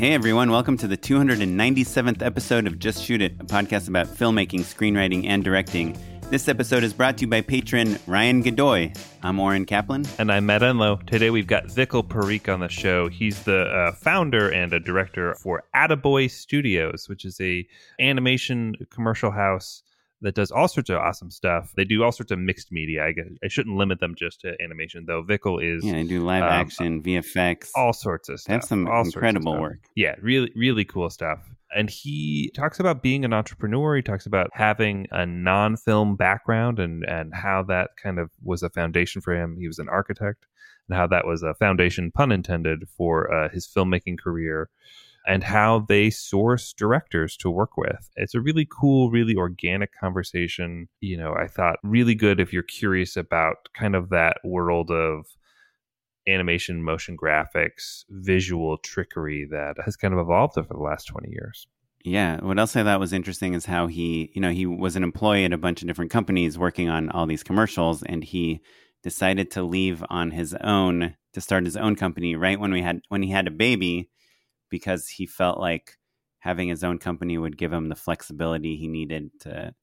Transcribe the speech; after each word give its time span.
Hey 0.00 0.14
everyone, 0.14 0.50
welcome 0.50 0.78
to 0.78 0.88
the 0.88 0.96
297th 0.96 2.22
episode 2.22 2.66
of 2.66 2.78
Just 2.78 3.04
Shoot 3.04 3.20
It, 3.20 3.34
a 3.38 3.44
podcast 3.44 3.86
about 3.86 4.06
filmmaking, 4.06 4.60
screenwriting, 4.60 5.26
and 5.26 5.44
directing. 5.44 5.94
This 6.30 6.48
episode 6.48 6.84
is 6.84 6.94
brought 6.94 7.18
to 7.18 7.24
you 7.24 7.28
by 7.28 7.42
patron 7.42 7.98
Ryan 8.06 8.40
Godoy. 8.40 8.94
I'm 9.22 9.38
Oren 9.38 9.66
Kaplan. 9.66 10.06
And 10.18 10.32
I'm 10.32 10.46
Matt 10.46 10.62
Enlow. 10.62 11.06
Today 11.06 11.28
we've 11.28 11.46
got 11.46 11.66
Vikal 11.66 12.02
Parikh 12.02 12.50
on 12.50 12.60
the 12.60 12.68
show. 12.70 13.10
He's 13.10 13.42
the 13.42 13.64
uh, 13.64 13.92
founder 13.92 14.48
and 14.48 14.72
a 14.72 14.80
director 14.80 15.34
for 15.34 15.64
Attaboy 15.76 16.30
Studios, 16.30 17.06
which 17.10 17.26
is 17.26 17.38
a 17.38 17.68
animation 18.00 18.76
commercial 18.88 19.30
house 19.30 19.82
that 20.22 20.34
does 20.34 20.50
all 20.50 20.68
sorts 20.68 20.90
of 20.90 20.98
awesome 20.98 21.30
stuff. 21.30 21.72
They 21.76 21.84
do 21.84 22.02
all 22.02 22.12
sorts 22.12 22.30
of 22.30 22.38
mixed 22.38 22.70
media. 22.70 23.04
I 23.04 23.12
guess 23.12 23.26
I 23.42 23.48
shouldn't 23.48 23.76
limit 23.76 24.00
them 24.00 24.14
just 24.16 24.40
to 24.42 24.54
animation, 24.62 25.04
though. 25.06 25.22
Vikal 25.22 25.62
is 25.62 25.84
Yeah, 25.84 25.96
I 25.96 26.02
do 26.04 26.24
live 26.24 26.42
um, 26.42 26.48
action, 26.48 27.02
VFX. 27.02 27.70
all 27.74 27.92
sorts 27.92 28.28
of 28.28 28.40
stuff. 28.40 28.52
have 28.52 28.64
some 28.64 28.86
all 28.86 29.04
incredible 29.04 29.58
work. 29.58 29.78
Yeah, 29.94 30.16
really, 30.20 30.52
really 30.54 30.84
cool 30.84 31.08
stuff. 31.10 31.38
And 31.74 31.88
he 31.88 32.50
talks 32.54 32.80
about 32.80 33.02
being 33.02 33.24
an 33.24 33.32
entrepreneur. 33.32 33.96
He 33.96 34.02
talks 34.02 34.26
about 34.26 34.50
having 34.52 35.06
a 35.12 35.24
non-film 35.24 36.16
background 36.16 36.78
and 36.78 37.04
and 37.04 37.32
how 37.34 37.62
that 37.64 37.90
kind 38.02 38.18
of 38.18 38.30
was 38.42 38.62
a 38.62 38.70
foundation 38.70 39.22
for 39.22 39.34
him. 39.34 39.56
He 39.58 39.68
was 39.68 39.78
an 39.78 39.88
architect, 39.88 40.46
and 40.88 40.98
how 40.98 41.06
that 41.06 41.26
was 41.26 41.42
a 41.42 41.54
foundation, 41.54 42.10
pun 42.10 42.32
intended, 42.32 42.88
for 42.96 43.32
uh, 43.32 43.48
his 43.50 43.66
filmmaking 43.66 44.18
career. 44.18 44.68
And 45.30 45.44
how 45.44 45.86
they 45.88 46.10
source 46.10 46.72
directors 46.72 47.36
to 47.36 47.48
work 47.48 47.76
with. 47.76 48.10
It's 48.16 48.34
a 48.34 48.40
really 48.40 48.66
cool, 48.68 49.10
really 49.10 49.36
organic 49.36 49.90
conversation. 49.98 50.88
You 51.00 51.16
know, 51.16 51.34
I 51.34 51.46
thought 51.46 51.76
really 51.84 52.16
good 52.16 52.40
if 52.40 52.52
you're 52.52 52.64
curious 52.64 53.16
about 53.16 53.68
kind 53.72 53.94
of 53.94 54.08
that 54.08 54.38
world 54.42 54.90
of 54.90 55.26
animation, 56.26 56.82
motion 56.82 57.16
graphics, 57.16 58.04
visual 58.08 58.78
trickery 58.78 59.46
that 59.50 59.76
has 59.84 59.96
kind 59.96 60.12
of 60.12 60.18
evolved 60.18 60.58
over 60.58 60.74
the 60.74 60.82
last 60.82 61.04
20 61.04 61.30
years. 61.30 61.68
Yeah, 62.04 62.40
what 62.40 62.58
else 62.58 62.74
I 62.76 62.82
thought 62.82 62.98
was 62.98 63.12
interesting 63.12 63.54
is 63.54 63.66
how 63.66 63.86
he, 63.86 64.32
you 64.34 64.40
know, 64.40 64.50
he 64.50 64.66
was 64.66 64.96
an 64.96 65.04
employee 65.04 65.44
at 65.44 65.52
a 65.52 65.58
bunch 65.58 65.82
of 65.82 65.88
different 65.88 66.10
companies 66.10 66.58
working 66.58 66.88
on 66.88 67.10
all 67.10 67.26
these 67.26 67.42
commercials, 67.42 68.02
and 68.02 68.24
he 68.24 68.62
decided 69.02 69.50
to 69.52 69.62
leave 69.62 70.02
on 70.08 70.30
his 70.30 70.54
own 70.62 71.14
to 71.34 71.40
start 71.40 71.64
his 71.64 71.76
own 71.76 71.94
company 71.94 72.34
right 72.34 72.58
when 72.58 72.72
we 72.72 72.82
had 72.82 73.00
when 73.08 73.22
he 73.22 73.30
had 73.30 73.46
a 73.46 73.52
baby, 73.52 74.10
because 74.70 75.08
he 75.08 75.26
felt 75.26 75.58
like 75.58 75.96
having 76.40 76.68
his 76.68 76.84
own 76.84 76.98
company 76.98 77.36
would 77.38 77.58
give 77.58 77.72
him 77.72 77.88
the 77.88 77.96
flexibility 77.96 78.76
he 78.76 78.88
needed 78.88 79.30
to, 79.40 79.74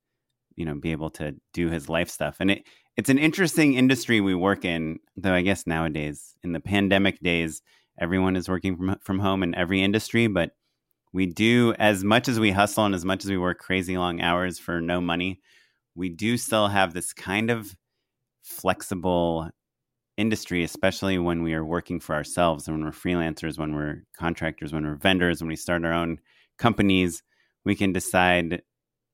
you 0.55 0.65
know, 0.65 0.75
be 0.75 0.91
able 0.91 1.09
to 1.11 1.35
do 1.53 1.69
his 1.69 1.89
life 1.89 2.09
stuff. 2.09 2.37
And 2.39 2.51
it 2.51 2.63
it's 2.95 3.09
an 3.09 3.19
interesting 3.19 3.75
industry 3.75 4.21
we 4.21 4.33
work 4.33 4.65
in, 4.65 4.99
though 5.15 5.33
I 5.33 5.41
guess 5.41 5.67
nowadays 5.67 6.35
in 6.43 6.53
the 6.53 6.59
pandemic 6.59 7.19
days, 7.19 7.61
everyone 7.99 8.35
is 8.35 8.49
working 8.49 8.75
from 8.75 8.97
from 9.01 9.19
home 9.19 9.43
in 9.43 9.53
every 9.55 9.83
industry, 9.83 10.27
but 10.27 10.51
we 11.13 11.25
do 11.27 11.73
as 11.79 12.03
much 12.03 12.27
as 12.27 12.39
we 12.39 12.51
hustle 12.51 12.85
and 12.85 12.95
as 12.95 13.05
much 13.05 13.23
as 13.23 13.29
we 13.29 13.37
work 13.37 13.59
crazy 13.59 13.97
long 13.97 14.21
hours 14.21 14.59
for 14.59 14.81
no 14.81 14.99
money 14.99 15.41
we 15.97 16.09
do 16.09 16.37
still 16.37 16.67
have 16.67 16.93
this 16.93 17.11
kind 17.11 17.49
of 17.49 17.75
flexible 18.43 19.49
industry 20.17 20.63
especially 20.63 21.17
when 21.17 21.43
we 21.43 21.53
are 21.53 21.63
working 21.63 21.99
for 21.99 22.15
ourselves 22.15 22.67
and 22.67 22.75
when 22.75 22.85
we're 22.85 22.91
freelancers 22.91 23.57
when 23.57 23.75
we're 23.75 24.03
contractors 24.17 24.73
when 24.73 24.85
we're 24.85 24.95
vendors 24.95 25.41
when 25.41 25.49
we 25.49 25.55
start 25.55 25.85
our 25.85 25.93
own 25.93 26.19
companies 26.57 27.23
we 27.65 27.75
can 27.75 27.93
decide 27.93 28.61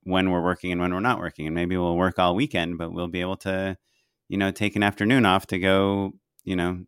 when 0.04 0.30
we're 0.30 0.42
working 0.42 0.72
and 0.72 0.80
when 0.80 0.92
we're 0.92 1.00
not 1.00 1.18
working 1.18 1.46
and 1.46 1.54
maybe 1.54 1.76
we'll 1.76 1.96
work 1.96 2.18
all 2.18 2.34
weekend 2.34 2.78
but 2.78 2.92
we'll 2.92 3.08
be 3.08 3.20
able 3.20 3.36
to 3.36 3.76
you 4.28 4.38
know 4.38 4.50
take 4.50 4.76
an 4.76 4.82
afternoon 4.82 5.26
off 5.26 5.46
to 5.46 5.58
go 5.58 6.12
you 6.44 6.56
know 6.56 6.84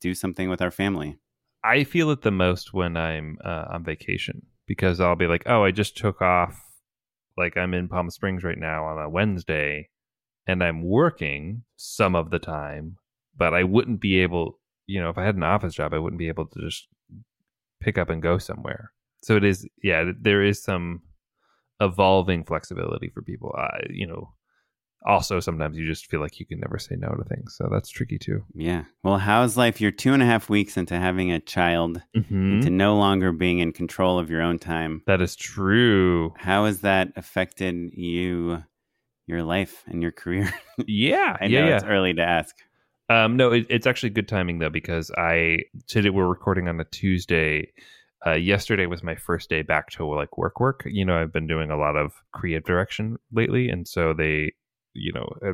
do 0.00 0.14
something 0.14 0.48
with 0.48 0.60
our 0.60 0.70
family 0.70 1.16
I 1.64 1.84
feel 1.84 2.10
it 2.10 2.22
the 2.22 2.32
most 2.32 2.74
when 2.74 2.96
I'm 2.96 3.38
uh, 3.44 3.66
on 3.70 3.84
vacation 3.84 4.42
because 4.66 5.00
I'll 5.00 5.16
be 5.16 5.28
like, 5.28 5.44
oh, 5.46 5.64
I 5.64 5.70
just 5.70 5.96
took 5.96 6.20
off. 6.20 6.60
Like 7.36 7.56
I'm 7.56 7.72
in 7.72 7.88
Palm 7.88 8.10
Springs 8.10 8.44
right 8.44 8.58
now 8.58 8.84
on 8.84 8.98
a 8.98 9.08
Wednesday 9.08 9.88
and 10.46 10.62
I'm 10.62 10.82
working 10.82 11.62
some 11.76 12.14
of 12.14 12.30
the 12.30 12.38
time, 12.38 12.96
but 13.36 13.54
I 13.54 13.64
wouldn't 13.64 14.00
be 14.00 14.18
able, 14.20 14.58
you 14.86 15.00
know, 15.00 15.08
if 15.10 15.18
I 15.18 15.24
had 15.24 15.36
an 15.36 15.42
office 15.42 15.74
job, 15.74 15.92
I 15.94 15.98
wouldn't 15.98 16.18
be 16.18 16.28
able 16.28 16.46
to 16.46 16.60
just 16.60 16.88
pick 17.80 17.98
up 17.98 18.10
and 18.10 18.22
go 18.22 18.38
somewhere. 18.38 18.92
So 19.22 19.36
it 19.36 19.44
is, 19.44 19.66
yeah, 19.82 20.10
there 20.20 20.42
is 20.42 20.62
some 20.62 21.02
evolving 21.80 22.44
flexibility 22.44 23.08
for 23.08 23.22
people. 23.22 23.54
Uh, 23.56 23.78
you 23.90 24.06
know, 24.06 24.32
also 25.04 25.40
sometimes 25.40 25.76
you 25.76 25.86
just 25.86 26.06
feel 26.06 26.20
like 26.20 26.38
you 26.38 26.46
can 26.46 26.60
never 26.60 26.78
say 26.78 26.94
no 26.96 27.08
to 27.08 27.24
things. 27.24 27.54
So 27.56 27.68
that's 27.70 27.88
tricky 27.88 28.18
too. 28.18 28.44
Yeah. 28.54 28.84
Well, 29.02 29.18
how's 29.18 29.56
life? 29.56 29.80
You're 29.80 29.90
two 29.90 30.12
and 30.14 30.22
a 30.22 30.26
half 30.26 30.48
weeks 30.48 30.76
into 30.76 30.96
having 30.98 31.32
a 31.32 31.40
child, 31.40 32.00
Mm-hmm. 32.16 32.52
into 32.54 32.70
no 32.70 32.96
longer 32.96 33.32
being 33.32 33.58
in 33.58 33.72
control 33.72 34.18
of 34.18 34.30
your 34.30 34.42
own 34.42 34.58
time. 34.58 35.02
That 35.06 35.20
is 35.22 35.34
true. 35.34 36.32
How 36.36 36.66
has 36.66 36.80
that 36.82 37.12
affected 37.16 37.74
you, 37.94 38.62
your 39.26 39.42
life, 39.42 39.82
and 39.86 40.02
your 40.02 40.12
career? 40.12 40.52
Yeah, 40.86 41.36
I 41.40 41.48
know 41.48 41.66
yeah. 41.68 41.76
it's 41.76 41.84
early 41.84 42.14
to 42.14 42.22
ask. 42.22 42.56
Um, 43.12 43.36
no, 43.36 43.52
it, 43.52 43.66
it's 43.68 43.86
actually 43.86 44.08
good 44.08 44.26
timing 44.26 44.58
though 44.58 44.70
because 44.70 45.10
I 45.10 45.58
today 45.86 46.08
we're 46.08 46.26
recording 46.26 46.66
on 46.66 46.80
a 46.80 46.84
Tuesday. 46.84 47.70
Uh, 48.26 48.36
yesterday 48.36 48.86
was 48.86 49.02
my 49.02 49.16
first 49.16 49.50
day 49.50 49.60
back 49.60 49.90
to 49.90 50.06
like 50.06 50.38
work 50.38 50.60
work. 50.60 50.84
You 50.86 51.04
know, 51.04 51.20
I've 51.20 51.32
been 51.32 51.46
doing 51.46 51.70
a 51.70 51.76
lot 51.76 51.96
of 51.96 52.14
creative 52.32 52.64
direction 52.64 53.18
lately, 53.30 53.68
and 53.68 53.86
so 53.86 54.14
they, 54.14 54.54
you 54.94 55.12
know, 55.12 55.28
uh, 55.46 55.52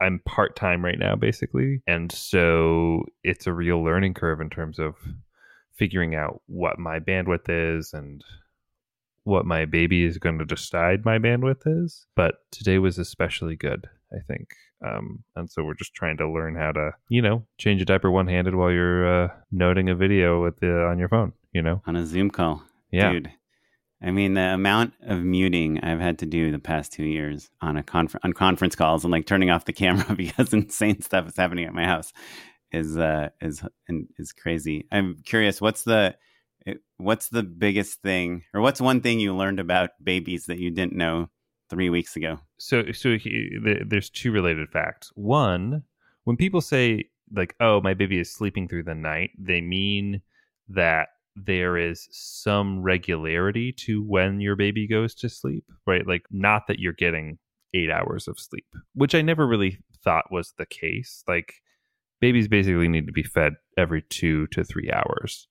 I'm 0.00 0.20
part 0.24 0.54
time 0.54 0.84
right 0.84 0.98
now 0.98 1.16
basically, 1.16 1.82
and 1.88 2.12
so 2.12 3.02
it's 3.24 3.48
a 3.48 3.52
real 3.52 3.82
learning 3.82 4.14
curve 4.14 4.40
in 4.40 4.48
terms 4.48 4.78
of 4.78 4.94
figuring 5.74 6.14
out 6.14 6.42
what 6.46 6.78
my 6.78 7.00
bandwidth 7.00 7.48
is 7.48 7.92
and 7.92 8.22
what 9.24 9.46
my 9.46 9.64
baby 9.64 10.04
is 10.04 10.18
going 10.18 10.38
to 10.38 10.44
decide 10.44 11.04
my 11.04 11.18
bandwidth 11.18 11.62
is. 11.66 12.06
But 12.14 12.36
today 12.52 12.78
was 12.78 12.98
especially 12.98 13.56
good, 13.56 13.88
I 14.12 14.18
think. 14.26 14.48
Um, 14.84 15.24
and 15.36 15.50
so 15.50 15.64
we're 15.64 15.74
just 15.74 15.94
trying 15.94 16.16
to 16.18 16.30
learn 16.30 16.56
how 16.56 16.72
to, 16.72 16.92
you 17.08 17.20
know, 17.20 17.44
change 17.58 17.82
a 17.82 17.84
diaper 17.84 18.10
one 18.10 18.28
handed 18.28 18.54
while 18.54 18.70
you're 18.70 19.24
uh, 19.24 19.28
noting 19.50 19.88
a 19.88 19.94
video 19.94 20.42
with 20.42 20.58
the 20.60 20.84
on 20.86 20.98
your 20.98 21.08
phone. 21.08 21.32
You 21.52 21.62
know, 21.62 21.82
on 21.86 21.96
a 21.96 22.06
Zoom 22.06 22.30
call. 22.30 22.62
Yeah. 22.90 23.12
Dude. 23.12 23.30
I 24.00 24.12
mean, 24.12 24.34
the 24.34 24.54
amount 24.54 24.94
of 25.02 25.18
muting 25.18 25.80
I've 25.80 25.98
had 25.98 26.20
to 26.20 26.26
do 26.26 26.52
the 26.52 26.60
past 26.60 26.92
two 26.92 27.04
years 27.04 27.50
on 27.60 27.76
a 27.76 27.82
conf- 27.82 28.16
on 28.22 28.32
conference 28.32 28.76
calls 28.76 29.04
and 29.04 29.10
like 29.10 29.26
turning 29.26 29.50
off 29.50 29.64
the 29.64 29.72
camera 29.84 30.14
because 30.14 30.52
insane 30.52 31.02
stuff 31.02 31.26
is 31.28 31.36
happening 31.36 31.64
at 31.64 31.74
my 31.74 31.84
house 31.84 32.12
is 32.70 32.96
uh 32.96 33.30
is 33.40 33.62
is 34.18 34.32
crazy. 34.32 34.86
I'm 34.92 35.16
curious, 35.24 35.60
what's 35.60 35.82
the 35.82 36.16
what's 36.98 37.28
the 37.28 37.42
biggest 37.42 38.02
thing, 38.02 38.44
or 38.52 38.60
what's 38.60 38.80
one 38.80 39.00
thing 39.00 39.20
you 39.20 39.34
learned 39.34 39.60
about 39.60 39.90
babies 40.02 40.46
that 40.46 40.58
you 40.58 40.70
didn't 40.70 40.96
know 40.96 41.28
three 41.70 41.90
weeks 41.90 42.16
ago? 42.16 42.38
so 42.58 42.90
so 42.92 43.16
he, 43.18 43.50
the, 43.62 43.84
there's 43.86 44.10
two 44.10 44.32
related 44.32 44.68
facts. 44.70 45.12
One, 45.14 45.82
when 46.24 46.36
people 46.36 46.60
say 46.60 47.04
like, 47.32 47.54
"Oh, 47.60 47.80
my 47.80 47.94
baby 47.94 48.18
is 48.18 48.32
sleeping 48.32 48.68
through 48.68 48.84
the 48.84 48.94
night," 48.94 49.30
they 49.38 49.60
mean 49.60 50.22
that 50.68 51.08
there 51.36 51.76
is 51.76 52.08
some 52.10 52.82
regularity 52.82 53.72
to 53.72 54.02
when 54.02 54.40
your 54.40 54.56
baby 54.56 54.86
goes 54.88 55.14
to 55.14 55.28
sleep, 55.28 55.64
right? 55.86 56.06
Like, 56.06 56.22
not 56.30 56.66
that 56.66 56.80
you're 56.80 56.92
getting 56.92 57.38
eight 57.74 57.90
hours 57.90 58.26
of 58.26 58.40
sleep, 58.40 58.66
which 58.94 59.14
I 59.14 59.22
never 59.22 59.46
really 59.46 59.78
thought 60.02 60.32
was 60.32 60.52
the 60.58 60.66
case. 60.66 61.22
Like, 61.28 61.54
babies 62.20 62.48
basically 62.48 62.88
need 62.88 63.06
to 63.06 63.12
be 63.12 63.22
fed 63.22 63.54
every 63.76 64.02
two 64.02 64.46
to 64.48 64.64
three 64.64 64.90
hours, 64.90 65.46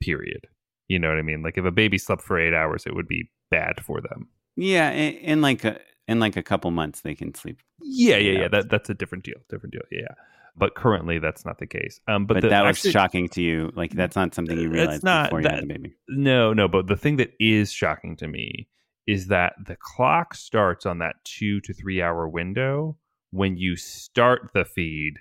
period. 0.00 0.46
You 0.88 0.98
know 0.98 1.08
what 1.08 1.18
I 1.18 1.22
mean? 1.22 1.42
Like 1.42 1.56
if 1.56 1.64
a 1.64 1.70
baby 1.70 1.98
slept 1.98 2.22
for 2.22 2.38
eight 2.38 2.54
hours, 2.54 2.84
it 2.86 2.94
would 2.94 3.06
be 3.06 3.30
bad 3.50 3.80
for 3.80 4.00
them. 4.00 4.28
Yeah, 4.56 4.90
in, 4.90 5.14
in 5.14 5.40
like 5.42 5.64
a 5.64 5.80
in 6.08 6.20
like 6.20 6.36
a 6.36 6.42
couple 6.42 6.70
months 6.70 7.00
they 7.02 7.14
can 7.14 7.34
sleep. 7.34 7.60
Yeah, 7.80 8.16
yeah, 8.16 8.40
yeah. 8.40 8.48
That 8.48 8.70
that's 8.70 8.90
a 8.90 8.94
different 8.94 9.24
deal. 9.24 9.36
Different 9.48 9.72
deal. 9.72 9.82
Yeah. 9.90 10.14
But 10.56 10.74
currently, 10.74 11.18
that's 11.20 11.44
not 11.44 11.58
the 11.58 11.66
case. 11.66 12.00
Um, 12.08 12.26
but, 12.26 12.34
But, 12.34 12.40
the, 12.42 12.48
that 12.48 12.64
was 12.64 12.78
actually- 12.78 12.90
shocking 12.90 13.28
to 13.30 13.42
you. 13.42 13.72
Like 13.74 13.92
that's 13.92 14.16
not 14.16 14.34
something 14.34 14.58
you 14.58 14.68
realized 14.68 15.04
not 15.04 15.26
before 15.26 15.40
you 15.42 15.48
had 15.48 15.62
the 15.62 15.66
baby. 15.66 15.94
No, 16.08 16.52
no, 16.52 16.68
but 16.68 16.86
the 16.88 16.96
thing 16.96 17.16
that 17.16 17.30
is 17.38 17.72
shocking 17.72 18.16
to 18.16 18.28
me 18.28 18.68
is 19.06 19.28
that 19.28 19.54
the 19.66 19.76
clock 19.76 20.34
starts 20.34 20.84
on 20.84 20.98
that 20.98 21.16
two 21.24 21.60
to 21.62 21.72
three 21.72 22.02
hour 22.02 22.28
window 22.28 22.96
when 23.30 23.56
you 23.56 23.76
start 23.76 24.50
the 24.52 24.64
feed, 24.64 25.14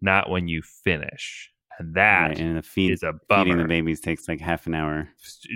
not 0.00 0.30
when 0.30 0.48
you 0.48 0.62
finish. 0.62 1.50
And 1.78 1.94
that 1.94 2.28
Right, 2.28 2.38
and 2.40 2.58
the 2.58 2.62
feed, 2.62 2.92
is 2.92 3.02
a 3.02 3.14
feeding 3.28 3.58
the 3.58 3.64
babies 3.64 4.00
takes 4.00 4.28
like 4.28 4.40
half 4.40 4.66
an 4.66 4.74
hour. 4.74 5.08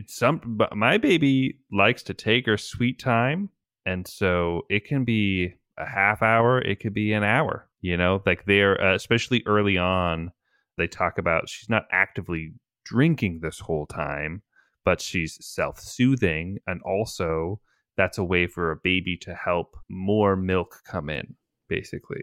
Some 0.06 0.40
but 0.44 0.76
my 0.76 0.98
baby 0.98 1.58
likes 1.72 2.02
to 2.04 2.14
take 2.14 2.46
her 2.46 2.56
sweet 2.56 2.98
time 2.98 3.50
and 3.84 4.06
so 4.06 4.62
it 4.70 4.84
can 4.84 5.04
be 5.04 5.54
a 5.78 5.86
half 5.86 6.22
hour 6.22 6.60
it 6.60 6.78
could 6.80 6.94
be 6.94 7.12
an 7.12 7.24
hour 7.24 7.68
you 7.80 7.96
know? 7.96 8.22
Like 8.24 8.44
they're 8.44 8.80
uh, 8.80 8.94
especially 8.94 9.42
early 9.46 9.76
on 9.78 10.30
they 10.78 10.86
talk 10.86 11.18
about 11.18 11.48
she's 11.48 11.68
not 11.68 11.86
actively 11.90 12.52
drinking 12.84 13.40
this 13.40 13.58
whole 13.58 13.86
time 13.86 14.42
but 14.84 15.00
she's 15.00 15.44
self-soothing 15.44 16.58
and 16.66 16.80
also 16.82 17.60
that's 17.96 18.18
a 18.18 18.24
way 18.24 18.46
for 18.46 18.70
a 18.70 18.76
baby 18.76 19.16
to 19.18 19.34
help 19.34 19.76
more 19.88 20.36
milk 20.36 20.82
come 20.84 21.10
in 21.10 21.34
basically. 21.68 22.22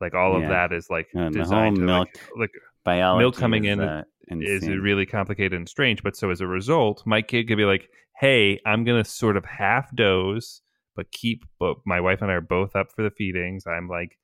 Like 0.00 0.14
all 0.14 0.36
of 0.36 0.48
that 0.48 0.72
is 0.72 0.88
like 0.88 1.08
the 1.12 1.30
designed 1.30 1.76
to 1.76 1.82
like, 1.82 1.88
milk 1.88 2.08
like 2.38 2.50
Biology 2.84 3.38
coming 3.38 3.64
is, 3.64 3.78
in 3.78 3.80
uh, 3.80 4.04
is 4.30 4.66
really 4.68 5.06
complicated 5.06 5.54
and 5.54 5.68
strange. 5.68 6.02
But 6.02 6.16
so 6.16 6.30
as 6.30 6.40
a 6.40 6.46
result, 6.46 7.02
my 7.06 7.22
kid 7.22 7.48
could 7.48 7.56
be 7.56 7.64
like, 7.64 7.88
"Hey, 8.18 8.60
I'm 8.66 8.84
gonna 8.84 9.04
sort 9.04 9.36
of 9.36 9.44
half 9.44 9.94
doze, 9.94 10.62
but 10.96 11.10
keep." 11.12 11.44
But 11.58 11.76
my 11.84 12.00
wife 12.00 12.22
and 12.22 12.30
I 12.30 12.34
are 12.34 12.40
both 12.40 12.76
up 12.76 12.92
for 12.92 13.02
the 13.02 13.10
feedings. 13.10 13.66
I'm 13.66 13.88
like 13.88 14.18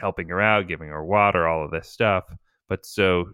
helping 0.00 0.28
her 0.28 0.40
out, 0.40 0.68
giving 0.68 0.88
her 0.88 1.04
water, 1.04 1.46
all 1.46 1.64
of 1.64 1.70
this 1.70 1.88
stuff. 1.88 2.24
But 2.68 2.86
so 2.86 3.26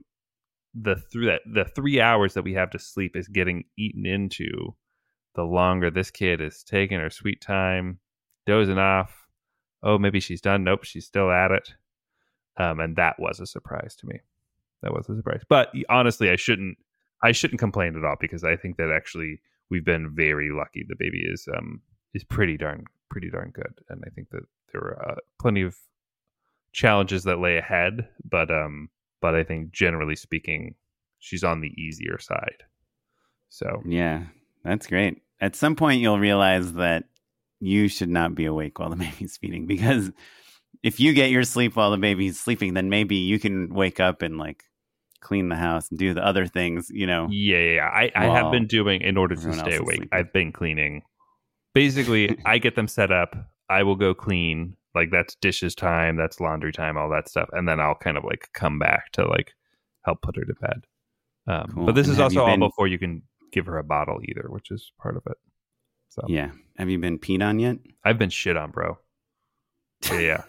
the 0.75 0.97
through 0.97 1.27
that 1.27 1.43
the 1.47 1.65
three 1.65 2.01
hours 2.01 2.35
that 2.35 2.45
we 2.45 2.55
have 2.55 2.71
to 2.71 2.79
sleep 2.79 3.17
is 3.17 3.29
getting 3.29 3.65
eaten 3.79 4.07
into. 4.07 4.77
The 5.37 5.45
longer 5.45 5.91
this 5.91 6.11
kid 6.11 6.41
is 6.41 6.65
taking 6.65 6.99
her 6.99 7.09
sweet 7.09 7.41
time, 7.41 8.01
dozing 8.47 8.79
off. 8.79 9.27
Oh, 9.83 9.97
maybe 9.97 10.19
she's 10.21 10.41
done. 10.41 10.65
Nope, 10.65 10.85
she's 10.85 11.07
still 11.07 11.31
at 11.31 11.53
it. 11.53 11.73
Um, 12.57 12.81
and 12.81 12.97
that 12.97 13.15
was 13.19 13.39
a 13.39 13.47
surprise 13.47 13.95
to 14.01 14.07
me 14.07 14.21
that 14.83 14.93
was 14.93 15.09
a 15.09 15.17
surprise. 15.17 15.43
But 15.49 15.73
honestly, 15.89 16.31
I 16.31 16.37
shouldn't 16.37 16.79
I 17.23 17.33
shouldn't 17.33 17.61
complain 17.61 17.97
at 17.97 18.05
all 18.05 18.17
because 18.21 18.45
I 18.45 18.57
think 18.57 18.77
that 18.77 18.91
actually 18.95 19.41
we've 19.71 19.85
been 19.85 20.15
very 20.15 20.51
lucky. 20.51 20.85
The 20.89 20.97
baby 20.99 21.23
is 21.25 21.47
um 21.57 21.81
is 22.15 22.25
pretty 22.25 22.57
darn 22.57 22.85
pretty 23.11 23.31
darn 23.31 23.51
good, 23.51 23.75
and 23.89 24.03
I 24.07 24.11
think 24.11 24.31
that 24.31 24.43
there 24.73 24.83
are 24.83 25.11
uh, 25.11 25.15
plenty 25.41 25.63
of 25.63 25.77
challenges 26.73 27.25
that 27.25 27.41
lay 27.41 27.57
ahead. 27.57 28.09
But 28.25 28.51
um 28.51 28.89
but 29.21 29.35
I 29.35 29.45
think 29.45 29.73
generally 29.73 30.17
speaking, 30.17 30.75
she's 31.19 31.45
on 31.45 31.61
the 31.61 31.75
easier 31.81 32.19
side. 32.19 32.65
So 33.49 33.83
Yeah, 33.87 34.25
that's 34.65 34.87
great. 34.87 35.23
At 35.41 35.57
some 35.57 35.75
point, 35.75 36.01
you'll 36.01 36.19
realize 36.19 36.75
that 36.75 37.05
you 37.61 37.89
should 37.89 38.09
not 38.09 38.35
be 38.35 38.47
awake 38.47 38.79
while 38.79 38.91
the 38.91 38.97
baby's 38.97 39.37
feeding 39.37 39.67
because 39.67 40.11
if 40.83 40.99
you 40.99 41.13
get 41.13 41.31
your 41.31 41.45
sleep 41.45 41.77
while 41.77 41.91
the 41.91 41.99
baby's 41.99 42.41
sleeping, 42.41 42.75
then 42.75 42.89
maybe 42.89 43.17
you 43.17 43.39
can 43.39 43.75
wake 43.75 44.01
up 44.01 44.23
and 44.23 44.39
like 44.39 44.65
clean 45.21 45.49
the 45.49 45.57
house 45.57 45.89
and 45.91 45.99
do 45.99 46.15
the 46.15 46.25
other 46.25 46.47
things, 46.47 46.89
you 46.91 47.07
know. 47.07 47.29
Yeah, 47.31 47.59
yeah, 47.59 47.75
yeah. 47.75 47.87
I, 47.89 48.11
I 48.15 48.25
have 48.27 48.51
been 48.53 48.67
doing 48.67 49.01
in 49.03 49.17
order 49.17 49.35
to 49.37 49.53
stay 49.53 49.77
awake. 49.77 50.09
I've 50.13 50.33
been 50.33 50.53
cleaning. 50.53 51.03
Basically, 51.75 52.39
I 52.47 52.59
get 52.59 52.75
them 52.77 52.89
set 52.89 53.11
up. 53.13 53.37
I 53.69 53.83
will 53.83 53.97
go 53.97 54.15
clean. 54.15 54.77
Like 54.95 55.11
that's 55.13 55.37
dishes 55.37 55.75
time, 55.77 56.17
that's 56.17 56.41
laundry 56.41 56.73
time, 56.73 56.97
all 56.97 57.09
that 57.11 57.29
stuff, 57.29 57.49
and 57.53 57.69
then 57.69 57.79
I'll 57.79 57.95
kind 57.95 58.17
of 58.17 58.25
like 58.25 58.49
come 58.55 58.79
back 58.81 59.13
to 59.13 59.25
like 59.29 59.53
help 60.05 60.21
put 60.23 60.35
her 60.37 60.45
to 60.45 60.55
bed. 60.61 60.85
Um, 61.47 61.71
Cool. 61.73 61.87
But 61.87 61.95
this 61.95 62.09
And 62.09 62.15
is 62.15 62.21
also 62.21 62.41
all 62.41 62.47
been- 62.49 62.59
before 62.61 62.89
you 62.89 62.99
can 62.99 63.23
give 63.53 63.67
her 63.67 63.79
a 63.79 63.85
bottle 63.85 64.19
either, 64.25 64.47
which 64.49 64.71
is 64.73 64.91
part 65.01 65.17
of 65.17 65.23
it. 65.31 65.37
So 66.09 66.23
Yeah. 66.29 66.51
Have 66.77 66.89
you 66.91 66.99
been 66.99 67.19
peed 67.21 67.41
on 67.41 67.61
yet? 67.61 67.77
I've 68.05 68.19
been 68.19 68.31
shit 68.31 68.57
on, 68.57 68.71
bro. 68.73 68.99
Yeah, 70.11 70.19
yeah, 70.19 70.43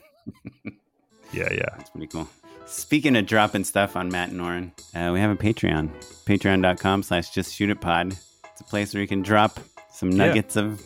yeah, 1.33 1.53
yeah. 1.53 1.65
That's 1.77 1.89
pretty 1.91 2.07
cool. 2.07 2.27
Speaking 2.71 3.17
of 3.17 3.25
dropping 3.25 3.65
stuff 3.65 3.95
on 3.97 4.09
Matt 4.09 4.29
and 4.29 4.41
Oren, 4.41 4.71
uh, 4.95 5.11
we 5.13 5.19
have 5.19 5.29
a 5.29 5.35
Patreon. 5.35 5.89
Patreon.com 6.25 7.03
slash 7.03 7.29
just 7.31 7.53
shoot 7.53 7.69
it 7.69 7.81
pod. 7.81 8.13
It's 8.51 8.61
a 8.61 8.63
place 8.63 8.93
where 8.93 9.01
you 9.01 9.07
can 9.07 9.21
drop 9.21 9.59
some 9.91 10.09
Yeah. 10.11 10.27
nuggets 10.27 10.55
of 10.55 10.81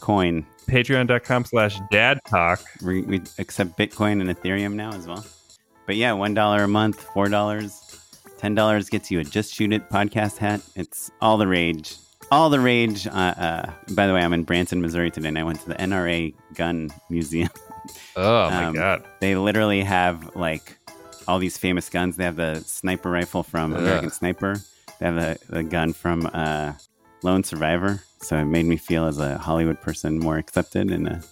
coin. 0.00 0.46
Patreon.com 0.66 1.44
slash 1.44 1.78
dad 1.90 2.20
talk. 2.26 2.60
We, 2.82 3.02
we 3.02 3.20
accept 3.38 3.76
Bitcoin 3.78 4.20
and 4.22 4.30
Ethereum 4.30 4.72
now 4.74 4.92
as 4.92 5.06
well. 5.06 5.24
But 5.86 5.96
yeah, 5.96 6.12
$1 6.12 6.64
a 6.64 6.68
month, 6.68 7.06
$4, 7.08 7.28
$10 8.38 8.90
gets 8.90 9.10
you 9.10 9.20
a 9.20 9.24
Just 9.24 9.52
Shoot 9.54 9.72
It 9.74 9.90
podcast 9.90 10.38
hat. 10.38 10.62
It's 10.74 11.10
all 11.20 11.36
the 11.36 11.46
rage. 11.46 11.96
All 12.30 12.48
the 12.48 12.60
rage. 12.60 13.06
Uh, 13.06 13.10
uh, 13.10 13.72
by 13.90 14.06
the 14.06 14.14
way, 14.14 14.22
I'm 14.22 14.32
in 14.32 14.44
Branson, 14.44 14.80
Missouri 14.80 15.10
today, 15.10 15.28
and 15.28 15.38
I 15.38 15.42
went 15.42 15.60
to 15.60 15.68
the 15.68 15.74
NRA 15.74 16.32
Gun 16.54 16.88
Museum. 17.10 17.50
Oh 18.14 18.50
my 18.50 18.64
Um, 18.66 18.74
god. 18.74 19.04
They 19.20 19.34
literally 19.36 19.82
have 19.82 20.36
like 20.36 20.76
all 21.30 21.38
these 21.38 21.56
famous 21.56 21.88
guns. 21.88 22.16
They 22.16 22.24
have 22.24 22.36
the 22.36 22.60
sniper 22.66 23.10
rifle 23.10 23.42
from. 23.42 23.72
American 23.72 24.10
Sniper. 24.10 24.60
They 24.98 25.06
have 25.06 25.14
the, 25.14 25.38
the 25.48 25.62
gun 25.62 25.92
from 25.92 26.28
uh, 26.34 26.72
Lone 27.22 27.44
Survivor. 27.44 28.02
So 28.20 28.36
it 28.36 28.46
made 28.46 28.66
me 28.66 28.76
feel 28.76 29.06
as 29.06 29.18
a 29.18 29.38
Hollywood 29.38 29.80
person 29.80 30.18
more 30.18 30.36
accepted 30.36 30.90
in 30.90 31.06
a, 31.06 31.22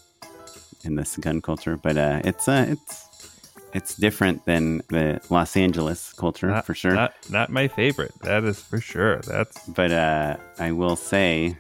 in 0.85 0.95
this 0.95 1.17
gun 1.17 1.43
culture. 1.43 1.77
But 1.77 1.99
uh, 1.99 2.21
it's 2.25 2.49
uh, 2.49 2.67
it's 2.69 3.09
it's 3.75 3.97
different 3.97 4.47
than 4.47 4.79
the 4.89 5.21
Los 5.29 5.56
Angeles 5.56 6.12
culture 6.15 6.47
Not, 6.49 6.65
for 6.65 6.75
sure. 6.75 6.95
Not 6.95 7.15
not 7.29 7.50
my 7.50 7.67
favorite. 7.69 8.15
That 8.23 8.45
is 8.45 8.61
for 8.61 8.81
sure. 8.81 9.19
That's 9.19 9.69
but 9.69 9.91
uh, 9.91 10.37
I 10.59 10.73
will 10.73 10.97
say, 10.97 11.56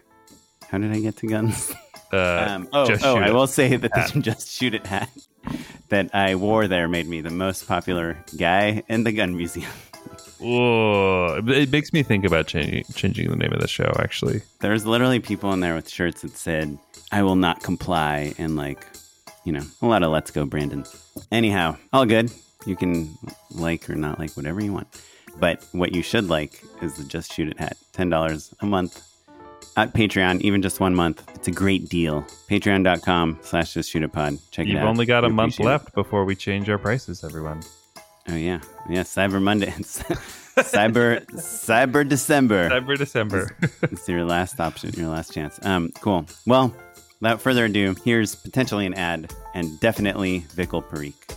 how 0.68 0.78
did 0.78 0.92
I 0.92 1.00
get 1.00 1.16
to 1.18 1.26
guns? 1.26 1.74
uh 2.12 2.46
um, 2.48 2.68
oh, 2.72 2.96
oh 3.02 3.16
I 3.16 3.30
will 3.30 3.46
say 3.46 3.76
that 3.76 3.92
the 3.92 4.20
Just 4.20 4.48
Shoot 4.50 4.74
It 4.74 4.86
hat 4.86 5.10
that 5.88 6.14
I 6.14 6.34
wore 6.34 6.68
there 6.68 6.88
made 6.88 7.06
me 7.06 7.20
the 7.20 7.30
most 7.30 7.66
popular 7.66 8.18
guy 8.36 8.82
in 8.88 9.04
the 9.04 9.12
gun 9.12 9.36
museum. 9.36 9.70
Whoa. 10.38 11.40
It 11.46 11.70
makes 11.72 11.92
me 11.92 12.02
think 12.02 12.24
about 12.24 12.46
changing 12.46 12.84
changing 12.94 13.28
the 13.30 13.36
name 13.36 13.52
of 13.52 13.60
the 13.60 13.68
show 13.68 13.92
actually. 13.98 14.42
There's 14.60 14.86
literally 14.86 15.20
people 15.20 15.52
in 15.52 15.60
there 15.60 15.74
with 15.74 15.88
shirts 15.88 16.22
that 16.22 16.36
said, 16.36 16.78
I 17.10 17.22
will 17.22 17.36
not 17.36 17.62
comply, 17.62 18.34
and 18.38 18.54
like, 18.54 18.86
you 19.44 19.52
know, 19.52 19.64
a 19.82 19.86
lot 19.86 20.02
of 20.02 20.12
let's 20.12 20.30
go, 20.30 20.44
Brandon. 20.44 20.84
Anyhow, 21.32 21.76
all 21.92 22.06
good. 22.06 22.30
You 22.66 22.76
can 22.76 23.16
like 23.50 23.88
or 23.88 23.94
not 23.94 24.18
like 24.18 24.32
whatever 24.36 24.62
you 24.62 24.72
want. 24.72 24.88
But 25.40 25.64
what 25.72 25.94
you 25.94 26.02
should 26.02 26.28
like 26.28 26.62
is 26.82 26.96
the 26.96 27.04
Just 27.04 27.32
Shoot 27.32 27.48
It 27.48 27.58
hat. 27.58 27.76
$10 27.94 28.54
a 28.60 28.66
month 28.66 29.02
at 29.78 29.94
Patreon, 29.94 30.40
even 30.40 30.60
just 30.60 30.80
one 30.80 30.94
month. 30.94 31.22
It's 31.34 31.46
a 31.48 31.52
great 31.52 31.88
deal. 31.88 32.22
Patreon.com 32.50 33.38
slash 33.42 33.74
Just 33.74 33.90
Shoot 33.90 34.02
It 34.02 34.12
Pod. 34.12 34.38
Check 34.50 34.66
it 34.66 34.70
You've 34.70 34.82
only 34.82 35.06
got 35.06 35.24
a 35.24 35.28
We 35.28 35.34
month 35.34 35.54
appreciate 35.54 35.66
it. 35.66 35.68
left 35.70 35.94
before 35.94 36.24
we 36.24 36.34
change 36.34 36.68
our 36.68 36.78
prices, 36.78 37.22
everyone. 37.24 37.62
Oh 38.28 38.34
yeah, 38.34 38.60
yeah. 38.90 39.02
Cyber 39.02 39.40
Monday, 39.40 39.70
Cyber 39.78 41.24
Cyber 41.30 42.06
December. 42.08 42.68
Cyber 42.68 42.98
December. 42.98 43.56
It's 43.82 44.08
your 44.08 44.24
last 44.24 44.60
option, 44.60 44.90
your 44.96 45.08
last 45.08 45.32
chance. 45.32 45.58
Um, 45.64 45.92
cool. 46.00 46.26
Well, 46.46 46.74
without 47.20 47.40
further 47.40 47.64
ado, 47.66 47.94
here's 48.04 48.34
potentially 48.34 48.84
an 48.84 48.94
ad 48.94 49.32
and 49.54 49.78
definitely 49.80 50.40
Vikal 50.54 50.84
Parikh. 50.84 51.36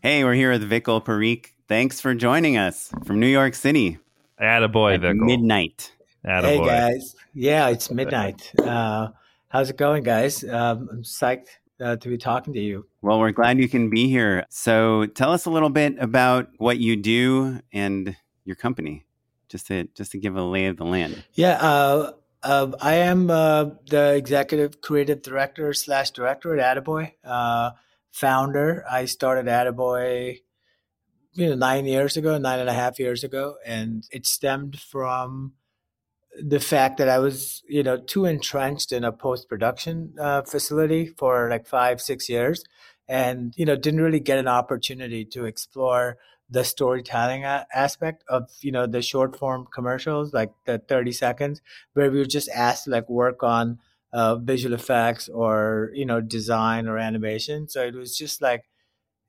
Hey, 0.00 0.22
we're 0.22 0.34
here 0.34 0.52
with 0.52 0.70
Vikal 0.70 1.04
Parikh. 1.04 1.46
Thanks 1.66 2.00
for 2.00 2.14
joining 2.14 2.56
us 2.56 2.92
from 3.04 3.18
New 3.18 3.26
York 3.26 3.56
City. 3.56 3.98
Attaboy, 4.40 4.94
at 4.94 5.00
Vikal. 5.00 5.26
midnight. 5.26 5.92
Attaboy. 6.24 6.42
Hey 6.44 6.58
guys, 6.64 7.16
yeah, 7.34 7.68
it's 7.68 7.90
midnight. 7.90 8.52
Uh, 8.62 9.08
how's 9.48 9.70
it 9.70 9.76
going, 9.76 10.04
guys? 10.04 10.44
Um, 10.44 10.88
I'm 10.92 11.02
psyched 11.02 11.48
uh, 11.80 11.96
to 11.96 12.08
be 12.08 12.16
talking 12.16 12.54
to 12.54 12.60
you. 12.60 12.86
Well, 13.02 13.18
we're 13.18 13.32
glad 13.32 13.58
you 13.58 13.68
can 13.68 13.90
be 13.90 14.08
here. 14.08 14.46
So, 14.50 15.06
tell 15.06 15.32
us 15.32 15.46
a 15.46 15.50
little 15.50 15.70
bit 15.70 15.96
about 15.98 16.50
what 16.58 16.78
you 16.78 16.94
do 16.94 17.60
and 17.72 18.14
your 18.44 18.54
company, 18.54 19.04
just 19.48 19.66
to 19.66 19.88
just 19.94 20.12
to 20.12 20.18
give 20.18 20.36
a 20.36 20.42
lay 20.42 20.66
of 20.66 20.76
the 20.76 20.84
land. 20.84 21.24
Yeah, 21.34 21.58
uh, 21.60 22.12
uh, 22.44 22.70
I 22.80 22.94
am 22.96 23.30
uh, 23.30 23.70
the 23.90 24.14
executive 24.14 24.80
creative 24.80 25.22
director 25.22 25.72
slash 25.72 26.12
director 26.12 26.56
at 26.56 26.84
Attaboy, 26.84 27.14
uh, 27.24 27.70
founder. 28.12 28.84
I 28.90 29.04
started 29.06 29.46
Attaboy, 29.46 30.38
you 31.32 31.48
know, 31.48 31.54
nine 31.54 31.86
years 31.86 32.16
ago, 32.16 32.38
nine 32.38 32.58
and 32.58 32.68
a 32.68 32.74
half 32.74 32.98
years 32.98 33.24
ago, 33.24 33.56
and 33.64 34.04
it 34.10 34.26
stemmed 34.26 34.80
from 34.80 35.52
the 36.40 36.60
fact 36.60 36.98
that 36.98 37.08
I 37.08 37.18
was, 37.18 37.62
you 37.68 37.82
know, 37.82 37.96
too 37.96 38.24
entrenched 38.24 38.92
in 38.92 39.04
a 39.04 39.12
post 39.12 39.48
production 39.48 40.14
uh, 40.20 40.42
facility 40.42 41.06
for 41.06 41.48
like 41.50 41.66
five, 41.66 42.00
six 42.00 42.28
years, 42.28 42.64
and 43.08 43.54
you 43.56 43.64
know, 43.64 43.76
didn't 43.76 44.02
really 44.02 44.20
get 44.20 44.38
an 44.38 44.48
opportunity 44.48 45.24
to 45.26 45.44
explore 45.44 46.18
the 46.50 46.64
storytelling 46.64 47.44
a- 47.44 47.66
aspect 47.74 48.24
of 48.28 48.50
you 48.60 48.72
know 48.72 48.86
the 48.86 49.02
short 49.02 49.36
form 49.36 49.66
commercials, 49.72 50.32
like 50.32 50.52
the 50.66 50.78
thirty 50.78 51.12
seconds, 51.12 51.60
where 51.94 52.10
we 52.10 52.18
were 52.18 52.24
just 52.24 52.48
asked 52.50 52.84
to 52.84 52.90
like 52.90 53.08
work 53.08 53.42
on 53.42 53.78
uh, 54.12 54.36
visual 54.36 54.74
effects 54.74 55.28
or 55.28 55.90
you 55.94 56.06
know 56.06 56.20
design 56.20 56.88
or 56.88 56.98
animation. 56.98 57.68
So 57.68 57.82
it 57.82 57.94
was 57.94 58.16
just 58.16 58.40
like 58.42 58.62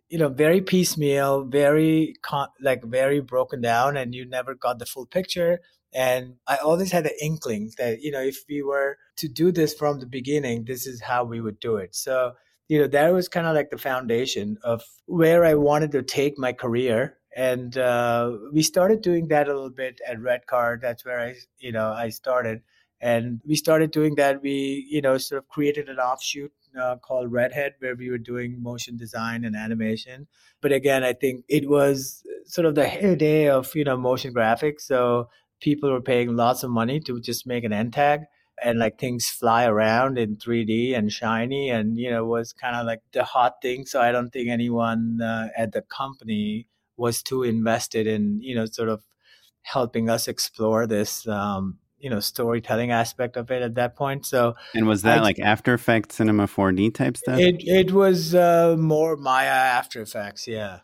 you 0.09 0.17
know 0.17 0.29
very 0.29 0.61
piecemeal 0.61 1.45
very 1.45 2.15
con- 2.21 2.49
like 2.61 2.83
very 2.83 3.19
broken 3.19 3.61
down 3.61 3.97
and 3.97 4.13
you 4.15 4.25
never 4.27 4.55
got 4.55 4.79
the 4.79 4.85
full 4.85 5.05
picture. 5.05 5.59
And 5.93 6.35
i 6.47 6.57
always 6.57 6.91
had 6.91 7.05
an 7.07 7.13
inkling 7.21 7.71
that 7.77 8.01
you 8.01 8.11
know 8.11 8.21
if 8.21 8.37
we 8.49 8.61
were 8.61 8.97
to 9.17 9.27
do 9.27 9.51
this 9.51 9.73
from 9.73 9.99
the 9.99 10.05
beginning 10.05 10.65
this 10.65 10.85
is 10.85 11.01
how 11.01 11.23
we 11.23 11.41
would 11.41 11.59
do 11.59 11.77
it. 11.77 11.95
So 11.95 12.33
you 12.67 12.79
know 12.79 12.87
that 12.87 13.13
was 13.13 13.27
kind 13.27 13.47
of 13.47 13.55
like 13.55 13.69
the 13.71 13.77
foundation 13.77 14.57
of 14.63 14.83
where 15.07 15.43
i 15.45 15.55
wanted 15.55 15.91
to 15.91 16.03
take 16.03 16.37
my 16.37 16.53
career. 16.53 17.15
And 17.35 17.77
uh, 17.77 18.37
we 18.51 18.63
started 18.63 19.01
doing 19.01 19.27
that 19.27 19.47
a 19.47 19.53
little 19.53 19.69
bit 19.69 20.01
at 20.07 20.19
Red 20.19 20.47
Car 20.47 20.79
that's 20.81 21.05
where 21.05 21.19
i 21.19 21.35
you 21.59 21.71
know 21.71 21.91
i 21.91 22.09
started 22.09 22.61
and 23.01 23.41
we 23.45 23.55
started 23.55 23.91
doing 23.91 24.15
that. 24.15 24.41
We 24.41 24.85
you 24.89 25.01
know 25.01 25.17
sort 25.17 25.39
of 25.39 25.47
created 25.49 25.89
an 25.89 25.97
offshoot 25.99 26.51
uh, 26.79 26.97
called 26.97 27.31
redhead 27.31 27.75
where 27.79 27.95
we 27.95 28.09
were 28.09 28.17
doing 28.17 28.61
motion 28.61 28.97
design 28.97 29.43
and 29.45 29.55
animation. 29.55 30.27
But 30.61 30.71
again 30.71 31.03
i 31.03 31.13
think 31.13 31.45
it 31.47 31.69
was 31.69 32.23
sort 32.45 32.65
of 32.65 32.75
the 32.75 32.87
heyday 32.87 33.49
of 33.49 33.75
you 33.75 33.83
know 33.83 33.97
motion 33.97 34.33
graphics. 34.33 34.81
So 34.81 35.29
people 35.61 35.91
were 35.91 36.01
paying 36.01 36.35
lots 36.35 36.63
of 36.63 36.71
money 36.71 36.99
to 37.01 37.19
just 37.19 37.45
make 37.47 37.63
an 37.63 37.73
end 37.73 37.93
tag 37.93 38.21
and 38.61 38.77
like 38.79 38.99
things 38.99 39.29
fly 39.29 39.65
around 39.65 40.17
in 40.17 40.35
3d 40.35 40.97
and 40.97 41.11
shiny 41.11 41.69
and 41.69 41.97
you 41.97 42.09
know 42.09 42.25
was 42.25 42.53
kind 42.53 42.75
of 42.75 42.85
like 42.85 43.01
the 43.13 43.23
hot 43.23 43.61
thing. 43.61 43.85
So 43.85 44.01
i 44.01 44.11
don't 44.11 44.31
think 44.31 44.49
anyone 44.49 45.21
uh, 45.21 45.49
at 45.57 45.71
the 45.71 45.81
company 45.81 46.67
was 46.97 47.23
too 47.23 47.43
invested 47.43 48.05
in 48.07 48.41
you 48.41 48.55
know 48.55 48.65
sort 48.65 48.89
of 48.89 49.03
helping 49.63 50.09
us 50.09 50.27
explore 50.27 50.87
this 50.87 51.27
um, 51.27 51.77
you 51.99 52.09
know 52.09 52.19
storytelling 52.19 52.91
aspect 52.91 53.35
of 53.37 53.51
it 53.51 53.61
at 53.61 53.75
that 53.75 53.95
point 53.95 54.25
so 54.25 54.55
And 54.73 54.87
was 54.87 55.01
that 55.03 55.19
I- 55.19 55.21
like 55.21 55.39
After 55.39 55.73
Effects, 55.73 56.15
Cinema 56.15 56.47
4D 56.47 56.93
type 56.93 57.17
stuff? 57.17 57.39
it 57.39 57.57
it 57.65 57.91
was 57.91 58.33
uh, 58.33 58.75
more 58.77 59.17
Maya 59.17 59.47
After 59.79 60.01
Effects, 60.01 60.47
yeah, 60.47 60.79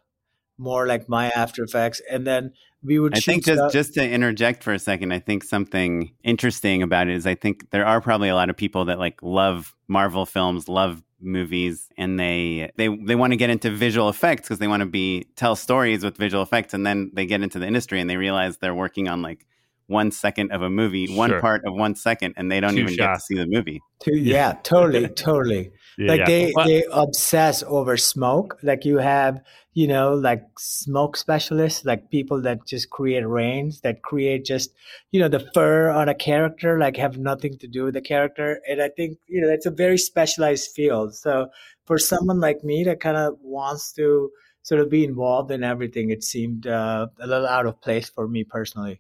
more 0.58 0.88
like 0.88 1.08
Maya 1.10 1.32
After 1.36 1.64
Effects, 1.64 2.02
and 2.12 2.26
then 2.26 2.52
we 2.84 3.00
would. 3.00 3.16
I 3.18 3.20
think 3.20 3.44
just 3.46 3.58
stuff- 3.60 3.72
just 3.74 3.94
to 3.96 4.08
interject 4.08 4.64
for 4.64 4.74
a 4.74 4.80
second, 4.80 5.12
I 5.12 5.20
think 5.20 5.44
something 5.44 6.14
interesting 6.24 6.84
about 6.84 7.08
it 7.08 7.16
is 7.16 7.26
I 7.26 7.36
think 7.36 7.70
there 7.72 7.86
are 7.86 8.00
probably 8.02 8.30
a 8.30 8.36
lot 8.36 8.50
of 8.50 8.56
people 8.58 8.86
that 8.86 9.00
like 9.00 9.22
love 9.24 9.74
Marvel 9.88 10.26
films, 10.26 10.68
love 10.70 11.02
movies, 11.20 11.90
and 11.98 12.20
they 12.20 12.72
they 12.78 12.88
they 12.88 13.16
want 13.16 13.32
to 13.34 13.38
get 13.38 13.50
into 13.50 13.72
visual 13.72 14.10
effects 14.10 14.44
because 14.44 14.60
they 14.60 14.68
want 14.68 14.82
to 14.82 14.86
be 14.86 15.26
tell 15.36 15.56
stories 15.56 16.04
with 16.04 16.18
visual 16.18 16.44
effects, 16.44 16.74
and 16.74 16.86
then 16.86 17.10
they 17.14 17.26
get 17.26 17.42
into 17.42 17.58
the 17.60 17.66
industry 17.68 18.00
and 18.00 18.10
they 18.10 18.18
realize 18.18 18.58
they're 18.58 18.76
working 18.76 19.08
on 19.08 19.22
like 19.22 19.46
one 19.88 20.12
second 20.12 20.52
of 20.52 20.62
a 20.62 20.70
movie, 20.70 21.16
one 21.16 21.40
part 21.40 21.64
of 21.66 21.74
one 21.74 21.96
second, 21.96 22.34
and 22.38 22.52
they 22.52 22.60
don't 22.60 22.74
Two 22.74 22.82
even 22.82 22.96
get 22.96 23.14
to 23.14 23.20
see 23.20 23.36
the 23.36 23.46
movie. 23.46 23.82
to- 24.02 24.18
yeah, 24.18 24.54
totally, 24.64 25.08
totally. 25.16 25.72
Yeah, 25.98 26.12
like 26.12 26.20
yeah. 26.20 26.26
they 26.26 26.54
Well, 26.56 26.68
they 26.68 26.86
obsess 26.92 27.64
over 27.64 27.96
smoke. 27.96 28.58
Like 28.64 28.84
you 28.84 28.98
have, 28.98 29.42
you 29.74 29.88
know, 29.88 30.14
like 30.14 30.44
smoke 30.58 31.16
specialists, 31.18 31.86
like 31.86 32.10
people 32.10 32.42
that 32.42 32.66
just 32.66 32.90
create 32.90 33.28
rains, 33.28 33.82
that 33.82 34.02
create 34.02 34.44
just, 34.44 34.74
you 35.12 35.20
know, 35.20 35.30
the 35.30 35.48
fur 35.54 35.90
on 35.90 36.10
a 36.10 36.16
character, 36.16 36.80
like 36.80 36.98
have 36.98 37.18
nothing 37.18 37.58
to 37.60 37.68
do 37.68 37.86
with 37.86 37.94
the 37.94 38.02
character. 38.02 38.60
And 38.68 38.82
I 38.82 38.90
think 38.90 39.20
you 39.28 39.42
know 39.42 39.48
that's 39.48 39.66
a 39.66 39.72
very 39.72 39.98
specialized 39.98 40.72
field. 40.72 41.16
So 41.16 41.50
for 41.86 41.98
someone 42.00 42.40
like 42.40 42.64
me 42.64 42.84
that 42.86 43.00
kind 43.00 43.18
of 43.18 43.38
wants 43.42 43.94
to 43.94 44.32
sort 44.64 44.82
of 44.82 44.90
be 44.90 45.04
involved 45.06 45.52
in 45.52 45.64
everything, 45.64 46.10
it 46.10 46.24
seemed 46.24 46.66
uh, 46.66 47.08
a 47.20 47.28
little 47.28 47.48
out 47.48 47.68
of 47.68 47.80
place 47.82 48.10
for 48.10 48.28
me 48.28 48.44
personally. 48.44 49.00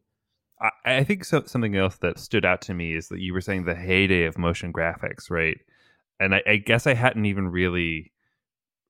I, 0.61 0.69
I 0.85 1.03
think 1.03 1.25
so, 1.25 1.43
something 1.45 1.75
else 1.75 1.97
that 1.97 2.19
stood 2.19 2.45
out 2.45 2.61
to 2.63 2.73
me 2.73 2.95
is 2.95 3.09
that 3.09 3.19
you 3.19 3.33
were 3.33 3.41
saying 3.41 3.65
the 3.65 3.75
heyday 3.75 4.25
of 4.25 4.37
motion 4.37 4.71
graphics, 4.73 5.29
right? 5.29 5.57
And 6.19 6.35
I, 6.35 6.43
I 6.47 6.55
guess 6.57 6.87
I 6.87 6.93
hadn't 6.93 7.25
even 7.25 7.47
really 7.49 8.13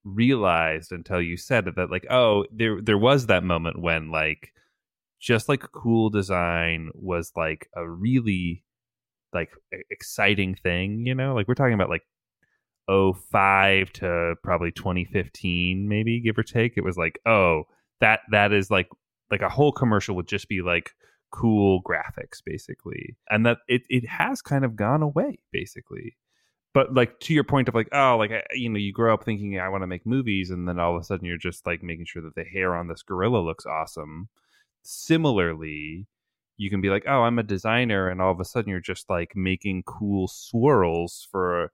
realized 0.04 0.92
until 0.92 1.20
you 1.20 1.36
said 1.36 1.66
it 1.66 1.76
that, 1.76 1.90
like, 1.90 2.06
oh, 2.10 2.44
there 2.52 2.80
there 2.80 2.98
was 2.98 3.26
that 3.26 3.42
moment 3.44 3.80
when 3.80 4.10
like 4.10 4.52
just 5.20 5.48
like 5.48 5.62
cool 5.72 6.10
design 6.10 6.90
was 6.94 7.32
like 7.36 7.68
a 7.74 7.88
really 7.88 8.62
like 9.32 9.50
exciting 9.90 10.54
thing, 10.54 11.06
you 11.06 11.14
know? 11.14 11.34
Like 11.34 11.48
we're 11.48 11.54
talking 11.54 11.74
about 11.74 11.90
like 11.90 12.06
05 12.88 13.92
to 13.94 14.34
probably 14.42 14.70
2015 14.72 15.88
maybe 15.88 16.20
give 16.20 16.38
or 16.38 16.42
take. 16.42 16.74
It 16.76 16.84
was 16.84 16.96
like, 16.96 17.18
oh, 17.26 17.64
that 18.00 18.20
that 18.30 18.52
is 18.52 18.70
like 18.70 18.88
like 19.30 19.42
a 19.42 19.48
whole 19.48 19.72
commercial 19.72 20.14
would 20.16 20.28
just 20.28 20.48
be 20.48 20.62
like 20.62 20.92
cool 21.30 21.82
graphics 21.82 22.42
basically. 22.44 23.16
And 23.30 23.46
that 23.46 23.58
it 23.68 23.82
it 23.88 24.08
has 24.08 24.42
kind 24.42 24.64
of 24.64 24.76
gone 24.76 25.02
away 25.02 25.38
basically. 25.52 26.16
But 26.74 26.92
like 26.94 27.20
to 27.20 27.34
your 27.34 27.44
point 27.44 27.68
of 27.68 27.74
like 27.74 27.88
oh 27.92 28.16
like 28.18 28.32
you 28.52 28.68
know 28.68 28.78
you 28.78 28.92
grow 28.92 29.14
up 29.14 29.24
thinking 29.24 29.58
I 29.58 29.68
want 29.68 29.82
to 29.82 29.86
make 29.86 30.06
movies 30.06 30.50
and 30.50 30.68
then 30.68 30.78
all 30.78 30.94
of 30.94 31.00
a 31.00 31.04
sudden 31.04 31.26
you're 31.26 31.38
just 31.38 31.66
like 31.66 31.82
making 31.82 32.06
sure 32.06 32.22
that 32.22 32.34
the 32.34 32.44
hair 32.44 32.74
on 32.74 32.88
this 32.88 33.02
gorilla 33.02 33.38
looks 33.38 33.66
awesome 33.66 34.28
similarly, 34.86 36.06
you 36.56 36.70
can 36.70 36.80
be 36.80 36.88
like, 36.88 37.04
oh, 37.06 37.22
I'm 37.22 37.38
a 37.38 37.42
designer, 37.42 38.08
and 38.08 38.20
all 38.20 38.32
of 38.32 38.40
a 38.40 38.44
sudden 38.44 38.70
you're 38.70 38.80
just 38.80 39.10
like 39.10 39.36
making 39.36 39.82
cool 39.84 40.28
swirls 40.28 41.28
for 41.30 41.72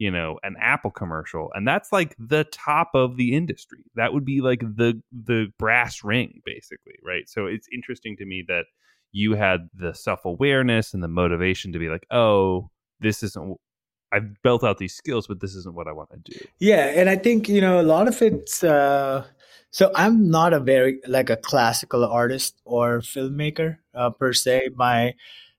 you 0.00 0.10
know 0.10 0.38
an 0.42 0.56
apple 0.60 0.90
commercial 0.90 1.52
and 1.54 1.68
that's 1.68 1.92
like 1.92 2.16
the 2.18 2.44
top 2.44 2.90
of 2.94 3.16
the 3.16 3.36
industry. 3.36 3.84
That 3.94 4.12
would 4.12 4.24
be 4.24 4.40
like 4.40 4.60
the 4.60 5.00
the 5.12 5.52
brass 5.58 6.02
ring 6.02 6.40
basically 6.44 6.94
right? 7.04 7.28
So 7.28 7.46
it's 7.46 7.68
interesting 7.72 8.16
to 8.16 8.24
me 8.24 8.44
that 8.48 8.64
you 9.12 9.34
had 9.34 9.68
the 9.74 9.92
self-awareness 9.92 10.94
and 10.94 11.02
the 11.02 11.08
motivation 11.08 11.72
to 11.72 11.78
be 11.78 11.88
like 11.88 12.06
oh 12.10 12.70
this 13.00 13.22
isn't 13.22 13.56
i've 14.12 14.40
built 14.42 14.64
out 14.64 14.78
these 14.78 14.94
skills 14.94 15.26
but 15.26 15.40
this 15.40 15.54
isn't 15.54 15.74
what 15.74 15.88
i 15.88 15.92
want 15.92 16.08
to 16.10 16.32
do. 16.32 16.38
Yeah 16.58 16.86
and 16.86 17.10
i 17.10 17.16
think 17.16 17.48
you 17.48 17.60
know 17.60 17.80
a 17.80 17.82
lot 17.82 18.06
of 18.06 18.22
it's 18.22 18.62
uh 18.62 19.24
so 19.72 19.90
i'm 19.96 20.30
not 20.30 20.52
a 20.52 20.60
very 20.60 21.00
like 21.08 21.28
a 21.28 21.36
classical 21.36 22.04
artist 22.04 22.60
or 22.64 23.00
filmmaker 23.00 23.78
uh, 23.94 24.10
per 24.10 24.32
se. 24.32 24.70
My 24.76 25.14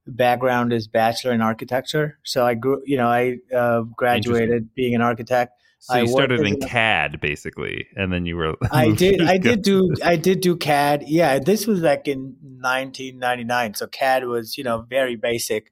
background 0.07 0.73
is 0.73 0.87
bachelor 0.87 1.31
in 1.31 1.41
architecture. 1.41 2.17
So 2.23 2.45
I 2.45 2.55
grew, 2.55 2.81
you 2.85 2.97
know, 2.97 3.07
I 3.07 3.37
uh, 3.55 3.81
graduated 3.81 4.73
being 4.75 4.95
an 4.95 5.01
architect. 5.01 5.53
So 5.79 5.97
you 5.97 6.07
started 6.07 6.41
in 6.41 6.59
CAD 6.59 7.19
basically, 7.21 7.87
and 7.95 8.13
then 8.13 8.27
you 8.27 8.35
were. 8.35 8.55
I 8.71 8.91
did. 8.91 9.19
I 9.21 9.39
did 9.39 9.63
do. 9.63 9.91
I 10.03 10.15
did 10.15 10.41
do 10.41 10.55
CAD. 10.55 11.05
Yeah, 11.07 11.39
this 11.39 11.65
was 11.65 11.81
like 11.81 12.07
in 12.07 12.35
1999. 12.41 13.73
So 13.73 13.87
CAD 13.87 14.27
was, 14.27 14.59
you 14.59 14.63
know, 14.63 14.85
very 14.87 15.15
basic. 15.15 15.71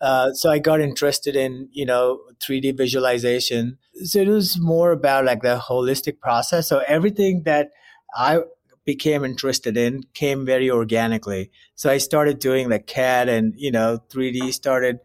Uh, 0.00 0.32
so 0.32 0.48
I 0.48 0.60
got 0.60 0.80
interested 0.80 1.34
in, 1.34 1.68
you 1.72 1.84
know, 1.84 2.20
3D 2.40 2.76
visualization. 2.76 3.78
So 4.04 4.20
it 4.20 4.28
was 4.28 4.60
more 4.60 4.92
about 4.92 5.24
like 5.24 5.42
the 5.42 5.58
holistic 5.58 6.20
process. 6.20 6.68
So 6.68 6.82
everything 6.86 7.42
that 7.44 7.70
I 8.14 8.42
became 8.88 9.22
interested 9.22 9.76
in 9.76 10.02
came 10.14 10.46
very 10.46 10.70
organically. 10.70 11.50
So 11.74 11.90
I 11.90 11.98
started 11.98 12.38
doing 12.38 12.70
like 12.70 12.86
CAD 12.86 13.28
and, 13.28 13.52
you 13.54 13.70
know, 13.70 13.98
3D 14.08 14.50
started 14.54 15.00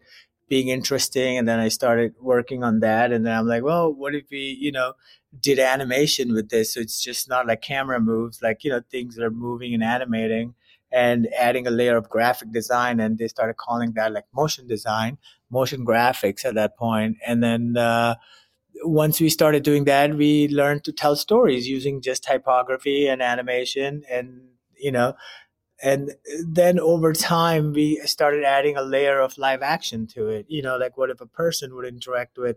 being 0.48 0.68
interesting. 0.68 1.36
And 1.36 1.46
then 1.46 1.60
I 1.60 1.68
started 1.68 2.14
working 2.18 2.64
on 2.64 2.80
that. 2.80 3.12
And 3.12 3.26
then 3.26 3.36
I'm 3.36 3.46
like, 3.46 3.62
well, 3.62 3.92
what 3.92 4.14
if 4.14 4.24
we, 4.30 4.56
you 4.58 4.72
know, 4.72 4.94
did 5.38 5.58
animation 5.58 6.32
with 6.32 6.48
this? 6.48 6.72
So 6.72 6.80
it's 6.80 7.02
just 7.02 7.28
not 7.28 7.46
like 7.46 7.60
camera 7.60 8.00
moves, 8.00 8.40
like, 8.40 8.64
you 8.64 8.70
know, 8.70 8.80
things 8.90 9.16
that 9.16 9.22
are 9.22 9.30
moving 9.30 9.74
and 9.74 9.84
animating 9.84 10.54
and 10.90 11.28
adding 11.38 11.66
a 11.66 11.70
layer 11.70 11.98
of 11.98 12.08
graphic 12.08 12.52
design. 12.52 13.00
And 13.00 13.18
they 13.18 13.28
started 13.28 13.58
calling 13.58 13.92
that 13.96 14.14
like 14.14 14.24
motion 14.34 14.66
design, 14.66 15.18
motion 15.50 15.84
graphics 15.84 16.46
at 16.46 16.54
that 16.54 16.78
point. 16.78 17.18
And 17.26 17.42
then, 17.42 17.76
uh, 17.76 18.14
once 18.82 19.20
we 19.20 19.28
started 19.28 19.62
doing 19.62 19.84
that, 19.84 20.14
we 20.14 20.48
learned 20.48 20.84
to 20.84 20.92
tell 20.92 21.16
stories 21.16 21.68
using 21.68 22.00
just 22.00 22.24
typography 22.24 23.06
and 23.06 23.22
animation 23.22 24.02
and, 24.10 24.40
you 24.76 24.90
know, 24.90 25.14
and 25.82 26.12
then 26.46 26.78
over 26.80 27.12
time 27.12 27.72
we 27.72 27.96
started 28.04 28.44
adding 28.44 28.76
a 28.76 28.82
layer 28.82 29.20
of 29.20 29.36
live 29.38 29.62
action 29.62 30.06
to 30.08 30.28
it. 30.28 30.46
You 30.48 30.62
know, 30.62 30.76
like 30.76 30.96
what 30.96 31.10
if 31.10 31.20
a 31.20 31.26
person 31.26 31.74
would 31.74 31.86
interact 31.86 32.38
with 32.38 32.56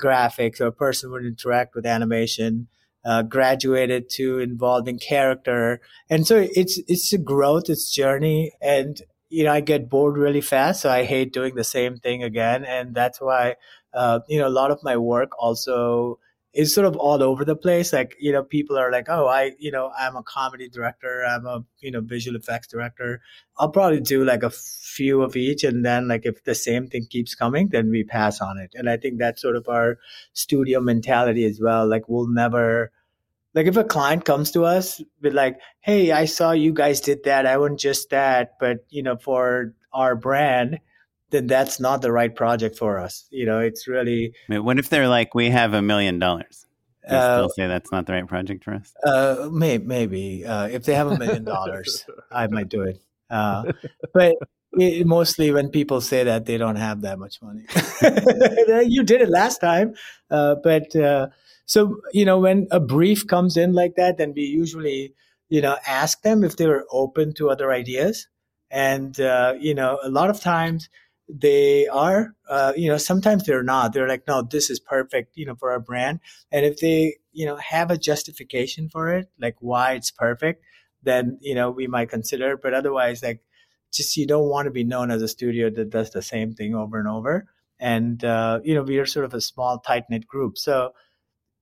graphics 0.00 0.60
or 0.60 0.66
a 0.66 0.72
person 0.72 1.10
would 1.10 1.24
interact 1.24 1.74
with 1.74 1.86
animation, 1.86 2.68
uh, 3.04 3.22
graduated 3.22 4.08
to 4.10 4.38
involving 4.38 4.98
character. 4.98 5.80
And 6.08 6.26
so 6.26 6.46
it's, 6.54 6.78
it's 6.86 7.12
a 7.12 7.18
growth, 7.18 7.68
it's 7.68 7.92
journey. 7.92 8.52
And, 8.60 9.00
you 9.28 9.44
know, 9.44 9.52
I 9.52 9.60
get 9.60 9.88
bored 9.88 10.16
really 10.16 10.40
fast. 10.40 10.82
So 10.82 10.90
I 10.90 11.04
hate 11.04 11.32
doing 11.32 11.54
the 11.54 11.64
same 11.64 11.96
thing 11.96 12.22
again. 12.22 12.64
And 12.64 12.94
that's 12.94 13.20
why 13.20 13.56
uh, 13.94 14.20
you 14.28 14.38
know, 14.38 14.48
a 14.48 14.50
lot 14.50 14.70
of 14.70 14.82
my 14.82 14.96
work 14.96 15.30
also 15.38 16.18
is 16.54 16.74
sort 16.74 16.86
of 16.86 16.96
all 16.96 17.22
over 17.22 17.44
the 17.44 17.54
place. 17.54 17.92
Like, 17.92 18.16
you 18.18 18.32
know, 18.32 18.42
people 18.42 18.78
are 18.78 18.90
like, 18.90 19.08
oh, 19.08 19.26
I, 19.26 19.52
you 19.58 19.70
know, 19.70 19.92
I'm 19.96 20.16
a 20.16 20.22
comedy 20.22 20.68
director. 20.68 21.24
I'm 21.24 21.46
a, 21.46 21.64
you 21.80 21.90
know, 21.90 22.00
visual 22.00 22.36
effects 22.36 22.68
director. 22.68 23.20
I'll 23.58 23.68
probably 23.68 24.00
do 24.00 24.24
like 24.24 24.42
a 24.42 24.50
few 24.50 25.22
of 25.22 25.36
each. 25.36 25.62
And 25.62 25.84
then 25.84 26.08
like 26.08 26.24
if 26.24 26.42
the 26.44 26.54
same 26.54 26.88
thing 26.88 27.06
keeps 27.08 27.34
coming, 27.34 27.68
then 27.68 27.90
we 27.90 28.02
pass 28.02 28.40
on 28.40 28.58
it. 28.58 28.72
And 28.74 28.88
I 28.88 28.96
think 28.96 29.18
that's 29.18 29.42
sort 29.42 29.56
of 29.56 29.68
our 29.68 29.98
studio 30.32 30.80
mentality 30.80 31.44
as 31.44 31.60
well. 31.60 31.86
Like 31.86 32.08
we'll 32.08 32.28
never, 32.28 32.92
like 33.54 33.66
if 33.66 33.76
a 33.76 33.84
client 33.84 34.24
comes 34.24 34.50
to 34.52 34.64
us 34.64 35.02
with 35.20 35.34
like, 35.34 35.60
hey, 35.80 36.12
I 36.12 36.24
saw 36.24 36.52
you 36.52 36.72
guys 36.72 37.00
did 37.00 37.24
that. 37.24 37.46
I 37.46 37.58
want 37.58 37.78
just 37.78 38.10
that. 38.10 38.54
But, 38.58 38.86
you 38.88 39.02
know, 39.02 39.16
for 39.16 39.74
our 39.92 40.16
brand, 40.16 40.80
then 41.30 41.46
that's 41.46 41.78
not 41.78 42.02
the 42.02 42.12
right 42.12 42.34
project 42.34 42.76
for 42.76 42.98
us. 42.98 43.26
You 43.30 43.46
know, 43.46 43.60
it's 43.60 43.86
really. 43.86 44.34
what 44.48 44.78
if 44.78 44.88
they're 44.88 45.08
like, 45.08 45.34
we 45.34 45.50
have 45.50 45.74
a 45.74 45.82
million 45.82 46.18
dollars? 46.18 46.66
You 47.08 47.16
uh, 47.16 47.36
still 47.36 47.48
say 47.50 47.66
that's 47.68 47.90
not 47.90 48.06
the 48.06 48.12
right 48.12 48.26
project 48.26 48.64
for 48.64 48.74
us? 48.74 48.92
Uh, 49.04 49.48
may, 49.50 49.78
maybe 49.78 50.44
uh, 50.44 50.68
if 50.68 50.84
they 50.84 50.94
have 50.94 51.06
a 51.06 51.16
million 51.16 51.44
dollars, 51.44 52.04
I 52.30 52.46
might 52.48 52.68
do 52.68 52.82
it. 52.82 53.00
Uh, 53.30 53.72
but 54.12 54.36
it, 54.72 55.06
mostly 55.06 55.50
when 55.50 55.70
people 55.70 56.00
say 56.00 56.24
that, 56.24 56.44
they 56.44 56.58
don't 56.58 56.76
have 56.76 57.02
that 57.02 57.18
much 57.18 57.40
money. 57.40 57.64
you 58.86 59.02
did 59.04 59.22
it 59.22 59.30
last 59.30 59.58
time, 59.58 59.94
uh, 60.30 60.56
but 60.62 60.94
uh, 60.96 61.28
so 61.64 61.96
you 62.12 62.24
know 62.24 62.38
when 62.38 62.66
a 62.70 62.80
brief 62.80 63.26
comes 63.26 63.56
in 63.56 63.72
like 63.72 63.94
that, 63.96 64.18
then 64.18 64.34
we 64.34 64.42
usually 64.42 65.14
you 65.48 65.62
know 65.62 65.76
ask 65.86 66.22
them 66.22 66.44
if 66.44 66.56
they're 66.56 66.84
open 66.90 67.32
to 67.34 67.48
other 67.48 67.72
ideas, 67.72 68.28
and 68.70 69.16
you 69.60 69.74
know 69.74 69.98
a 70.02 70.10
lot 70.10 70.28
of 70.28 70.40
times 70.40 70.90
they 71.28 71.86
are 71.88 72.34
uh, 72.48 72.72
you 72.76 72.88
know 72.88 72.96
sometimes 72.96 73.44
they're 73.44 73.62
not. 73.62 73.92
They're 73.92 74.08
like 74.08 74.26
no 74.26 74.42
this 74.42 74.70
is 74.70 74.80
perfect 74.80 75.36
you 75.36 75.46
know 75.46 75.54
for 75.54 75.70
our 75.70 75.80
brand. 75.80 76.20
And 76.50 76.64
if 76.64 76.80
they 76.80 77.16
you 77.32 77.46
know 77.46 77.56
have 77.56 77.90
a 77.90 77.98
justification 77.98 78.88
for 78.88 79.12
it 79.12 79.28
like 79.38 79.56
why 79.60 79.92
it's 79.92 80.10
perfect 80.10 80.64
then 81.02 81.38
you 81.40 81.54
know 81.54 81.70
we 81.70 81.86
might 81.86 82.08
consider. 82.08 82.56
But 82.56 82.74
otherwise 82.74 83.22
like 83.22 83.42
just 83.92 84.16
you 84.16 84.26
don't 84.26 84.48
want 84.48 84.66
to 84.66 84.70
be 84.70 84.84
known 84.84 85.10
as 85.10 85.22
a 85.22 85.28
studio 85.28 85.70
that 85.70 85.90
does 85.90 86.10
the 86.10 86.22
same 86.22 86.54
thing 86.54 86.74
over 86.74 86.98
and 86.98 87.08
over. 87.08 87.46
And 87.78 88.22
uh, 88.24 88.60
you 88.64 88.74
know 88.74 88.82
we 88.82 88.98
are 88.98 89.06
sort 89.06 89.24
of 89.24 89.34
a 89.34 89.40
small 89.40 89.78
tight 89.80 90.04
knit 90.08 90.26
group. 90.26 90.58
So 90.58 90.92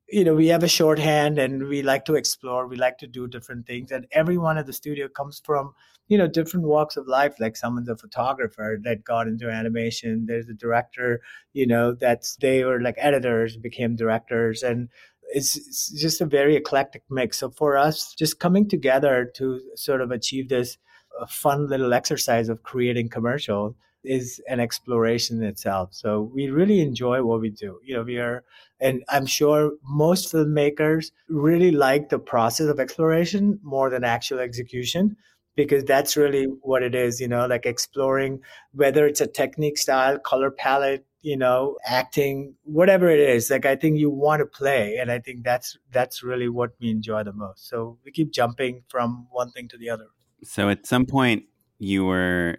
you 0.08 0.24
know 0.24 0.34
we 0.34 0.48
have 0.48 0.62
a 0.62 0.68
shorthand 0.68 1.38
and 1.38 1.66
we 1.66 1.82
like 1.82 2.04
to 2.06 2.14
explore. 2.14 2.68
We 2.68 2.76
like 2.76 2.98
to 2.98 3.06
do 3.06 3.26
different 3.26 3.66
things. 3.66 3.90
And 3.90 4.06
everyone 4.12 4.58
at 4.58 4.66
the 4.66 4.72
studio 4.72 5.08
comes 5.08 5.42
from 5.44 5.74
you 6.08 6.16
know 6.16 6.26
different 6.26 6.66
walks 6.66 6.96
of 6.96 7.06
life 7.06 7.34
like 7.40 7.56
someone's 7.56 7.88
a 7.88 7.96
photographer 7.96 8.78
that 8.82 9.04
got 9.04 9.26
into 9.26 9.50
animation 9.50 10.26
there's 10.26 10.48
a 10.48 10.54
director 10.54 11.20
you 11.52 11.66
know 11.66 11.92
that's 11.92 12.36
they 12.36 12.64
were 12.64 12.80
like 12.80 12.96
editors 12.98 13.56
became 13.56 13.96
directors 13.96 14.62
and 14.62 14.88
it's, 15.32 15.56
it's 15.56 15.90
just 15.90 16.20
a 16.20 16.26
very 16.26 16.54
eclectic 16.56 17.02
mix 17.10 17.38
so 17.38 17.50
for 17.50 17.76
us 17.76 18.14
just 18.14 18.38
coming 18.38 18.68
together 18.68 19.30
to 19.34 19.60
sort 19.74 20.00
of 20.00 20.10
achieve 20.10 20.48
this 20.48 20.78
uh, 21.20 21.26
fun 21.26 21.68
little 21.68 21.92
exercise 21.92 22.48
of 22.48 22.62
creating 22.62 23.08
commercial 23.08 23.74
is 24.06 24.40
an 24.48 24.60
exploration 24.60 25.42
itself. 25.42 25.92
So 25.92 26.30
we 26.32 26.48
really 26.48 26.80
enjoy 26.80 27.22
what 27.22 27.40
we 27.40 27.50
do. 27.50 27.80
You 27.84 27.96
know, 27.96 28.02
we 28.02 28.18
are, 28.18 28.44
and 28.80 29.02
I'm 29.08 29.26
sure 29.26 29.72
most 29.82 30.32
filmmakers 30.32 31.10
really 31.28 31.70
like 31.70 32.08
the 32.08 32.18
process 32.18 32.68
of 32.68 32.80
exploration 32.80 33.58
more 33.62 33.90
than 33.90 34.04
actual 34.04 34.38
execution 34.38 35.16
because 35.56 35.84
that's 35.84 36.16
really 36.16 36.44
what 36.44 36.82
it 36.82 36.94
is, 36.94 37.20
you 37.20 37.26
know, 37.26 37.46
like 37.46 37.66
exploring 37.66 38.40
whether 38.72 39.06
it's 39.06 39.20
a 39.20 39.26
technique 39.26 39.78
style, 39.78 40.18
color 40.18 40.50
palette, 40.50 41.04
you 41.22 41.36
know, 41.36 41.76
acting, 41.84 42.54
whatever 42.62 43.08
it 43.08 43.18
is. 43.18 43.50
Like 43.50 43.66
I 43.66 43.74
think 43.74 43.98
you 43.98 44.10
want 44.10 44.40
to 44.40 44.46
play. 44.46 44.96
And 44.96 45.10
I 45.10 45.18
think 45.18 45.42
that's 45.42 45.76
that's 45.90 46.22
really 46.22 46.48
what 46.48 46.72
we 46.78 46.90
enjoy 46.90 47.24
the 47.24 47.32
most. 47.32 47.68
So 47.68 47.98
we 48.04 48.12
keep 48.12 48.30
jumping 48.30 48.84
from 48.88 49.26
one 49.32 49.50
thing 49.50 49.66
to 49.68 49.78
the 49.78 49.90
other. 49.90 50.06
So 50.44 50.68
at 50.68 50.86
some 50.86 51.06
point 51.06 51.44
you 51.78 52.04
were 52.04 52.58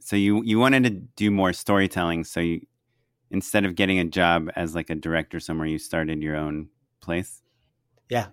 so 0.00 0.16
you 0.16 0.42
you 0.42 0.58
wanted 0.58 0.84
to 0.84 0.90
do 0.90 1.30
more 1.30 1.52
storytelling. 1.52 2.24
So 2.24 2.40
you 2.40 2.62
instead 3.30 3.66
of 3.66 3.74
getting 3.74 3.98
a 3.98 4.04
job 4.04 4.50
as 4.56 4.74
like 4.74 4.88
a 4.88 4.94
director 4.94 5.38
somewhere, 5.38 5.68
you 5.68 5.78
started 5.78 6.22
your 6.22 6.34
own 6.36 6.68
place. 7.00 7.42
Yeah, 8.08 8.28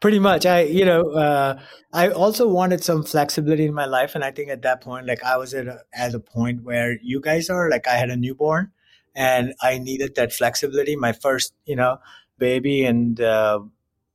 pretty 0.00 0.18
much. 0.18 0.46
I 0.46 0.62
you 0.62 0.84
know 0.84 1.10
uh, 1.10 1.60
I 1.92 2.08
also 2.08 2.48
wanted 2.48 2.82
some 2.82 3.02
flexibility 3.02 3.66
in 3.66 3.74
my 3.74 3.86
life, 3.86 4.14
and 4.14 4.24
I 4.24 4.30
think 4.30 4.50
at 4.50 4.62
that 4.62 4.80
point, 4.80 5.06
like 5.06 5.22
I 5.22 5.36
was 5.36 5.54
at 5.54 5.66
a, 5.66 5.80
at 5.92 6.14
a 6.14 6.20
point 6.20 6.62
where 6.62 6.98
you 7.02 7.20
guys 7.20 7.50
are. 7.50 7.70
Like 7.70 7.86
I 7.88 7.94
had 7.94 8.10
a 8.10 8.16
newborn, 8.16 8.72
and 9.14 9.54
I 9.62 9.78
needed 9.78 10.14
that 10.16 10.32
flexibility. 10.32 10.96
My 10.96 11.12
first 11.12 11.54
you 11.64 11.76
know 11.76 11.98
baby, 12.38 12.84
and 12.84 13.20
uh, 13.20 13.60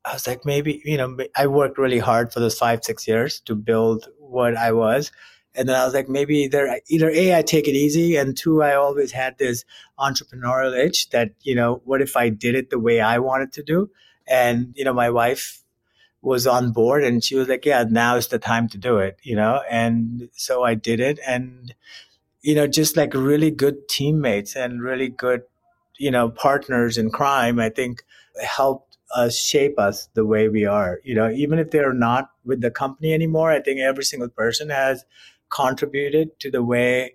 I 0.06 0.14
was 0.14 0.28
like 0.28 0.46
maybe 0.46 0.82
you 0.86 0.98
know 0.98 1.18
I 1.36 1.48
worked 1.48 1.78
really 1.78 2.00
hard 2.00 2.34
for 2.34 2.40
those 2.40 2.58
five 2.58 2.84
six 2.84 3.08
years 3.08 3.40
to 3.42 3.56
build 3.56 4.08
what 4.20 4.58
I 4.58 4.72
was 4.72 5.12
and 5.56 5.70
then 5.70 5.76
I 5.76 5.86
was 5.86 5.94
like, 5.94 6.10
maybe 6.10 6.38
either 6.40 6.80
either 6.88 7.10
a 7.10 7.38
I 7.38 7.42
take 7.42 7.68
it 7.68 7.76
easy, 7.76 8.16
and 8.16 8.36
two 8.36 8.64
I 8.64 8.76
always 8.76 9.12
had 9.12 9.38
this 9.38 9.64
entrepreneurial 10.00 10.78
itch 10.78 11.10
that 11.12 11.32
you 11.42 11.56
know, 11.56 11.82
what 11.86 12.02
if 12.02 12.18
I 12.18 12.30
did 12.30 12.56
it 12.56 12.70
the 12.70 12.80
way 12.80 13.00
I 13.00 13.20
wanted 13.20 13.54
to 13.54 13.64
do? 13.64 13.90
And 14.28 14.74
you 14.76 14.86
know, 14.86 14.94
my 14.94 15.10
wife 15.10 15.62
was 16.22 16.48
on 16.48 16.72
board, 16.72 17.04
and 17.04 17.24
she 17.24 17.36
was 17.36 17.48
like, 17.50 17.66
yeah, 17.66 17.84
now 17.90 18.16
is 18.16 18.28
the 18.28 18.40
time 18.40 18.70
to 18.70 18.78
do 18.78 18.98
it, 18.98 19.18
you 19.24 19.36
know. 19.36 19.62
And 19.70 20.30
so 20.34 20.64
I 20.64 20.76
did 20.76 21.00
it, 21.00 21.20
and 21.26 21.74
you 22.42 22.56
know, 22.56 22.68
just 22.68 22.98
like 22.98 23.14
really 23.14 23.52
good 23.52 23.88
teammates 23.88 24.56
and 24.56 24.82
really 24.82 25.10
good, 25.10 25.44
you 25.98 26.12
know, 26.12 26.30
partners 26.30 26.98
in 26.98 27.10
crime, 27.10 27.60
I 27.60 27.70
think 27.70 28.04
helped 28.44 28.98
us 29.16 29.38
shape 29.38 29.80
us 29.80 30.10
the 30.14 30.26
way 30.26 30.50
we 30.50 30.66
are. 30.66 31.00
You 31.04 31.16
know, 31.16 31.30
even 31.30 31.60
if 31.60 31.72
they're 31.72 31.94
not 31.94 32.32
with 32.44 32.62
the 32.62 32.72
company 32.72 33.14
anymore, 33.14 33.52
I 33.52 33.62
think 33.62 33.80
every 33.80 34.04
single 34.04 34.30
person 34.30 34.70
has 34.70 35.06
contributed 35.50 36.40
to 36.40 36.52
the 36.52 36.64
way 36.64 37.14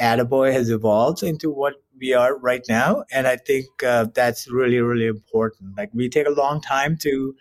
Attaboy 0.00 0.52
has 0.52 0.70
evolved 0.70 1.22
into 1.22 1.50
what 1.50 1.81
we 2.02 2.12
are 2.12 2.36
right 2.36 2.64
now. 2.68 3.04
And 3.12 3.26
I 3.26 3.36
think 3.36 3.66
uh, 3.82 4.06
that's 4.12 4.50
really, 4.50 4.80
really 4.80 5.06
important. 5.06 5.78
Like 5.78 5.90
we 5.94 6.08
take 6.08 6.26
a 6.26 6.30
long 6.30 6.60
time 6.60 6.98
to 7.02 7.34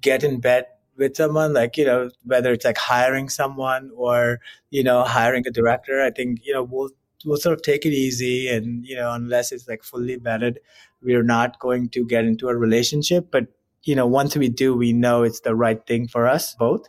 get 0.00 0.24
in 0.24 0.40
bed 0.40 0.66
with 0.98 1.16
someone, 1.16 1.54
like, 1.54 1.78
you 1.78 1.86
know, 1.86 2.10
whether 2.24 2.52
it's 2.52 2.64
like 2.64 2.76
hiring 2.76 3.28
someone 3.28 3.90
or, 3.96 4.40
you 4.70 4.82
know, 4.82 5.04
hiring 5.04 5.46
a 5.46 5.50
director, 5.50 6.02
I 6.02 6.10
think, 6.10 6.40
you 6.44 6.52
know, 6.52 6.64
we'll, 6.64 6.90
we'll 7.24 7.38
sort 7.38 7.56
of 7.56 7.62
take 7.62 7.86
it 7.86 7.92
easy. 7.92 8.48
And, 8.48 8.84
you 8.84 8.96
know, 8.96 9.12
unless 9.12 9.52
it's 9.52 9.68
like 9.68 9.84
fully 9.84 10.18
vetted, 10.18 10.56
we're 11.02 11.22
not 11.22 11.58
going 11.60 11.88
to 11.90 12.04
get 12.04 12.24
into 12.24 12.48
a 12.48 12.56
relationship. 12.56 13.30
But, 13.30 13.46
you 13.84 13.94
know, 13.94 14.06
once 14.06 14.36
we 14.36 14.48
do, 14.48 14.76
we 14.76 14.92
know 14.92 15.22
it's 15.22 15.40
the 15.40 15.54
right 15.54 15.86
thing 15.86 16.08
for 16.08 16.26
us 16.26 16.54
both. 16.54 16.86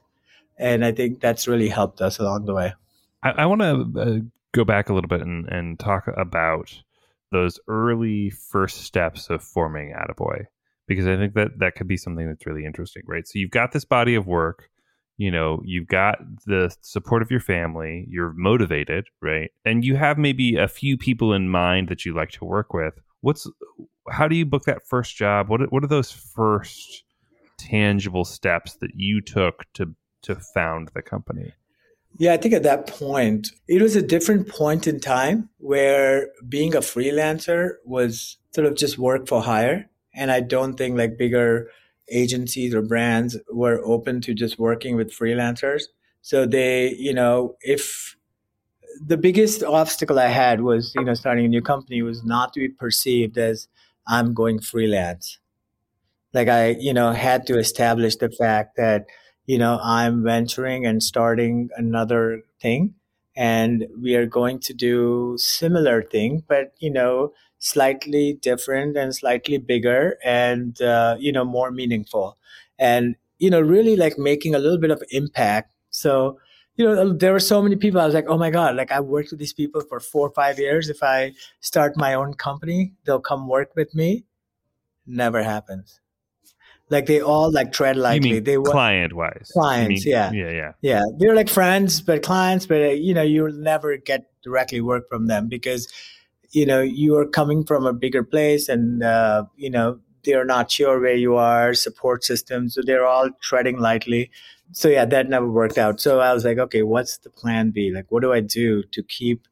And 0.57 0.84
I 0.84 0.91
think 0.91 1.21
that's 1.21 1.47
really 1.47 1.69
helped 1.69 2.01
us 2.01 2.19
along 2.19 2.45
the 2.45 2.53
way. 2.53 2.73
I, 3.23 3.29
I 3.29 3.45
want 3.45 3.62
to 3.62 4.01
uh, 4.01 4.19
go 4.51 4.65
back 4.65 4.89
a 4.89 4.93
little 4.93 5.07
bit 5.07 5.21
and, 5.21 5.47
and 5.47 5.79
talk 5.79 6.10
about 6.17 6.81
those 7.31 7.59
early 7.67 8.29
first 8.29 8.81
steps 8.83 9.29
of 9.29 9.43
forming 9.43 9.93
Attaboy 9.93 10.45
because 10.87 11.07
I 11.07 11.15
think 11.15 11.35
that 11.35 11.59
that 11.59 11.75
could 11.75 11.87
be 11.87 11.97
something 11.97 12.27
that's 12.27 12.45
really 12.45 12.65
interesting, 12.65 13.03
right? 13.07 13.25
So 13.25 13.39
you've 13.39 13.51
got 13.51 13.71
this 13.71 13.85
body 13.85 14.15
of 14.15 14.27
work, 14.27 14.69
you 15.17 15.31
know, 15.31 15.61
you've 15.63 15.87
got 15.87 16.17
the 16.45 16.75
support 16.81 17.21
of 17.21 17.31
your 17.31 17.39
family, 17.39 18.05
you're 18.09 18.33
motivated, 18.33 19.05
right? 19.21 19.51
And 19.63 19.85
you 19.85 19.95
have 19.95 20.17
maybe 20.17 20.57
a 20.57 20.67
few 20.67 20.97
people 20.97 21.33
in 21.33 21.47
mind 21.47 21.87
that 21.87 22.05
you 22.05 22.13
like 22.13 22.31
to 22.31 22.45
work 22.45 22.73
with. 22.73 22.95
What's 23.21 23.49
how 24.09 24.27
do 24.27 24.35
you 24.35 24.45
book 24.45 24.63
that 24.65 24.85
first 24.85 25.15
job? 25.15 25.47
What 25.47 25.71
what 25.71 25.83
are 25.83 25.87
those 25.87 26.11
first 26.11 27.03
tangible 27.57 28.25
steps 28.25 28.73
that 28.81 28.91
you 28.95 29.21
took 29.21 29.65
to 29.75 29.95
to 30.23 30.35
found 30.35 30.89
the 30.93 31.01
company? 31.01 31.53
Yeah, 32.17 32.34
I 32.34 32.38
think 32.38 32.54
at 32.54 32.63
that 32.63 32.88
point, 32.88 33.52
it 33.67 33.82
was 33.82 33.95
a 33.95 34.02
different 34.02 34.47
point 34.47 34.86
in 34.86 35.00
time 35.00 35.50
where 35.58 36.28
being 36.47 36.76
a 36.76 36.80
freelancer 36.80 37.76
was 37.86 38.38
sort 38.54 38.67
of 38.67 38.76
just 38.76 38.97
work 38.97 39.28
for 39.28 39.41
hire. 39.41 39.89
And 40.13 40.32
I 40.32 40.41
don't 40.41 40.76
think 40.78 40.97
like 40.97 41.17
bigger 41.17 41.71
agencies 42.12 42.76
or 42.76 42.82
brands 42.82 43.38
were 43.52 43.82
open 43.86 44.21
to 44.21 44.34
just 44.34 44.60
working 44.60 44.95
with 44.97 45.12
freelancers. 45.12 45.84
So 46.21 46.45
they, 46.45 46.93
you 46.95 47.13
know, 47.13 47.56
if 47.62 48.15
the 49.04 49.17
biggest 49.17 49.63
obstacle 49.63 50.19
I 50.19 50.28
had 50.28 50.62
was, 50.62 50.93
you 50.95 51.04
know, 51.04 51.13
starting 51.13 51.45
a 51.45 51.50
new 51.50 51.62
company 51.62 52.02
was 52.02 52.24
not 52.24 52.54
to 52.54 52.60
be 52.60 52.69
perceived 52.69 53.38
as 53.38 53.67
I'm 54.06 54.34
going 54.34 54.60
freelance. 54.60 55.39
Like 56.34 56.50
I, 56.50 56.76
you 56.80 56.93
know, 56.93 57.12
had 57.13 57.47
to 57.47 57.58
establish 57.58 58.17
the 58.17 58.30
fact 58.30 58.76
that 58.78 59.06
you 59.45 59.58
know, 59.58 59.80
I'm 59.84 60.23
venturing 60.23 60.86
and 60.86 61.01
starting 61.01 61.69
another 61.75 62.43
thing 62.62 62.95
and 63.36 63.88
we 64.01 64.15
are 64.15 64.25
going 64.25 64.60
to 64.60 64.73
do 64.73 65.36
similar 65.38 66.04
thing, 66.04 66.43
but, 66.47 66.73
you 66.80 66.89
know, 66.91 67.34
slightly 67.60 68.34
different 68.34 68.97
and 68.97 69.15
slightly 69.15 69.58
bigger 69.58 70.17
and, 70.23 70.82
uh, 70.82 71.15
you 71.19 71.32
know, 71.32 71.45
more 71.45 71.71
meaningful 71.71 72.38
and, 72.77 73.15
you 73.39 73.49
know, 73.49 73.62
really 73.62 73.95
like 73.95 74.17
making 74.17 74.54
a 74.54 74.60
little 74.60 74.77
bit 74.77 74.91
of 74.91 75.01
impact. 75.12 75.73
So, 75.89 76.39
you 76.75 76.86
know, 76.86 77.13
there 77.13 77.32
were 77.32 77.39
so 77.39 77.62
many 77.62 77.75
people. 77.75 78.01
I 78.01 78.06
was 78.06 78.13
like, 78.13 78.27
oh 78.27 78.38
my 78.38 78.49
God, 78.49 78.75
like 78.75 78.91
I've 78.91 79.06
worked 79.06 79.32
with 79.32 79.39
these 79.39 79.54
people 79.54 79.82
for 79.82 79.99
four 79.99 80.27
or 80.27 80.34
five 80.34 80.60
years. 80.60 80.89
If 80.89 81.01
I 81.01 81.34
start 81.62 81.95
my 81.95 82.13
own 82.13 82.34
company, 82.34 82.93
they'll 83.06 83.21
come 83.21 83.47
work 83.47 83.75
with 83.75 83.93
me. 83.95 84.25
Never 85.08 85.43
happens. 85.43 86.00
Like 86.91 87.06
they 87.06 87.21
all 87.21 87.51
like 87.51 87.71
tread 87.71 87.95
lightly. 87.95 88.39
they 88.41 88.58
were 88.58 88.69
client 88.69 89.13
wise. 89.13 89.49
Clients, 89.54 90.06
mean, 90.06 90.13
yeah, 90.13 90.32
yeah, 90.32 90.51
yeah, 90.51 90.71
yeah. 90.82 91.01
They're 91.17 91.36
like 91.36 91.49
friends, 91.49 92.01
but 92.01 92.21
clients. 92.21 92.65
But 92.65 92.82
uh, 92.82 92.89
you 92.89 93.13
know, 93.13 93.21
you'll 93.21 93.54
never 93.54 93.95
get 93.95 94.25
directly 94.43 94.82
work 94.82 95.08
from 95.10 95.27
them 95.27 95.47
because 95.47 95.88
you 96.51 96.65
know 96.65 96.82
you 96.82 97.15
are 97.15 97.25
coming 97.25 97.63
from 97.63 97.86
a 97.86 97.93
bigger 97.93 98.23
place, 98.23 98.67
and 98.67 99.01
uh, 99.04 99.45
you 99.56 99.69
know 99.69 99.99
they're 100.25 100.43
not 100.43 100.69
sure 100.69 100.99
where 100.99 101.15
you 101.15 101.38
are. 101.38 101.73
Support 101.73 102.25
systems, 102.25 102.75
so 102.75 102.82
they're 102.84 103.06
all 103.06 103.30
treading 103.41 103.80
lightly. 103.80 104.30
So 104.73 104.89
yeah, 104.89 105.06
that 105.06 105.30
never 105.30 105.49
worked 105.49 105.77
out. 105.77 106.01
So 106.01 106.19
I 106.19 106.34
was 106.34 106.43
like, 106.43 106.58
okay, 106.58 106.84
what's 106.84 107.17
the 107.19 107.30
plan 107.30 107.71
B? 107.71 107.91
Like, 107.91 108.06
what 108.10 108.21
do 108.21 108.34
I 108.34 108.41
do 108.41 108.84
to 108.84 109.01
keep 109.04 109.47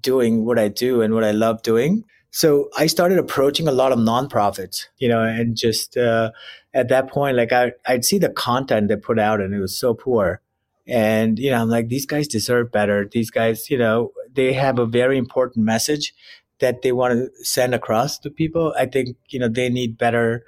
doing 0.00 0.44
what 0.44 0.58
I 0.58 0.68
do 0.68 1.02
and 1.02 1.14
what 1.14 1.22
I 1.22 1.30
love 1.30 1.62
doing? 1.62 2.04
So 2.34 2.68
I 2.76 2.88
started 2.88 3.18
approaching 3.18 3.68
a 3.68 3.72
lot 3.72 3.92
of 3.92 3.98
nonprofits, 4.00 4.86
you 4.98 5.06
know, 5.06 5.22
and 5.22 5.56
just 5.56 5.96
uh, 5.96 6.32
at 6.74 6.88
that 6.88 7.08
point, 7.08 7.36
like 7.36 7.52
I, 7.52 7.70
I'd 7.86 8.04
see 8.04 8.18
the 8.18 8.28
content 8.28 8.88
they 8.88 8.96
put 8.96 9.20
out 9.20 9.40
and 9.40 9.54
it 9.54 9.60
was 9.60 9.78
so 9.78 9.94
poor. 9.94 10.40
And, 10.84 11.38
you 11.38 11.52
know, 11.52 11.62
I'm 11.62 11.68
like, 11.68 11.90
these 11.90 12.06
guys 12.06 12.26
deserve 12.26 12.72
better. 12.72 13.08
These 13.08 13.30
guys, 13.30 13.70
you 13.70 13.78
know, 13.78 14.10
they 14.32 14.52
have 14.52 14.80
a 14.80 14.84
very 14.84 15.16
important 15.16 15.64
message 15.64 16.12
that 16.58 16.82
they 16.82 16.90
want 16.90 17.14
to 17.14 17.44
send 17.44 17.72
across 17.72 18.18
to 18.18 18.30
people. 18.30 18.74
I 18.76 18.86
think, 18.86 19.16
you 19.28 19.38
know, 19.38 19.48
they 19.48 19.68
need 19.68 19.96
better 19.96 20.44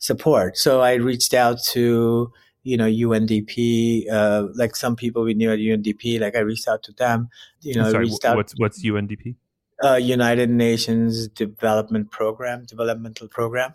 support. 0.00 0.58
So 0.58 0.80
I 0.80 0.94
reached 0.94 1.34
out 1.34 1.62
to, 1.70 2.32
you 2.64 2.76
know, 2.76 2.86
UNDP, 2.86 4.10
uh, 4.10 4.48
like 4.56 4.74
some 4.74 4.96
people 4.96 5.22
we 5.22 5.34
knew 5.34 5.52
at 5.52 5.60
UNDP, 5.60 6.18
like 6.18 6.34
I 6.34 6.40
reached 6.40 6.66
out 6.66 6.82
to 6.82 6.92
them, 6.94 7.28
you 7.60 7.76
know, 7.76 7.92
Sorry, 7.92 8.06
reached 8.06 8.24
out. 8.24 8.36
What's, 8.36 8.54
what's 8.58 8.84
UNDP? 8.84 9.36
Uh, 9.82 9.94
United 9.94 10.50
Nations 10.50 11.28
Development 11.28 12.10
Program, 12.10 12.64
developmental 12.64 13.28
program. 13.28 13.74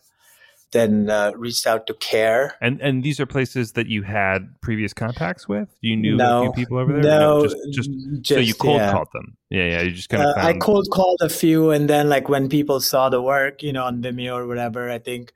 Then 0.71 1.07
uh, 1.07 1.33
reached 1.35 1.67
out 1.67 1.85
to 1.85 1.93
CARE. 1.93 2.55
And 2.59 2.81
and 2.81 3.03
these 3.03 3.19
are 3.19 3.27
places 3.27 3.73
that 3.73 3.85
you 3.85 4.01
had 4.01 4.59
previous 4.59 4.91
contacts 4.91 5.47
with. 5.47 5.69
You 5.81 5.95
knew 5.95 6.15
no, 6.15 6.39
a 6.39 6.41
few 6.45 6.51
people 6.53 6.79
over 6.79 6.93
there. 6.93 7.19
No, 7.19 7.43
just, 7.43 7.57
just, 7.71 7.91
just, 8.21 8.27
so 8.29 8.39
you 8.39 8.55
cold 8.55 8.77
yeah. 8.77 8.91
called 8.91 9.09
them. 9.13 9.37
Yeah, 9.51 9.65
yeah. 9.65 9.81
You 9.81 9.91
just 9.91 10.09
kind 10.09 10.23
of. 10.23 10.35
Uh, 10.35 10.39
I 10.39 10.53
cold 10.53 10.87
called 10.91 11.19
a 11.21 11.29
few, 11.29 11.69
and 11.69 11.87
then 11.87 12.09
like 12.09 12.27
when 12.27 12.49
people 12.49 12.79
saw 12.79 13.09
the 13.09 13.21
work, 13.21 13.61
you 13.61 13.71
know, 13.71 13.83
on 13.83 14.01
Vimeo 14.01 14.33
or 14.33 14.47
whatever, 14.47 14.89
I 14.89 14.97
think 14.97 15.31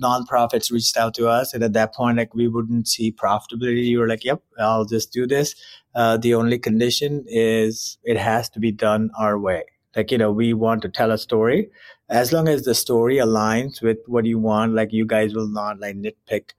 nonprofits 0.00 0.70
reached 0.70 0.96
out 0.96 1.14
to 1.14 1.26
us, 1.26 1.52
and 1.52 1.64
at 1.64 1.72
that 1.72 1.92
point, 1.92 2.18
like 2.18 2.32
we 2.32 2.46
wouldn't 2.46 2.86
see 2.86 3.10
profitability. 3.10 3.86
You 3.86 3.98
were 3.98 4.06
like, 4.06 4.22
"Yep, 4.22 4.40
I'll 4.56 4.84
just 4.84 5.12
do 5.12 5.26
this." 5.26 5.56
Uh, 5.96 6.16
the 6.16 6.34
only 6.34 6.60
condition 6.60 7.24
is 7.26 7.98
it 8.04 8.18
has 8.18 8.48
to 8.50 8.60
be 8.60 8.70
done 8.70 9.10
our 9.18 9.36
way 9.36 9.64
like 9.96 10.10
you 10.10 10.18
know 10.18 10.30
we 10.30 10.52
want 10.52 10.82
to 10.82 10.88
tell 10.88 11.10
a 11.10 11.18
story. 11.18 11.70
As 12.08 12.32
long 12.32 12.46
as 12.46 12.62
the 12.62 12.74
story 12.74 13.16
aligns 13.16 13.82
with 13.82 13.98
what 14.06 14.26
you 14.26 14.38
want 14.38 14.74
like 14.74 14.92
you 14.92 15.06
guys 15.06 15.34
will 15.34 15.48
not 15.48 15.80
like 15.80 15.96
nitpick 15.96 16.50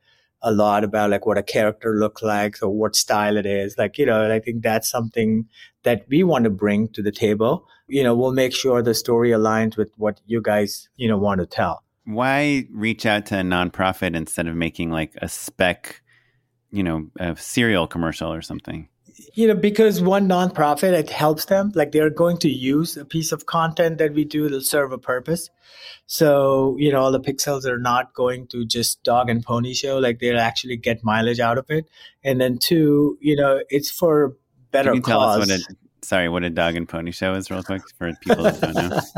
a 0.42 0.52
lot 0.52 0.84
about 0.84 1.10
like 1.10 1.26
what 1.26 1.38
a 1.38 1.44
character 1.44 1.96
looks 1.96 2.22
like 2.22 2.58
or 2.62 2.70
what 2.70 2.96
style 2.96 3.38
it 3.38 3.46
is. 3.46 3.78
Like 3.78 3.98
you 3.98 4.06
know 4.06 4.32
i 4.32 4.40
think 4.40 4.64
that's 4.64 4.90
something 4.90 5.46
that 5.84 6.06
we 6.10 6.24
want 6.24 6.44
to 6.44 6.50
bring 6.50 6.90
to 6.90 7.02
the 7.02 7.12
table. 7.12 7.68
You 7.88 8.04
know 8.04 8.16
we'll 8.16 8.34
make 8.34 8.54
sure 8.54 8.82
the 8.82 8.94
story 8.94 9.30
aligns 9.30 9.78
with 9.78 9.92
what 9.98 10.20
you 10.26 10.42
guys 10.42 10.90
you 10.98 11.08
know 11.08 11.18
want 11.18 11.40
to 11.40 11.46
tell. 11.46 11.84
Why 12.06 12.66
reach 12.72 13.06
out 13.06 13.26
to 13.28 13.40
a 13.40 13.44
nonprofit 13.44 14.16
instead 14.16 14.48
of 14.48 14.56
making 14.56 14.92
like 14.92 15.14
a 15.22 15.30
spec 15.30 16.02
you 16.72 16.84
know 16.84 17.10
a 17.20 17.36
cereal 17.38 17.88
commercial 17.88 18.32
or 18.34 18.42
something 18.42 18.90
you 19.34 19.48
know, 19.48 19.56
because 19.56 20.02
one 20.02 20.28
nonprofit, 20.28 20.94
it 20.94 21.10
helps 21.10 21.46
them. 21.46 21.72
Like 21.76 21.92
they're 21.92 22.10
going 22.10 22.38
to 22.40 22.50
use 22.50 22.98
a 22.98 23.06
piece 23.06 23.32
of 23.32 23.46
content 23.46 23.98
that 23.98 24.14
we 24.14 24.26
do 24.26 24.50
to 24.50 24.62
serve 24.62 24.92
a 24.92 24.98
purpose. 24.98 25.50
So, 26.06 26.76
you 26.78 26.92
know, 26.92 27.02
all 27.02 27.12
the 27.12 27.20
pixels 27.20 27.66
are 27.66 27.80
not 27.80 28.14
going 28.14 28.48
to 28.48 28.66
just 28.66 29.04
dog 29.04 29.30
and 29.30 29.44
pony 29.44 29.74
show. 29.74 29.98
Like 29.98 30.20
they'll 30.20 30.40
actually 30.40 30.78
get 30.78 31.04
mileage 31.04 31.40
out 31.40 31.58
of 31.58 31.66
it. 31.70 31.86
And 32.24 32.40
then 32.40 32.58
two, 32.60 33.18
you 33.22 33.36
know, 33.36 33.62
it's 33.70 33.90
for 33.90 34.38
better 34.72 34.90
Can 34.92 34.96
you 34.98 35.02
cause. 35.02 35.12
tell 35.12 35.22
us 35.22 35.50
what 35.50 35.60
a 35.60 35.76
sorry, 36.04 36.30
what 36.30 36.44
a 36.44 36.50
dog 36.50 36.76
and 36.76 36.88
pony 36.88 37.12
show 37.12 37.34
is, 37.34 37.50
real 37.52 37.64
quick, 37.64 37.82
for 37.98 38.12
people 38.22 38.44
that 38.44 38.62
don't 38.62 38.76
know. 38.76 39.00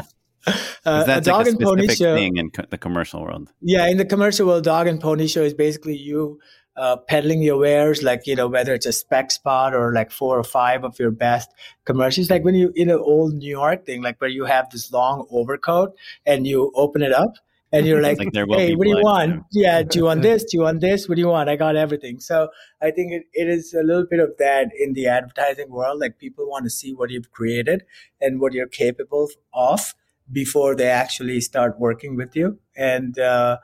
Uh, 0.86 1.04
that's 1.04 1.28
a 1.28 1.32
dog 1.32 1.40
like 1.40 1.48
a 1.48 1.50
and 1.50 1.60
pony 1.60 1.88
show. 1.90 2.16
thing 2.16 2.38
in 2.38 2.50
co- 2.50 2.64
the 2.70 2.78
commercial 2.78 3.22
world. 3.22 3.52
Yeah, 3.62 3.88
in 3.88 3.98
the 3.98 4.06
commercial 4.06 4.48
world, 4.48 4.64
dog 4.64 4.88
and 4.88 5.00
pony 5.00 5.28
show 5.28 5.44
is 5.44 5.54
basically 5.54 5.98
you 5.98 6.40
uh, 6.76 6.96
peddling 6.96 7.42
your 7.42 7.58
wares, 7.58 8.04
like 8.04 8.26
you 8.26 8.36
know 8.36 8.48
whether 8.48 8.74
it's 8.74 8.86
a 8.86 8.94
spec 8.94 9.32
spot 9.32 9.74
or 9.74 9.94
like 9.94 10.12
four 10.12 10.38
or 10.40 10.44
five 10.44 10.84
of 10.84 10.98
your 11.00 11.12
best 11.12 11.52
commercials. 11.86 12.30
Like 12.30 12.44
when 12.44 12.56
you 12.56 12.72
in 12.76 12.90
an 12.90 13.00
old 13.00 13.34
New 13.36 13.50
York 13.50 13.86
thing, 13.86 14.02
like 14.02 14.20
where 14.22 14.30
you 14.30 14.46
have 14.46 14.70
this 14.70 14.92
long 14.92 15.28
overcoat 15.30 15.96
and 16.26 16.48
you 16.48 16.72
open 16.76 17.02
it 17.02 17.12
up 17.12 17.34
and 17.72 17.86
you're 17.86 18.02
like, 18.10 18.18
Like 18.18 18.34
hey, 18.34 18.76
what 18.76 18.86
do 18.86 18.90
you 18.90 19.02
want? 19.02 19.36
know? 19.36 19.46
Yeah, 19.52 19.84
do 19.84 20.00
you 20.00 20.06
want 20.06 20.22
this? 20.30 20.44
Do 20.44 20.58
you 20.58 20.64
want 20.64 20.82
this? 20.82 21.08
What 21.08 21.16
do 21.16 21.22
you 21.22 21.28
want? 21.28 21.50
I 21.50 21.56
got 21.56 21.76
everything. 21.76 22.20
So 22.20 22.50
I 22.82 22.92
think 22.92 23.12
it, 23.12 23.24
it 23.34 23.48
is 23.48 23.74
a 23.74 23.84
little 23.84 24.06
bit 24.06 24.20
of 24.20 24.38
that 24.40 24.70
in 24.78 24.94
the 24.94 25.08
advertising 25.08 25.70
world. 25.70 26.00
Like 26.00 26.18
people 26.18 26.50
want 26.50 26.64
to 26.66 26.70
see 26.70 26.94
what 26.94 27.10
you've 27.10 27.32
created 27.32 27.84
and 28.22 28.40
what 28.40 28.54
you're 28.54 28.68
capable 28.68 29.28
of 29.54 29.94
before 30.32 30.76
they 30.76 30.88
actually 30.88 31.42
start 31.42 31.80
working 31.80 32.16
with 32.16 32.36
you. 32.36 32.60
And 32.76 33.18
uh, 33.18 33.58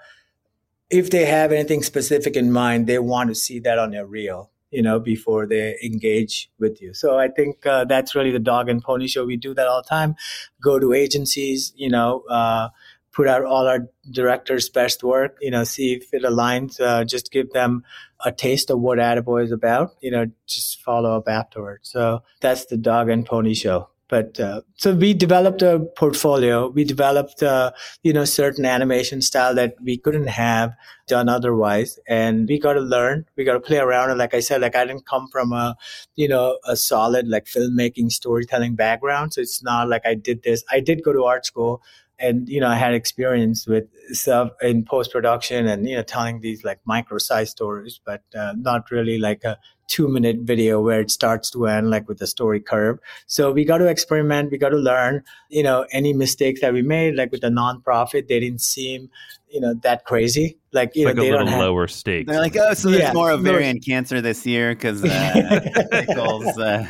if 0.89 1.09
they 1.09 1.25
have 1.25 1.51
anything 1.51 1.83
specific 1.83 2.35
in 2.35 2.51
mind, 2.51 2.87
they 2.87 2.99
want 2.99 3.29
to 3.29 3.35
see 3.35 3.59
that 3.59 3.79
on 3.79 3.93
your 3.93 4.05
reel, 4.05 4.51
you 4.69 4.81
know, 4.81 4.99
before 4.99 5.47
they 5.47 5.77
engage 5.83 6.49
with 6.59 6.81
you. 6.81 6.93
So 6.93 7.17
I 7.17 7.27
think 7.27 7.65
uh, 7.65 7.85
that's 7.85 8.15
really 8.15 8.31
the 8.31 8.39
dog 8.39 8.69
and 8.69 8.81
pony 8.81 9.07
show. 9.07 9.25
We 9.25 9.37
do 9.37 9.53
that 9.55 9.67
all 9.67 9.81
the 9.81 9.89
time. 9.89 10.15
Go 10.61 10.79
to 10.79 10.93
agencies, 10.93 11.73
you 11.75 11.89
know, 11.89 12.23
uh, 12.29 12.69
put 13.11 13.27
out 13.27 13.45
all 13.45 13.65
our 13.65 13.87
directors' 14.11 14.69
best 14.69 15.01
work, 15.01 15.37
you 15.41 15.49
know, 15.49 15.63
see 15.63 15.93
if 15.93 16.13
it 16.13 16.23
aligns, 16.23 16.81
uh, 16.81 17.05
just 17.05 17.31
give 17.31 17.51
them 17.51 17.83
a 18.25 18.31
taste 18.31 18.69
of 18.69 18.79
what 18.79 18.97
Attaboy 18.97 19.45
is 19.45 19.51
about, 19.51 19.95
you 20.01 20.11
know, 20.11 20.25
just 20.45 20.81
follow 20.83 21.17
up 21.17 21.27
afterwards. 21.27 21.89
So 21.89 22.23
that's 22.41 22.65
the 22.65 22.77
dog 22.77 23.09
and 23.09 23.25
pony 23.25 23.53
show. 23.53 23.89
But 24.07 24.39
uh, 24.39 24.61
so 24.75 24.93
we 24.93 25.15
developed 25.15 25.63
a 25.63 25.79
portfolio. 25.97 26.69
We 26.69 26.83
developed, 26.83 27.41
uh, 27.41 27.71
you 28.03 28.13
know, 28.13 28.23
certain 28.23 28.63
animation 28.63 29.21
style 29.21 29.55
that 29.55 29.75
we 29.81 29.97
couldn't 29.97 30.27
have 30.27 30.73
done 31.07 31.27
otherwise, 31.27 31.97
and 32.07 32.47
we 32.47 32.59
got 32.59 32.73
to 32.73 32.81
learn. 32.81 33.25
We 33.35 33.45
got 33.45 33.53
to 33.53 33.59
play 33.59 33.77
around. 33.79 34.11
And 34.11 34.19
like 34.19 34.35
I 34.35 34.41
said, 34.41 34.61
like 34.61 34.75
I 34.75 34.85
didn't 34.85 35.07
come 35.07 35.27
from 35.31 35.53
a, 35.53 35.75
you 36.15 36.27
know, 36.27 36.59
a 36.67 36.75
solid 36.75 37.27
like 37.27 37.45
filmmaking 37.45 38.11
storytelling 38.11 38.75
background, 38.75 39.33
so 39.33 39.41
it's 39.41 39.63
not 39.63 39.89
like 39.89 40.05
I 40.05 40.13
did 40.13 40.43
this. 40.43 40.63
I 40.69 40.81
did 40.81 41.03
go 41.03 41.11
to 41.11 41.23
art 41.23 41.45
school 41.47 41.81
and 42.19 42.47
you 42.47 42.59
know 42.59 42.67
i 42.67 42.75
had 42.75 42.93
experience 42.93 43.67
with 43.67 43.85
stuff 44.11 44.51
in 44.61 44.83
post 44.85 45.11
production 45.11 45.67
and 45.67 45.87
you 45.87 45.95
know 45.95 46.03
telling 46.03 46.39
these 46.41 46.63
like 46.63 46.79
micro 46.85 47.17
size 47.17 47.49
stories 47.49 47.99
but 48.05 48.23
uh, 48.37 48.53
not 48.57 48.89
really 48.91 49.17
like 49.17 49.43
a 49.43 49.57
two 49.87 50.07
minute 50.07 50.37
video 50.41 50.81
where 50.81 50.99
it 50.99 51.11
starts 51.11 51.51
to 51.51 51.67
end 51.67 51.89
like 51.89 52.07
with 52.07 52.19
a 52.21 52.27
story 52.27 52.59
curve 52.59 52.97
so 53.27 53.51
we 53.51 53.63
got 53.63 53.77
to 53.79 53.87
experiment 53.87 54.49
we 54.51 54.57
got 54.57 54.69
to 54.69 54.77
learn 54.77 55.23
you 55.49 55.61
know 55.61 55.85
any 55.91 56.13
mistakes 56.13 56.61
that 56.61 56.73
we 56.73 56.81
made 56.81 57.15
like 57.15 57.31
with 57.31 57.41
the 57.41 57.49
nonprofit 57.49 58.27
they 58.27 58.39
didn't 58.39 58.61
seem 58.61 59.09
you 59.49 59.59
know 59.59 59.73
that 59.83 60.03
crazy 60.05 60.57
like 60.71 60.95
you 60.95 61.05
like 61.05 61.15
know 61.15 61.21
they 61.21 61.29
a 61.29 61.31
little 61.31 61.45
don't 61.45 61.53
have, 61.53 61.61
lower 61.61 61.87
stakes. 61.87 62.29
They're 62.29 62.41
like, 62.41 62.57
oh, 62.59 62.73
so 62.73 62.89
there's 62.89 63.03
Yeah, 63.03 63.13
more 63.13 63.29
no- 63.29 63.35
ovarian 63.35 63.79
cancer 63.79 64.19
this 64.19 64.45
year 64.45 64.75
because 64.75 65.01
uh, 65.03 65.61
Nichols. 65.93 66.57
Uh, 66.57 66.85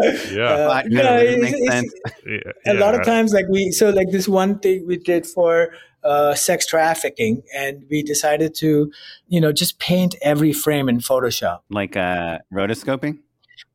yeah. 0.00 0.44
Uh, 0.44 0.66
Black 0.66 0.86
yeah, 0.88 1.18
it's- 1.20 1.52
it's- 1.52 1.72
sense. 1.72 1.94
yeah. 2.26 2.72
a 2.72 2.74
lot 2.74 2.94
of 2.94 3.04
times 3.04 3.32
like 3.32 3.46
we 3.48 3.70
so 3.70 3.90
like 3.90 4.10
this 4.10 4.28
one 4.28 4.58
thing 4.58 4.86
we 4.86 4.96
did 4.96 5.26
for 5.26 5.72
uh, 6.02 6.34
sex 6.34 6.66
trafficking 6.66 7.42
and 7.56 7.84
we 7.90 8.02
decided 8.02 8.54
to 8.56 8.90
you 9.28 9.40
know 9.40 9.52
just 9.52 9.78
paint 9.78 10.14
every 10.22 10.52
frame 10.52 10.88
in 10.88 10.98
photoshop 10.98 11.60
like 11.70 11.96
uh, 11.96 12.38
rotoscoping. 12.52 13.18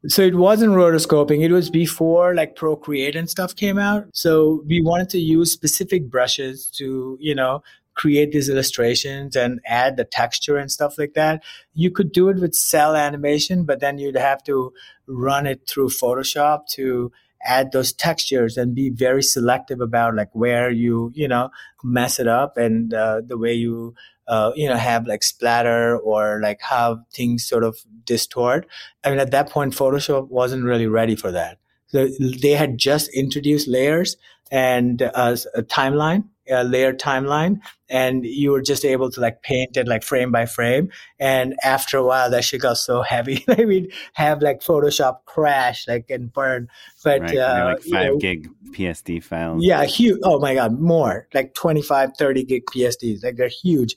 so 0.07 0.21
it 0.21 0.35
wasn't 0.35 0.71
rotoscoping 0.71 1.41
it 1.41 1.51
was 1.51 1.69
before 1.69 2.35
like 2.35 2.55
procreate 2.55 3.15
and 3.15 3.29
stuff 3.29 3.55
came 3.55 3.79
out 3.79 4.05
so 4.13 4.61
we 4.67 4.81
wanted 4.81 5.09
to 5.09 5.17
use 5.19 5.51
specific 5.51 6.09
brushes 6.09 6.67
to 6.67 7.17
you 7.19 7.33
know 7.33 7.63
create 7.99 8.31
these 8.31 8.49
illustrations 8.49 9.35
and 9.35 9.59
add 9.65 9.97
the 9.97 10.05
texture 10.05 10.57
and 10.57 10.71
stuff 10.71 10.97
like 10.97 11.13
that 11.15 11.43
you 11.73 11.91
could 11.91 12.11
do 12.13 12.29
it 12.29 12.37
with 12.43 12.55
cel 12.55 12.95
animation 12.95 13.65
but 13.65 13.81
then 13.81 13.97
you'd 13.97 14.15
have 14.15 14.43
to 14.43 14.71
run 15.07 15.45
it 15.45 15.67
through 15.67 15.89
photoshop 15.89 16.65
to 16.67 17.11
add 17.43 17.71
those 17.71 17.93
textures 17.93 18.57
and 18.57 18.75
be 18.75 18.89
very 18.89 19.23
selective 19.23 19.81
about 19.81 20.15
like 20.15 20.29
where 20.33 20.69
you 20.69 21.11
you 21.13 21.27
know 21.27 21.49
mess 21.83 22.19
it 22.19 22.27
up 22.27 22.57
and 22.57 22.93
uh, 22.93 23.21
the 23.25 23.37
way 23.37 23.53
you 23.53 23.93
uh, 24.27 24.51
you 24.55 24.67
know 24.67 24.75
have 24.75 25.07
like 25.07 25.23
splatter 25.23 25.97
or 25.97 26.39
like 26.41 26.61
how 26.61 26.99
things 27.13 27.47
sort 27.47 27.63
of 27.63 27.77
distort. 28.05 28.67
I 29.03 29.09
mean 29.09 29.19
at 29.19 29.31
that 29.31 29.49
point 29.49 29.73
photoshop 29.73 30.27
wasn't 30.29 30.63
really 30.63 30.87
ready 30.87 31.15
for 31.15 31.31
that. 31.31 31.57
So 31.87 32.07
they 32.41 32.51
had 32.51 32.77
just 32.77 33.09
introduced 33.13 33.67
layers 33.67 34.15
and 34.51 35.01
uh, 35.01 35.35
a 35.55 35.63
timeline 35.63 36.25
a 36.49 36.63
layer 36.63 36.93
timeline 36.93 37.59
and 37.89 38.25
you 38.25 38.51
were 38.51 38.61
just 38.61 38.85
able 38.85 39.09
to 39.09 39.19
like 39.19 39.41
paint 39.41 39.77
it 39.77 39.87
like 39.87 40.03
frame 40.03 40.31
by 40.31 40.45
frame 40.45 40.89
and 41.19 41.55
after 41.63 41.97
a 41.97 42.03
while 42.03 42.29
that 42.29 42.43
shit 42.43 42.61
got 42.61 42.77
so 42.77 43.01
heavy 43.13 43.43
like 43.47 43.65
we'd 43.65 43.91
have 44.13 44.41
like 44.41 44.61
photoshop 44.61 45.17
crash 45.25 45.87
like 45.87 46.09
and 46.09 46.31
burn 46.33 46.67
but 47.03 47.21
right, 47.21 47.37
uh, 47.37 47.73
like 47.73 47.85
you 47.85 47.91
five 47.91 48.05
know, 48.05 48.17
gig 48.17 48.49
PSD 48.71 49.23
files. 49.23 49.63
yeah, 49.63 49.83
huge. 49.85 50.19
Oh 50.23 50.39
my 50.39 50.53
God, 50.55 50.79
more 50.79 51.27
like 51.33 51.53
25, 51.53 52.11
30 52.17 52.43
gig 52.43 52.65
PSDs. 52.67 53.23
Like 53.23 53.35
they're 53.35 53.49
huge. 53.49 53.95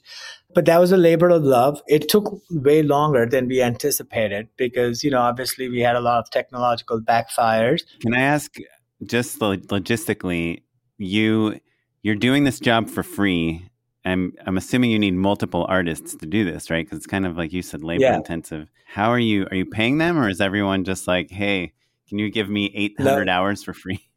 But 0.53 0.65
that 0.65 0.79
was 0.79 0.91
a 0.91 0.97
labor 0.97 1.29
of 1.29 1.43
love. 1.43 1.81
It 1.87 2.09
took 2.09 2.39
way 2.51 2.83
longer 2.83 3.25
than 3.25 3.47
we 3.47 3.61
anticipated 3.61 4.49
because, 4.55 5.03
you 5.03 5.09
know, 5.09 5.21
obviously 5.21 5.67
we 5.67 5.79
had 5.79 5.95
a 5.95 6.01
lot 6.01 6.19
of 6.19 6.29
technological 6.29 7.01
backfires. 7.01 7.81
Can 8.01 8.13
I 8.13 8.21
ask, 8.21 8.55
just 9.03 9.41
lo- 9.41 9.57
logistically, 9.57 10.61
you 10.97 11.59
you're 12.03 12.15
doing 12.15 12.43
this 12.43 12.59
job 12.59 12.89
for 12.89 13.01
free. 13.01 13.67
I'm 14.05 14.33
I'm 14.45 14.57
assuming 14.57 14.91
you 14.91 14.99
need 14.99 15.15
multiple 15.15 15.65
artists 15.67 16.15
to 16.15 16.25
do 16.25 16.43
this, 16.43 16.69
right? 16.69 16.85
Because 16.85 16.97
it's 16.97 17.07
kind 17.07 17.25
of 17.25 17.37
like 17.37 17.53
you 17.53 17.61
said, 17.61 17.83
labor 17.83 18.03
Yeah. 18.03 18.15
intensive. 18.15 18.69
How 18.85 19.09
are 19.09 19.19
you? 19.19 19.47
Are 19.49 19.55
you 19.55 19.65
paying 19.65 19.97
them, 19.97 20.19
or 20.19 20.29
is 20.29 20.41
everyone 20.41 20.83
just 20.83 21.07
like, 21.07 21.31
hey, 21.31 21.73
can 22.07 22.19
you 22.19 22.29
give 22.29 22.49
me 22.49 22.71
800 22.75 23.29
hours 23.29 23.63
for 23.63 23.73
free? 23.73 24.01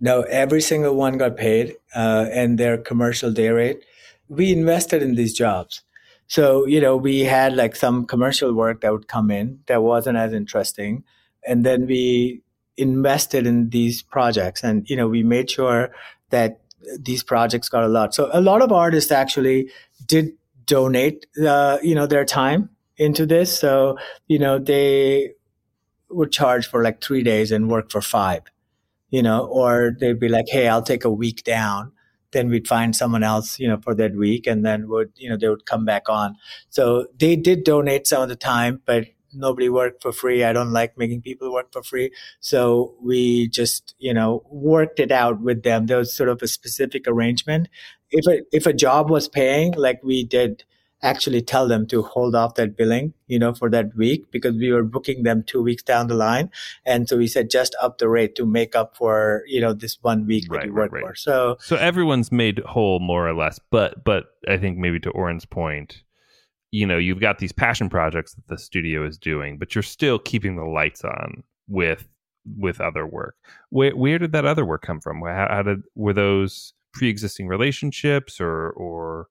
No, 0.00 0.22
every 0.22 0.60
single 0.60 0.94
one 0.96 1.16
got 1.16 1.36
paid 1.36 1.76
uh, 1.94 2.26
and 2.30 2.58
their 2.58 2.76
commercial 2.76 3.32
day 3.32 3.48
rate. 3.48 3.84
We 4.28 4.52
invested 4.52 5.02
in 5.02 5.14
these 5.14 5.32
jobs. 5.32 5.82
So, 6.26 6.66
you 6.66 6.78
know, 6.80 6.96
we 6.96 7.20
had 7.20 7.56
like 7.56 7.74
some 7.74 8.04
commercial 8.04 8.52
work 8.52 8.82
that 8.82 8.92
would 8.92 9.08
come 9.08 9.30
in 9.30 9.60
that 9.66 9.82
wasn't 9.82 10.18
as 10.18 10.34
interesting. 10.34 11.04
And 11.46 11.64
then 11.64 11.86
we 11.86 12.42
invested 12.76 13.46
in 13.46 13.70
these 13.70 14.02
projects 14.02 14.62
and, 14.62 14.88
you 14.90 14.96
know, 14.96 15.08
we 15.08 15.22
made 15.22 15.50
sure 15.50 15.90
that 16.30 16.63
these 16.98 17.22
projects 17.22 17.68
got 17.68 17.84
a 17.84 17.88
lot. 17.88 18.14
So 18.14 18.30
a 18.32 18.40
lot 18.40 18.62
of 18.62 18.72
artists 18.72 19.10
actually 19.10 19.70
did 20.06 20.32
donate, 20.66 21.26
uh, 21.46 21.78
you 21.82 21.94
know, 21.94 22.06
their 22.06 22.24
time 22.24 22.70
into 22.96 23.26
this. 23.26 23.56
So, 23.58 23.98
you 24.28 24.38
know, 24.38 24.58
they 24.58 25.32
would 26.10 26.32
charge 26.32 26.68
for 26.68 26.82
like 26.82 27.02
three 27.02 27.22
days 27.22 27.50
and 27.50 27.70
work 27.70 27.90
for 27.90 28.00
five 28.00 28.42
you 29.14 29.22
know, 29.22 29.46
or 29.46 29.92
they'd 30.00 30.18
be 30.18 30.28
like, 30.28 30.46
hey, 30.48 30.66
I'll 30.66 30.82
take 30.82 31.04
a 31.04 31.10
week 31.10 31.44
down. 31.44 31.92
Then 32.32 32.48
we'd 32.48 32.66
find 32.66 32.96
someone 32.96 33.22
else, 33.22 33.60
you 33.60 33.68
know, 33.68 33.76
for 33.76 33.94
that 33.94 34.16
week 34.16 34.44
and 34.48 34.66
then 34.66 34.88
would, 34.88 35.12
you 35.14 35.30
know, 35.30 35.36
they 35.36 35.48
would 35.48 35.66
come 35.66 35.84
back 35.84 36.08
on. 36.08 36.34
So 36.68 37.06
they 37.16 37.36
did 37.36 37.62
donate 37.62 38.08
some 38.08 38.22
of 38.22 38.28
the 38.28 38.34
time, 38.34 38.82
but 38.84 39.06
nobody 39.34 39.68
worked 39.68 40.02
for 40.02 40.12
free. 40.12 40.44
I 40.44 40.52
don't 40.52 40.72
like 40.72 40.96
making 40.96 41.22
people 41.22 41.52
work 41.52 41.72
for 41.72 41.82
free. 41.82 42.10
So 42.40 42.94
we 43.02 43.48
just, 43.48 43.94
you 43.98 44.14
know, 44.14 44.44
worked 44.50 45.00
it 45.00 45.12
out 45.12 45.40
with 45.40 45.62
them. 45.62 45.86
There 45.86 45.98
was 45.98 46.14
sort 46.14 46.28
of 46.28 46.42
a 46.42 46.48
specific 46.48 47.06
arrangement. 47.06 47.68
If 48.10 48.26
a, 48.26 48.42
if 48.52 48.66
a 48.66 48.72
job 48.72 49.10
was 49.10 49.28
paying, 49.28 49.72
like 49.72 50.02
we 50.02 50.24
did 50.24 50.64
actually 51.02 51.42
tell 51.42 51.68
them 51.68 51.86
to 51.86 52.02
hold 52.02 52.34
off 52.34 52.54
that 52.54 52.76
billing, 52.76 53.12
you 53.26 53.38
know, 53.38 53.52
for 53.52 53.68
that 53.68 53.94
week 53.94 54.30
because 54.30 54.56
we 54.56 54.72
were 54.72 54.82
booking 54.82 55.22
them 55.22 55.44
two 55.46 55.62
weeks 55.62 55.82
down 55.82 56.06
the 56.06 56.14
line. 56.14 56.50
And 56.86 57.08
so 57.08 57.18
we 57.18 57.26
said 57.26 57.50
just 57.50 57.76
up 57.82 57.98
the 57.98 58.08
rate 58.08 58.34
to 58.36 58.46
make 58.46 58.74
up 58.74 58.96
for, 58.96 59.42
you 59.46 59.60
know, 59.60 59.74
this 59.74 59.98
one 60.00 60.26
week 60.26 60.44
that 60.44 60.56
Right, 60.56 60.66
you 60.66 60.72
right, 60.72 60.90
work 60.90 60.92
right. 60.92 61.02
for. 61.02 61.14
So 61.14 61.58
So 61.60 61.76
everyone's 61.76 62.32
made 62.32 62.60
whole 62.60 63.00
more 63.00 63.28
or 63.28 63.34
less, 63.34 63.60
but 63.70 64.02
but 64.02 64.26
I 64.48 64.56
think 64.56 64.78
maybe 64.78 64.98
to 65.00 65.10
Oren's 65.10 65.44
point, 65.44 66.02
you 66.74 66.84
know, 66.84 66.98
you've 66.98 67.20
got 67.20 67.38
these 67.38 67.52
passion 67.52 67.88
projects 67.88 68.34
that 68.34 68.48
the 68.48 68.58
studio 68.58 69.06
is 69.06 69.16
doing, 69.16 69.58
but 69.58 69.76
you're 69.76 69.82
still 69.82 70.18
keeping 70.18 70.56
the 70.56 70.64
lights 70.64 71.04
on 71.04 71.44
with 71.68 72.08
with 72.58 72.80
other 72.80 73.06
work. 73.06 73.36
Where 73.70 73.94
where 73.94 74.18
did 74.18 74.32
that 74.32 74.44
other 74.44 74.64
work 74.64 74.82
come 74.82 75.00
from? 75.00 75.20
How, 75.20 75.46
how 75.48 75.62
did 75.62 75.82
were 75.94 76.12
those 76.12 76.74
pre-existing 76.92 77.46
relationships 77.46 78.40
or 78.40 78.70
or 78.70 79.28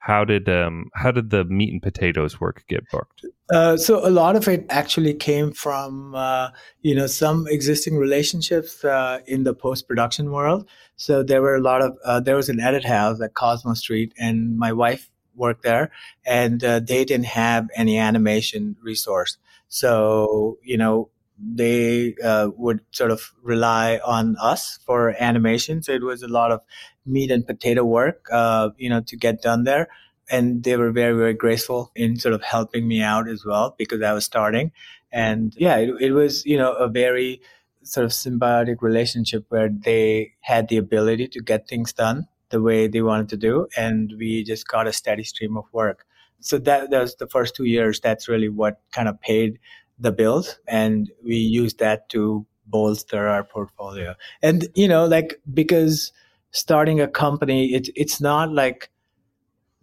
how 0.00 0.22
did 0.26 0.50
um 0.50 0.90
how 0.92 1.10
did 1.10 1.30
the 1.30 1.44
meat 1.44 1.72
and 1.72 1.80
potatoes 1.80 2.38
work 2.42 2.62
get 2.68 2.84
booked? 2.90 3.24
Uh, 3.50 3.78
so 3.78 4.06
a 4.06 4.10
lot 4.10 4.36
of 4.36 4.46
it 4.46 4.66
actually 4.68 5.14
came 5.14 5.50
from 5.50 6.14
uh, 6.14 6.50
you 6.82 6.94
know 6.94 7.06
some 7.06 7.46
existing 7.48 7.96
relationships 7.96 8.84
uh, 8.84 9.20
in 9.26 9.44
the 9.44 9.54
post 9.54 9.88
production 9.88 10.30
world. 10.30 10.68
So 10.96 11.22
there 11.22 11.40
were 11.40 11.56
a 11.56 11.60
lot 11.62 11.80
of 11.80 11.96
uh, 12.04 12.20
there 12.20 12.36
was 12.36 12.50
an 12.50 12.60
edit 12.60 12.84
house 12.84 13.18
at 13.22 13.32
Cosmo 13.32 13.72
Street, 13.72 14.12
and 14.18 14.58
my 14.58 14.74
wife 14.74 15.08
worked 15.34 15.62
there, 15.62 15.90
and 16.26 16.62
uh, 16.64 16.80
they 16.80 17.04
didn't 17.04 17.26
have 17.26 17.68
any 17.74 17.98
animation 17.98 18.76
resource. 18.82 19.38
So 19.68 20.58
you 20.62 20.76
know 20.76 21.10
they 21.38 22.14
uh, 22.22 22.50
would 22.56 22.80
sort 22.92 23.10
of 23.10 23.32
rely 23.42 24.00
on 24.04 24.36
us 24.40 24.78
for 24.86 25.14
animation. 25.18 25.82
So 25.82 25.92
it 25.92 26.02
was 26.02 26.22
a 26.22 26.28
lot 26.28 26.52
of 26.52 26.60
meat 27.04 27.30
and 27.32 27.44
potato 27.44 27.84
work, 27.84 28.26
uh, 28.30 28.70
you 28.76 28.88
know, 28.88 29.00
to 29.00 29.16
get 29.16 29.42
done 29.42 29.64
there 29.64 29.88
and 30.30 30.62
they 30.64 30.76
were 30.76 30.90
very 30.92 31.16
very 31.16 31.34
graceful 31.34 31.90
in 31.94 32.16
sort 32.16 32.34
of 32.34 32.42
helping 32.42 32.86
me 32.86 33.02
out 33.02 33.28
as 33.28 33.44
well 33.44 33.74
because 33.78 34.02
i 34.02 34.12
was 34.12 34.24
starting 34.24 34.70
and 35.12 35.54
yeah 35.56 35.76
it, 35.76 35.90
it 36.00 36.12
was 36.12 36.44
you 36.46 36.56
know 36.56 36.72
a 36.74 36.88
very 36.88 37.40
sort 37.82 38.04
of 38.04 38.12
symbiotic 38.12 38.76
relationship 38.80 39.44
where 39.48 39.68
they 39.68 40.32
had 40.40 40.68
the 40.68 40.76
ability 40.76 41.26
to 41.26 41.40
get 41.40 41.68
things 41.68 41.92
done 41.92 42.26
the 42.52 42.62
way 42.62 42.86
they 42.86 43.02
wanted 43.02 43.28
to 43.30 43.36
do 43.36 43.66
and 43.76 44.14
we 44.18 44.44
just 44.44 44.68
got 44.68 44.86
a 44.86 44.92
steady 44.92 45.24
stream 45.24 45.56
of 45.56 45.64
work. 45.72 46.06
So 46.40 46.58
that, 46.58 46.90
that 46.90 47.00
was 47.00 47.16
the 47.16 47.26
first 47.26 47.56
two 47.56 47.64
years 47.64 47.98
that's 48.00 48.28
really 48.28 48.48
what 48.48 48.80
kind 48.92 49.08
of 49.08 49.20
paid 49.20 49.58
the 49.98 50.12
bills 50.12 50.60
and 50.68 51.10
we 51.24 51.36
used 51.36 51.80
that 51.80 52.08
to 52.10 52.46
bolster 52.66 53.26
our 53.28 53.42
portfolio. 53.42 54.14
And 54.42 54.68
you 54.76 54.86
know 54.86 55.06
like 55.06 55.40
because 55.52 56.12
starting 56.52 57.00
a 57.00 57.08
company 57.08 57.74
it, 57.74 57.88
it's 57.96 58.20
not 58.20 58.52
like 58.52 58.90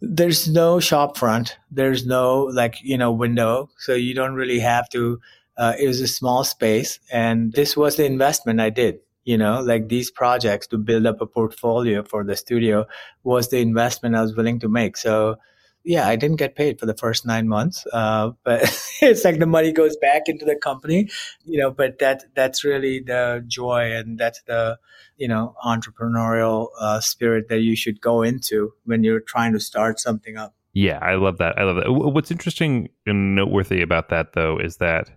there's 0.02 0.48
no 0.48 0.80
shop 0.80 1.18
front 1.18 1.58
there's 1.72 2.06
no 2.06 2.44
like 2.54 2.76
you 2.82 2.98
know 2.98 3.12
window 3.12 3.70
so 3.78 3.94
you 3.94 4.14
don't 4.14 4.36
really 4.36 4.60
have 4.60 4.88
to 4.90 5.20
uh, 5.58 5.74
it 5.78 5.88
was 5.88 6.00
a 6.00 6.08
small 6.08 6.44
space 6.44 7.00
and 7.12 7.52
this 7.54 7.76
was 7.76 7.98
the 7.98 8.06
investment 8.06 8.62
i 8.62 8.70
did 8.70 9.00
you 9.30 9.38
know 9.38 9.62
like 9.62 9.90
these 9.90 10.10
projects 10.10 10.66
to 10.68 10.78
build 10.78 11.06
up 11.06 11.22
a 11.22 11.28
portfolio 11.28 12.04
for 12.04 12.24
the 12.24 12.36
studio 12.36 12.86
was 13.24 13.50
the 13.50 13.60
investment 13.60 14.16
i 14.16 14.22
was 14.22 14.36
willing 14.36 14.60
to 14.60 14.70
make. 14.70 14.98
So 14.98 15.36
yeah 15.84 16.08
i 16.08 16.16
didn't 16.22 16.42
get 16.44 16.56
paid 16.56 16.80
for 16.80 16.88
the 16.88 16.98
first 17.04 17.26
nine 17.26 17.48
months 17.48 17.86
uh, 17.94 18.32
but 18.44 18.62
it's 19.02 19.24
like 19.24 19.40
the 19.40 19.46
money 19.46 19.72
goes 19.72 19.96
back 19.98 20.24
into 20.28 20.46
the 20.46 20.56
company 20.56 21.10
you 21.46 21.60
know 21.60 21.72
but 21.72 22.00
that 22.00 22.26
that's 22.36 22.64
really 22.66 23.00
the 23.00 23.44
joy 23.48 23.84
and 24.00 24.18
that's 24.18 24.42
the 24.48 24.78
you 25.18 25.28
know 25.28 25.56
entrepreneurial 25.64 26.68
uh, 26.80 27.00
spirit 27.00 27.48
that 27.50 27.62
you 27.62 27.76
should 27.76 28.02
go 28.02 28.22
into 28.24 28.74
when 28.86 29.04
you're 29.04 29.26
trying 29.34 29.54
to 29.54 29.60
start 29.60 30.00
something 30.00 30.38
up. 30.38 30.54
Yeah 30.74 31.00
i 31.02 31.16
love 31.16 31.38
that. 31.38 31.58
I 31.58 31.64
love 31.64 31.78
that. 31.78 31.92
What's 31.92 32.32
interesting 32.32 32.90
and 33.06 33.36
noteworthy 33.36 33.82
about 33.82 34.10
that 34.10 34.34
though 34.34 34.58
is 34.58 34.78
that 34.78 35.10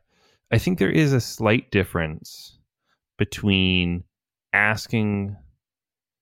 i 0.52 0.58
think 0.58 0.78
there 0.78 0.96
is 1.04 1.12
a 1.12 1.20
slight 1.20 1.70
difference 1.70 2.58
between 3.18 4.04
asking 4.52 5.36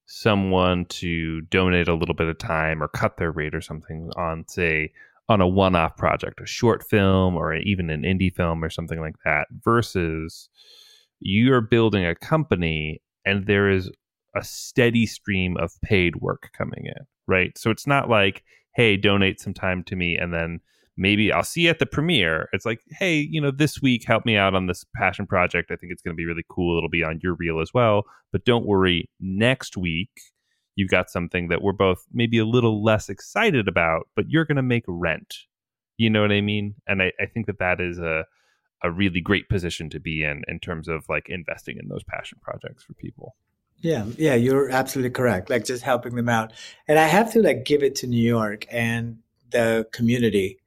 someone 0.07 0.85
to 0.87 1.41
donate 1.43 1.89
a 1.89 1.95
little 1.95 2.15
bit 2.15 2.27
of 2.27 2.37
time 2.39 2.83
or 2.83 2.89
cut 2.89 3.17
their 3.17 3.31
rate 3.31 3.55
or 3.55 3.61
something 3.61 4.11
on 4.17 4.45
say 4.49 4.93
on 5.29 5.41
a 5.41 5.47
one-off 5.47 5.97
project 5.97 6.41
a 6.41 6.47
short 6.47 6.85
film 6.85 7.37
or 7.37 7.55
even 7.55 7.91
an 7.91 8.03
indie 8.03 8.35
film 8.35 8.65
or 8.65 8.69
something 8.69 9.01
like 9.01 9.15
that 9.25 9.47
versus 9.63 10.49
you're 11.21 11.61
building 11.61 12.05
a 12.05 12.17
company 12.17 13.01
and 13.25 13.47
there 13.47 13.71
is 13.71 13.89
a 14.35 14.43
steady 14.43 15.07
stream 15.07 15.57
of 15.59 15.73
paid 15.83 16.17
work 16.17 16.51
coming 16.57 16.87
in 16.87 17.07
right? 17.31 17.57
So 17.57 17.71
it's 17.71 17.87
not 17.87 18.11
like 18.11 18.43
hey 18.75 18.97
donate 18.97 19.41
some 19.41 19.55
time 19.55 19.85
to 19.85 19.97
me 19.97 20.17
and 20.17 20.35
then 20.35 20.61
maybe 20.97 21.33
I'll 21.33 21.43
see 21.43 21.63
you 21.63 21.71
at 21.71 21.79
the 21.79 21.87
premiere. 21.87 22.49
It's 22.53 22.67
like, 22.67 22.81
hey, 22.91 23.17
you 23.19 23.41
know, 23.41 23.51
this 23.51 23.81
week 23.81 24.05
help 24.07 24.27
me 24.27 24.37
out 24.37 24.55
on 24.55 24.67
this 24.67 24.85
passion 24.95 25.27
project. 25.27 25.71
I 25.71 25.77
think 25.77 25.93
it's 25.93 26.03
going 26.03 26.15
to 26.15 26.21
be 26.21 26.27
really 26.27 26.45
cool. 26.51 26.77
It'll 26.77 26.91
be 26.91 27.05
on 27.05 27.21
your 27.23 27.35
reel 27.35 27.61
as 27.61 27.73
well. 27.73 28.05
But 28.33 28.45
don't 28.45 28.67
worry, 28.67 29.09
next 29.21 29.77
week 29.77 30.11
you've 30.77 30.91
got 30.91 31.11
something 31.11 31.49
that 31.49 31.63
we're 31.63 31.73
both 31.73 32.05
maybe 32.13 32.39
a 32.39 32.45
little 32.45 32.83
less 32.83 33.09
excited 33.09 33.69
about, 33.69 34.09
but 34.15 34.27
you're 34.29 34.45
going 34.45 34.57
to 34.57 34.63
make 34.63 34.85
rent. 34.87 35.35
You 35.97 36.11
know 36.11 36.23
what 36.23 36.33
I 36.33 36.41
mean? 36.41 36.75
And 36.87 37.03
I, 37.03 37.13
I 37.21 37.27
think 37.27 37.47
that 37.47 37.59
that 37.59 37.81
is 37.81 37.99
a 37.99 38.25
a 38.83 38.91
really 38.91 39.21
great 39.21 39.49
position 39.49 39.91
to 39.91 40.01
be 40.01 40.23
in 40.23 40.43
in 40.49 40.59
terms 40.59 40.89
of 40.89 41.05
like 41.09 41.29
investing 41.29 41.77
in 41.79 41.89
those 41.89 42.03
passion 42.03 42.39
projects 42.41 42.83
for 42.83 42.95
people. 42.95 43.37
Yeah, 43.83 44.07
yeah, 44.19 44.35
you're 44.35 44.71
absolutely 44.71 45.11
correct. 45.11 45.51
Like 45.51 45.65
just 45.65 45.83
helping 45.83 46.15
them 46.15 46.29
out. 46.29 46.53
And 46.87 46.99
I 46.99 47.07
have 47.07 47.33
to 47.33 47.43
like 47.43 47.65
give 47.65 47.83
it 47.83 47.95
to 47.97 48.07
New 48.07 48.23
York 48.23 48.67
and 48.71 49.19
the 49.51 49.87
community 49.93 50.60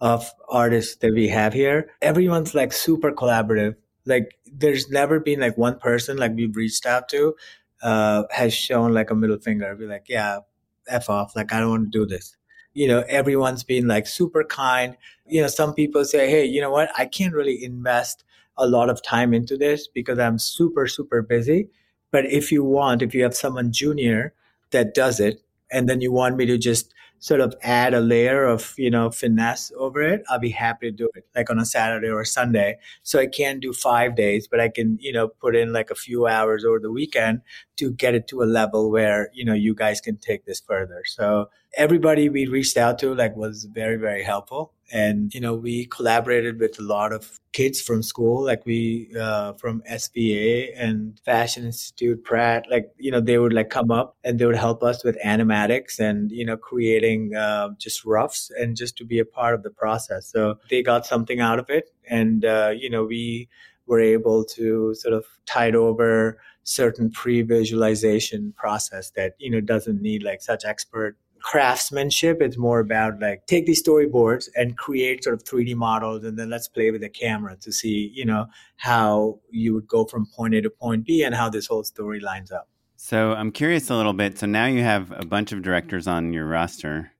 of 0.00 0.30
artists 0.48 0.96
that 0.96 1.12
we 1.12 1.28
have 1.28 1.52
here, 1.52 1.90
everyone's 2.02 2.54
like 2.54 2.72
super 2.72 3.12
collaborative. 3.12 3.76
Like 4.04 4.36
there's 4.52 4.88
never 4.90 5.20
been 5.20 5.40
like 5.40 5.56
one 5.56 5.78
person 5.78 6.16
like 6.16 6.34
we've 6.34 6.54
reached 6.56 6.86
out 6.86 7.08
to 7.10 7.34
uh, 7.82 8.24
has 8.30 8.54
shown 8.54 8.92
like 8.92 9.10
a 9.10 9.14
middle 9.14 9.38
finger. 9.38 9.74
Be 9.74 9.86
like, 9.86 10.06
yeah, 10.08 10.40
f 10.88 11.10
off. 11.10 11.36
Like 11.36 11.52
I 11.52 11.60
don't 11.60 11.70
want 11.70 11.92
to 11.92 11.98
do 11.98 12.06
this. 12.06 12.36
You 12.74 12.88
know, 12.88 13.04
everyone's 13.08 13.64
been 13.64 13.86
like 13.88 14.06
super 14.06 14.44
kind. 14.44 14.96
You 15.26 15.42
know, 15.42 15.48
some 15.48 15.74
people 15.74 16.04
say, 16.04 16.28
hey, 16.28 16.44
you 16.44 16.60
know 16.60 16.70
what? 16.70 16.90
I 16.96 17.06
can't 17.06 17.34
really 17.34 17.62
invest 17.64 18.24
a 18.58 18.66
lot 18.66 18.90
of 18.90 19.02
time 19.02 19.34
into 19.34 19.56
this 19.56 19.88
because 19.88 20.18
I'm 20.18 20.38
super 20.38 20.86
super 20.86 21.22
busy. 21.22 21.68
But 22.10 22.26
if 22.26 22.52
you 22.52 22.64
want, 22.64 23.02
if 23.02 23.14
you 23.14 23.22
have 23.22 23.34
someone 23.36 23.72
junior 23.72 24.32
that 24.70 24.94
does 24.94 25.20
it, 25.20 25.42
and 25.70 25.88
then 25.88 26.00
you 26.00 26.12
want 26.12 26.36
me 26.36 26.46
to 26.46 26.58
just 26.58 26.94
sort 27.26 27.40
of 27.40 27.52
add 27.62 27.92
a 27.92 27.98
layer 27.98 28.44
of 28.44 28.72
you 28.78 28.88
know 28.88 29.10
finesse 29.10 29.72
over 29.76 30.00
it 30.00 30.22
i'll 30.30 30.38
be 30.38 30.48
happy 30.48 30.88
to 30.88 30.96
do 30.96 31.08
it 31.16 31.24
like 31.34 31.50
on 31.50 31.58
a 31.58 31.64
saturday 31.64 32.06
or 32.06 32.20
a 32.20 32.26
sunday. 32.26 32.78
So 33.02 33.18
i 33.18 33.26
can't 33.26 33.60
do 33.60 33.72
five 33.72 34.14
days 34.14 34.46
but 34.46 34.60
i 34.60 34.68
can 34.68 34.96
you 35.00 35.12
know 35.12 35.26
put 35.26 35.56
in 35.56 35.72
like 35.72 35.90
a 35.90 35.96
few 35.96 36.28
hours 36.28 36.64
over 36.64 36.78
the 36.78 36.92
weekend 36.92 37.40
to 37.76 37.92
get 37.92 38.14
it 38.14 38.28
to 38.28 38.42
a 38.42 38.44
level 38.44 38.90
where 38.90 39.30
you 39.32 39.44
know 39.44 39.54
you 39.54 39.74
guys 39.74 40.00
can 40.00 40.16
take 40.16 40.44
this 40.44 40.60
further. 40.60 41.02
So 41.06 41.50
everybody 41.76 42.28
we 42.28 42.46
reached 42.46 42.76
out 42.76 42.98
to 43.00 43.14
like 43.14 43.36
was 43.36 43.64
very 43.64 43.96
very 43.96 44.22
helpful. 44.22 44.72
And 44.92 45.34
you 45.34 45.40
know 45.40 45.54
we 45.54 45.86
collaborated 45.86 46.60
with 46.60 46.78
a 46.78 46.82
lot 46.82 47.12
of 47.12 47.40
kids 47.52 47.80
from 47.80 48.02
school. 48.02 48.44
Like 48.44 48.64
we 48.64 49.10
uh, 49.18 49.54
from 49.54 49.82
sva 49.90 50.70
and 50.76 51.20
fashion 51.24 51.64
institute 51.64 52.22
pratt 52.24 52.66
like 52.70 52.90
you 52.98 53.10
know 53.10 53.20
they 53.20 53.38
would 53.38 53.52
like 53.52 53.70
come 53.70 53.90
up 53.90 54.16
and 54.24 54.38
they 54.38 54.46
would 54.46 54.56
help 54.56 54.82
us 54.82 55.04
with 55.04 55.18
animatics 55.24 55.98
and 55.98 56.30
you 56.30 56.44
know 56.44 56.56
creating 56.56 57.34
uh, 57.34 57.70
just 57.78 58.04
roughs 58.04 58.50
and 58.58 58.76
just 58.76 58.96
to 58.98 59.04
be 59.04 59.18
a 59.18 59.24
part 59.24 59.54
of 59.54 59.62
the 59.62 59.70
process. 59.70 60.30
So 60.30 60.58
they 60.70 60.82
got 60.82 61.06
something 61.06 61.40
out 61.40 61.58
of 61.58 61.68
it 61.70 61.90
and 62.08 62.44
uh, 62.44 62.72
you 62.74 62.88
know 62.90 63.04
we 63.04 63.48
were 63.86 64.00
able 64.00 64.44
to 64.44 64.94
sort 64.94 65.14
of 65.14 65.24
tide 65.46 65.74
over 65.74 66.38
certain 66.64 67.10
pre-visualization 67.10 68.52
process 68.56 69.10
that 69.12 69.34
you 69.38 69.50
know 69.50 69.60
doesn't 69.60 70.02
need 70.02 70.22
like 70.22 70.42
such 70.42 70.64
expert 70.64 71.16
craftsmanship. 71.46 72.42
It's 72.42 72.58
more 72.58 72.80
about 72.80 73.20
like 73.20 73.46
take 73.46 73.66
these 73.66 73.82
storyboards 73.82 74.48
and 74.56 74.76
create 74.76 75.22
sort 75.22 75.34
of 75.34 75.44
3D 75.44 75.76
models, 75.76 76.24
and 76.24 76.36
then 76.36 76.50
let's 76.50 76.66
play 76.66 76.90
with 76.90 77.02
the 77.02 77.08
camera 77.08 77.56
to 77.56 77.72
see, 77.72 78.10
you 78.12 78.24
know, 78.24 78.46
how 78.76 79.38
you 79.50 79.74
would 79.74 79.86
go 79.86 80.04
from 80.04 80.26
point 80.26 80.54
A 80.54 80.62
to 80.62 80.70
point 80.70 81.06
B 81.06 81.22
and 81.22 81.34
how 81.34 81.48
this 81.48 81.66
whole 81.66 81.84
story 81.84 82.18
lines 82.18 82.50
up. 82.50 82.68
So 82.96 83.32
I'm 83.32 83.52
curious 83.52 83.90
a 83.90 83.94
little 83.94 84.12
bit. 84.12 84.38
So 84.38 84.46
now 84.46 84.66
you 84.66 84.82
have 84.82 85.12
a 85.12 85.24
bunch 85.24 85.52
of 85.52 85.62
directors 85.62 86.08
on 86.08 86.32
your 86.32 86.46
roster. 86.46 87.12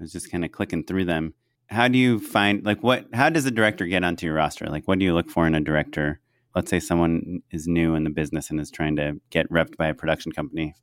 I 0.00 0.02
was 0.02 0.12
just 0.12 0.30
kind 0.30 0.44
of 0.44 0.50
clicking 0.50 0.84
through 0.84 1.04
them. 1.04 1.34
How 1.68 1.88
do 1.88 1.98
you 1.98 2.18
find 2.18 2.64
like 2.64 2.82
what? 2.82 3.06
How 3.12 3.28
does 3.28 3.44
a 3.44 3.50
director 3.50 3.86
get 3.86 4.02
onto 4.02 4.26
your 4.26 4.34
roster? 4.34 4.66
Like, 4.66 4.88
what 4.88 4.98
do 4.98 5.04
you 5.04 5.14
look 5.14 5.30
for 5.30 5.46
in 5.46 5.54
a 5.54 5.60
director? 5.60 6.20
Let's 6.54 6.70
say 6.70 6.80
someone 6.80 7.42
is 7.50 7.68
new 7.68 7.94
in 7.94 8.04
the 8.04 8.10
business 8.10 8.50
and 8.50 8.58
is 8.58 8.70
trying 8.70 8.96
to 8.96 9.20
get 9.30 9.50
repped 9.50 9.76
by 9.76 9.88
a 9.88 9.94
production 9.94 10.32
company. 10.32 10.74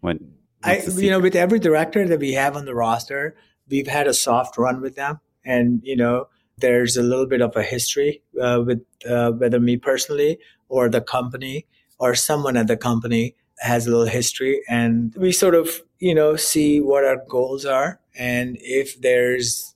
What 0.00 0.16
I, 0.62 0.82
you 0.96 1.10
know, 1.10 1.20
with 1.20 1.36
every 1.36 1.58
director 1.58 2.08
that 2.08 2.20
we 2.20 2.32
have 2.32 2.56
on 2.56 2.64
the 2.64 2.74
roster, 2.74 3.36
we've 3.68 3.86
had 3.86 4.06
a 4.06 4.14
soft 4.14 4.56
run 4.56 4.80
with 4.80 4.96
them, 4.96 5.20
and 5.44 5.80
you 5.84 5.94
know, 5.94 6.28
there's 6.56 6.96
a 6.96 7.02
little 7.02 7.26
bit 7.26 7.42
of 7.42 7.54
a 7.54 7.62
history 7.62 8.22
uh, 8.40 8.62
with 8.64 8.82
uh, 9.08 9.32
whether 9.32 9.60
me 9.60 9.76
personally 9.76 10.38
or 10.70 10.88
the 10.88 11.02
company 11.02 11.66
or 11.98 12.14
someone 12.14 12.56
at 12.56 12.66
the 12.66 12.76
company 12.76 13.34
has 13.58 13.86
a 13.86 13.90
little 13.90 14.06
history, 14.06 14.62
and 14.70 15.14
we 15.16 15.32
sort 15.32 15.54
of 15.54 15.82
you 15.98 16.14
know 16.14 16.34
see 16.34 16.80
what 16.80 17.04
our 17.04 17.22
goals 17.28 17.66
are, 17.66 18.00
and 18.16 18.56
if 18.60 18.98
there's 19.02 19.73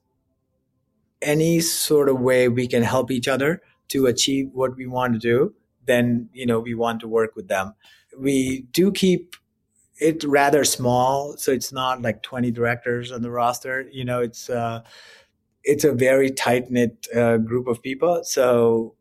any 1.23 1.61
sort 1.61 2.09
of 2.09 2.21
way 2.21 2.49
we 2.49 2.67
can 2.67 2.83
help 2.83 3.11
each 3.11 3.29
other 3.29 3.63
to 3.89 4.07
achieve 4.07 4.51
what 4.53 4.77
we 4.77 4.87
want 4.87 5.15
to 5.15 5.19
do, 5.19 5.55
then 5.87 6.29
you 6.33 6.47
know 6.47 6.61
we 6.61 6.75
want 6.75 7.01
to 7.01 7.09
work 7.09 7.35
with 7.35 7.49
them. 7.49 7.75
We 8.19 8.63
do 8.73 8.93
keep 8.93 9.35
it 10.01 10.23
rather 10.25 10.65
small, 10.65 11.37
so 11.37 11.51
it's 11.53 11.73
not 11.73 12.03
like 12.03 12.23
20 12.23 12.51
directors 12.53 13.11
on 13.11 13.23
the 13.23 13.31
roster. 13.31 13.89
You 13.91 14.05
know, 14.05 14.21
it's 14.21 14.49
uh, 14.49 14.83
it's 15.65 15.85
a 15.85 15.93
very 15.93 16.31
tight 16.31 16.71
knit 16.71 17.07
uh, 17.15 17.39
group 17.39 17.67
of 17.67 17.83
people. 17.83 18.23
So 18.25 18.95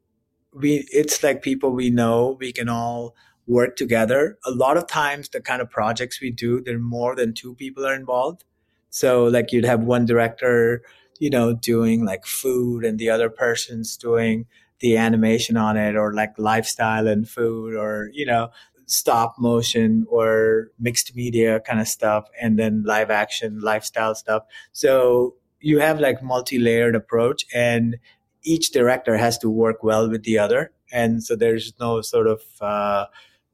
we 0.54 0.88
it's 0.92 1.24
like 1.24 1.42
people 1.42 1.72
we 1.72 1.90
know. 1.90 2.38
We 2.40 2.52
can 2.52 2.70
all 2.70 3.16
work 3.48 3.76
together. 3.76 4.38
A 4.46 4.52
lot 4.52 4.78
of 4.78 4.88
times, 4.88 5.30
the 5.30 5.42
kind 5.42 5.62
of 5.62 5.70
projects 5.70 6.22
we 6.22 6.32
do, 6.32 6.62
there 6.62 6.80
more 6.80 7.16
than 7.16 7.34
two 7.34 7.56
people 7.56 7.86
are 7.86 7.96
involved. 7.96 8.44
So 8.90 9.26
like 9.26 9.52
you'd 9.52 9.66
have 9.66 9.82
one 9.82 10.06
director, 10.06 10.82
you 11.20 11.30
know, 11.30 11.54
doing 11.54 12.06
like 12.06 12.26
food, 12.26 12.86
and 12.86 13.00
the 13.00 13.10
other 13.10 13.30
person's 13.30 13.98
doing 13.98 14.46
the 14.80 14.98
animation 14.98 15.58
on 15.58 15.78
it, 15.78 15.96
or 15.96 16.14
like 16.14 16.34
lifestyle 16.38 17.08
and 17.08 17.28
food, 17.28 17.76
or 17.76 18.10
you 18.14 18.26
know, 18.26 18.50
stop 18.86 19.36
motion 19.40 20.06
or 20.10 20.72
mixed 20.80 21.16
media 21.16 21.60
kind 21.60 21.80
of 21.80 21.88
stuff 21.88 22.26
and 22.42 22.58
then 22.58 22.84
live 22.86 23.12
action 23.12 23.60
lifestyle 23.60 24.16
stuff. 24.16 24.44
So 24.72 25.36
you 25.60 25.80
have 25.80 26.00
like 26.00 26.24
multi-layered 26.24 26.96
approach 26.96 27.46
and 27.54 27.98
each 28.44 28.72
director 28.72 29.18
has 29.18 29.38
to 29.40 29.50
work 29.50 29.84
well 29.84 30.10
with 30.10 30.24
the 30.24 30.40
other. 30.40 30.72
And 30.92 31.22
so 31.22 31.36
there's 31.36 31.74
no 31.82 32.02
sort 32.02 32.28
of 32.28 32.42
uh, 32.62 33.08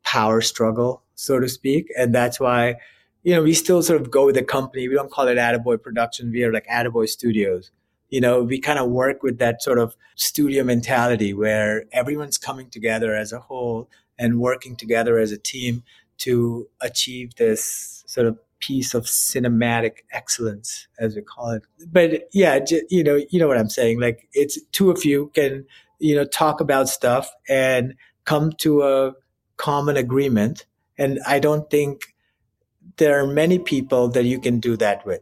power 0.04 0.42
struggle 0.42 1.04
so 1.16 1.40
to 1.40 1.50
speak. 1.50 1.88
And 1.98 2.14
that's 2.14 2.40
why 2.40 2.76
you 3.24 3.34
know 3.34 3.42
we 3.42 3.54
still 3.54 3.82
sort 3.82 4.02
of 4.02 4.12
go 4.12 4.26
with 4.26 4.36
the 4.36 4.44
company 4.44 4.88
we 4.88 4.96
don't 4.96 5.12
call 5.12 5.28
it 5.28 5.38
attaboy 5.38 5.82
production 5.82 6.32
we 6.32 6.44
are 6.44 6.54
like 6.54 6.68
attaboy 6.68 7.08
studios 7.08 7.72
you 8.10 8.22
know 8.22 8.44
we 8.44 8.60
kind 8.60 8.80
of 8.80 8.90
work 8.90 9.24
with 9.24 9.40
that 9.40 9.62
sort 9.62 9.80
of 9.80 9.96
studio 10.16 10.64
mentality 10.64 11.34
where 11.34 11.86
everyone's 11.92 12.38
coming 12.38 12.70
together 12.70 13.16
as 13.16 13.32
a 13.32 13.40
whole 13.40 13.90
and 14.18 14.40
working 14.40 14.76
together 14.76 15.18
as 15.18 15.32
a 15.32 15.38
team 15.38 15.84
to 16.18 16.68
achieve 16.82 17.36
this 17.36 18.04
sort 18.08 18.28
of 18.28 18.38
piece 18.60 18.94
of 18.94 19.04
cinematic 19.04 20.04
excellence, 20.14 20.88
as 20.98 21.16
we 21.16 21.22
call 21.22 21.52
it. 21.52 21.64
But 21.92 22.30
yeah, 22.32 22.60
you 22.90 23.04
know, 23.04 23.22
you 23.30 23.40
know 23.40 23.48
what 23.48 23.58
I'm 23.58 23.70
saying. 23.70 24.00
Like 24.00 24.30
it's 24.32 24.58
two 24.72 24.90
of 24.90 25.04
you 25.04 25.32
can, 25.36 25.66
you 26.00 26.16
know, 26.16 26.24
talk 26.24 26.62
about 26.62 26.88
stuff 26.88 27.30
and 27.50 27.96
come 28.24 28.54
to 28.60 28.84
a 28.84 29.14
common 29.58 29.98
agreement. 29.98 30.66
And 30.98 31.20
I 31.28 31.40
don't 31.40 31.70
think 31.70 32.13
there 32.98 33.20
are 33.20 33.28
many 33.28 33.60
people 33.60 34.08
that 34.10 34.26
you 34.26 34.40
can 34.40 34.60
do 34.60 34.78
that 34.78 35.06
with. 35.06 35.22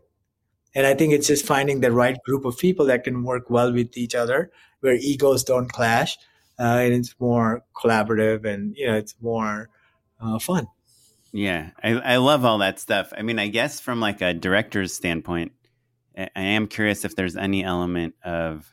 And 0.74 0.88
I 0.88 0.94
think 0.94 1.14
it's 1.14 1.28
just 1.28 1.46
finding 1.46 1.82
the 1.82 1.92
right 1.92 2.18
group 2.26 2.46
of 2.46 2.58
people 2.58 2.86
that 2.86 3.04
can 3.04 3.24
work 3.24 3.50
well 3.50 3.74
with 3.74 3.98
each 3.98 4.16
other, 4.16 4.52
where 4.80 4.96
egos 4.96 5.44
don't 5.44 5.72
clash, 5.72 6.18
uh, 6.60 6.64
and 6.64 6.94
it's 6.94 7.14
more 7.20 7.64
collaborative 7.76 8.46
and 8.46 8.76
you 8.78 8.88
know 8.88 8.96
it's 8.96 9.16
more 9.22 9.70
uh, 10.22 10.40
fun. 10.40 10.68
Yeah, 11.34 11.72
I, 11.82 11.92
I 11.92 12.18
love 12.18 12.46
all 12.46 12.58
that 12.60 12.80
stuff. 12.80 13.14
I 13.18 13.22
mean, 13.22 13.40
I 13.40 13.48
guess 13.48 13.80
from 13.80 14.00
like 14.00 14.22
a 14.22 14.34
director's 14.34 14.94
standpoint, 14.94 15.54
I 16.18 16.30
am 16.36 16.68
curious 16.68 17.06
if 17.06 17.16
there's 17.16 17.38
any 17.38 17.64
element 17.64 18.16
of, 18.24 18.70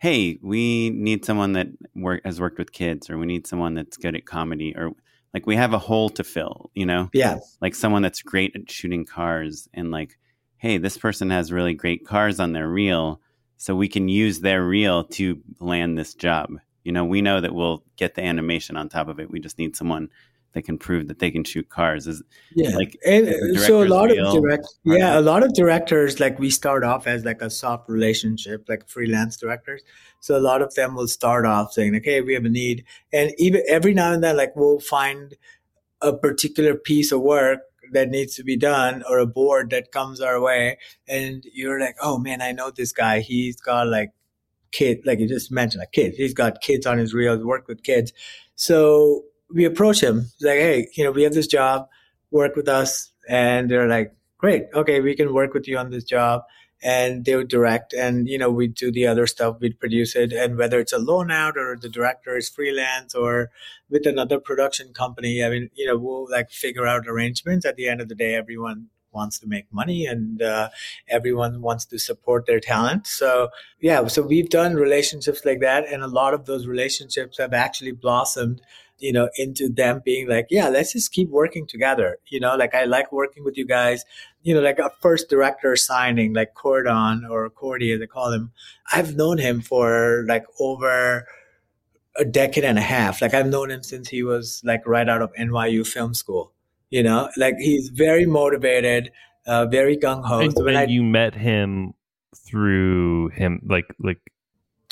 hey, 0.00 0.38
we 0.42 0.90
need 0.90 1.24
someone 1.24 1.52
that 1.52 1.68
work, 1.94 2.22
has 2.24 2.40
worked 2.40 2.58
with 2.58 2.72
kids, 2.72 3.08
or 3.08 3.16
we 3.16 3.26
need 3.26 3.46
someone 3.46 3.74
that's 3.74 3.96
good 3.96 4.16
at 4.16 4.26
comedy, 4.26 4.74
or 4.76 4.92
like 5.34 5.46
we 5.46 5.56
have 5.56 5.74
a 5.74 5.78
hole 5.78 6.08
to 6.10 6.24
fill, 6.24 6.70
you 6.74 6.86
know? 6.86 7.10
Yeah. 7.12 7.40
Like 7.60 7.74
someone 7.74 8.02
that's 8.02 8.22
great 8.22 8.54
at 8.54 8.70
shooting 8.70 9.04
cars, 9.04 9.68
and 9.74 9.90
like, 9.90 10.16
hey, 10.56 10.78
this 10.78 10.96
person 10.96 11.28
has 11.30 11.52
really 11.52 11.74
great 11.74 12.06
cars 12.06 12.40
on 12.40 12.52
their 12.52 12.68
reel, 12.68 13.20
so 13.56 13.74
we 13.74 13.88
can 13.88 14.08
use 14.08 14.40
their 14.40 14.64
reel 14.64 15.04
to 15.04 15.42
land 15.60 15.98
this 15.98 16.14
job. 16.14 16.50
You 16.84 16.92
know, 16.92 17.04
we 17.04 17.20
know 17.20 17.40
that 17.40 17.54
we'll 17.54 17.82
get 17.96 18.14
the 18.14 18.22
animation 18.22 18.76
on 18.76 18.88
top 18.88 19.08
of 19.08 19.18
it. 19.18 19.30
We 19.30 19.40
just 19.40 19.58
need 19.58 19.74
someone 19.74 20.10
that 20.54 20.62
can 20.62 20.78
prove 20.78 21.08
that 21.08 21.18
they 21.18 21.30
can 21.30 21.44
shoot 21.44 21.68
cars 21.68 22.06
is 22.06 22.22
yeah 22.54 22.74
like 22.76 22.96
and 23.04 23.58
so 23.58 23.82
a 23.82 23.84
lot 23.84 24.10
of 24.10 24.32
direct 24.32 24.66
yeah 24.84 25.18
a 25.18 25.20
lot 25.20 25.42
of 25.42 25.52
directors 25.52 26.20
like 26.20 26.38
we 26.38 26.48
start 26.48 26.84
off 26.84 27.06
as 27.06 27.24
like 27.24 27.42
a 27.42 27.50
soft 27.50 27.88
relationship 27.88 28.64
like 28.68 28.88
freelance 28.88 29.36
directors. 29.36 29.82
So 30.20 30.36
a 30.36 30.40
lot 30.40 30.62
of 30.62 30.74
them 30.74 30.94
will 30.94 31.08
start 31.08 31.44
off 31.44 31.72
saying 31.72 31.96
okay 31.96 32.20
we 32.20 32.34
have 32.34 32.44
a 32.44 32.48
need. 32.48 32.84
And 33.12 33.32
even 33.36 33.62
every 33.68 33.94
now 33.94 34.12
and 34.12 34.22
then 34.22 34.36
like 34.36 34.54
we'll 34.56 34.80
find 34.80 35.34
a 36.00 36.12
particular 36.12 36.74
piece 36.74 37.12
of 37.12 37.20
work 37.20 37.60
that 37.92 38.08
needs 38.08 38.34
to 38.36 38.44
be 38.44 38.56
done 38.56 39.02
or 39.08 39.18
a 39.18 39.26
board 39.26 39.70
that 39.70 39.92
comes 39.92 40.20
our 40.20 40.40
way 40.40 40.78
and 41.06 41.44
you're 41.52 41.78
like 41.78 41.96
oh 42.00 42.18
man 42.18 42.40
i 42.40 42.52
know 42.52 42.70
this 42.70 42.92
guy. 42.92 43.20
He's 43.20 43.60
got 43.60 43.88
like 43.88 44.12
kid 44.72 45.00
like 45.04 45.18
you 45.18 45.28
just 45.28 45.52
mentioned 45.52 45.82
a 45.82 45.86
kid 45.86 46.14
he's 46.16 46.34
got 46.34 46.60
kids 46.60 46.84
on 46.84 46.98
his 46.98 47.12
reels 47.12 47.44
work 47.44 47.66
with 47.66 47.82
kids. 47.82 48.12
So 48.54 49.24
we 49.52 49.64
approach 49.64 50.02
him 50.02 50.26
like, 50.40 50.58
hey, 50.58 50.88
you 50.94 51.04
know, 51.04 51.12
we 51.12 51.22
have 51.22 51.34
this 51.34 51.46
job, 51.46 51.88
work 52.30 52.56
with 52.56 52.68
us, 52.68 53.12
and 53.28 53.70
they're 53.70 53.88
like, 53.88 54.14
great, 54.38 54.64
okay, 54.74 55.00
we 55.00 55.14
can 55.14 55.32
work 55.32 55.54
with 55.54 55.66
you 55.68 55.78
on 55.78 55.90
this 55.90 56.04
job. 56.04 56.42
And 56.82 57.24
they 57.24 57.34
would 57.34 57.48
direct, 57.48 57.94
and 57.94 58.28
you 58.28 58.36
know, 58.36 58.50
we 58.50 58.66
do 58.68 58.92
the 58.92 59.06
other 59.06 59.26
stuff, 59.26 59.56
we'd 59.58 59.80
produce 59.80 60.14
it, 60.14 60.34
and 60.34 60.58
whether 60.58 60.78
it's 60.78 60.92
a 60.92 60.98
loan 60.98 61.30
out 61.30 61.56
or 61.56 61.78
the 61.80 61.88
director 61.88 62.36
is 62.36 62.50
freelance 62.50 63.14
or 63.14 63.50
with 63.88 64.06
another 64.06 64.38
production 64.38 64.92
company, 64.92 65.42
I 65.42 65.48
mean, 65.48 65.70
you 65.74 65.86
know, 65.86 65.96
we'll 65.96 66.28
like 66.30 66.50
figure 66.50 66.86
out 66.86 67.06
arrangements. 67.06 67.64
At 67.64 67.76
the 67.76 67.88
end 67.88 68.02
of 68.02 68.08
the 68.08 68.14
day, 68.14 68.34
everyone 68.34 68.88
wants 69.14 69.38
to 69.38 69.46
make 69.46 69.72
money 69.72 70.04
and 70.04 70.42
uh, 70.42 70.68
everyone 71.08 71.62
wants 71.62 71.86
to 71.86 71.98
support 71.98 72.46
their 72.46 72.60
talent. 72.60 73.06
So, 73.06 73.48
yeah, 73.80 74.06
so 74.08 74.22
we've 74.22 74.50
done 74.50 74.74
relationships 74.74 75.44
like 75.44 75.60
that. 75.60 75.86
And 75.90 76.02
a 76.02 76.08
lot 76.08 76.34
of 76.34 76.44
those 76.44 76.66
relationships 76.66 77.38
have 77.38 77.54
actually 77.54 77.92
blossomed 77.92 78.60
you 78.98 79.12
know, 79.12 79.28
into 79.36 79.68
them 79.68 80.00
being 80.04 80.28
like, 80.28 80.46
yeah, 80.50 80.68
let's 80.68 80.92
just 80.92 81.12
keep 81.12 81.28
working 81.28 81.66
together. 81.66 82.18
You 82.26 82.40
know, 82.40 82.56
like 82.56 82.74
I 82.74 82.84
like 82.84 83.12
working 83.12 83.44
with 83.44 83.56
you 83.56 83.66
guys. 83.66 84.04
You 84.42 84.54
know, 84.54 84.60
like 84.60 84.78
a 84.78 84.90
first 85.00 85.28
director 85.28 85.74
signing, 85.76 86.34
like 86.34 86.54
Cordon 86.54 87.26
or 87.28 87.48
Cordy, 87.50 87.92
as 87.92 88.00
they 88.00 88.06
call 88.06 88.32
him. 88.32 88.52
I've 88.92 89.16
known 89.16 89.38
him 89.38 89.60
for 89.60 90.24
like 90.28 90.44
over 90.60 91.26
a 92.16 92.24
decade 92.24 92.64
and 92.64 92.78
a 92.78 92.82
half. 92.82 93.20
Like 93.20 93.34
I've 93.34 93.46
known 93.46 93.70
him 93.70 93.82
since 93.82 94.08
he 94.08 94.22
was 94.22 94.60
like 94.64 94.86
right 94.86 95.08
out 95.08 95.22
of 95.22 95.32
NYU 95.34 95.86
film 95.86 96.14
school. 96.14 96.52
You 96.90 97.02
know, 97.02 97.30
like 97.36 97.56
he's 97.58 97.88
very 97.88 98.26
motivated, 98.26 99.10
uh, 99.46 99.66
very 99.66 99.96
gung 99.96 100.24
ho. 100.24 100.40
And, 100.40 100.52
so 100.56 100.64
when 100.64 100.76
I, 100.76 100.84
you 100.84 101.02
met 101.02 101.34
him 101.34 101.94
through 102.36 103.30
him, 103.30 103.60
like 103.64 103.86
like 103.98 104.20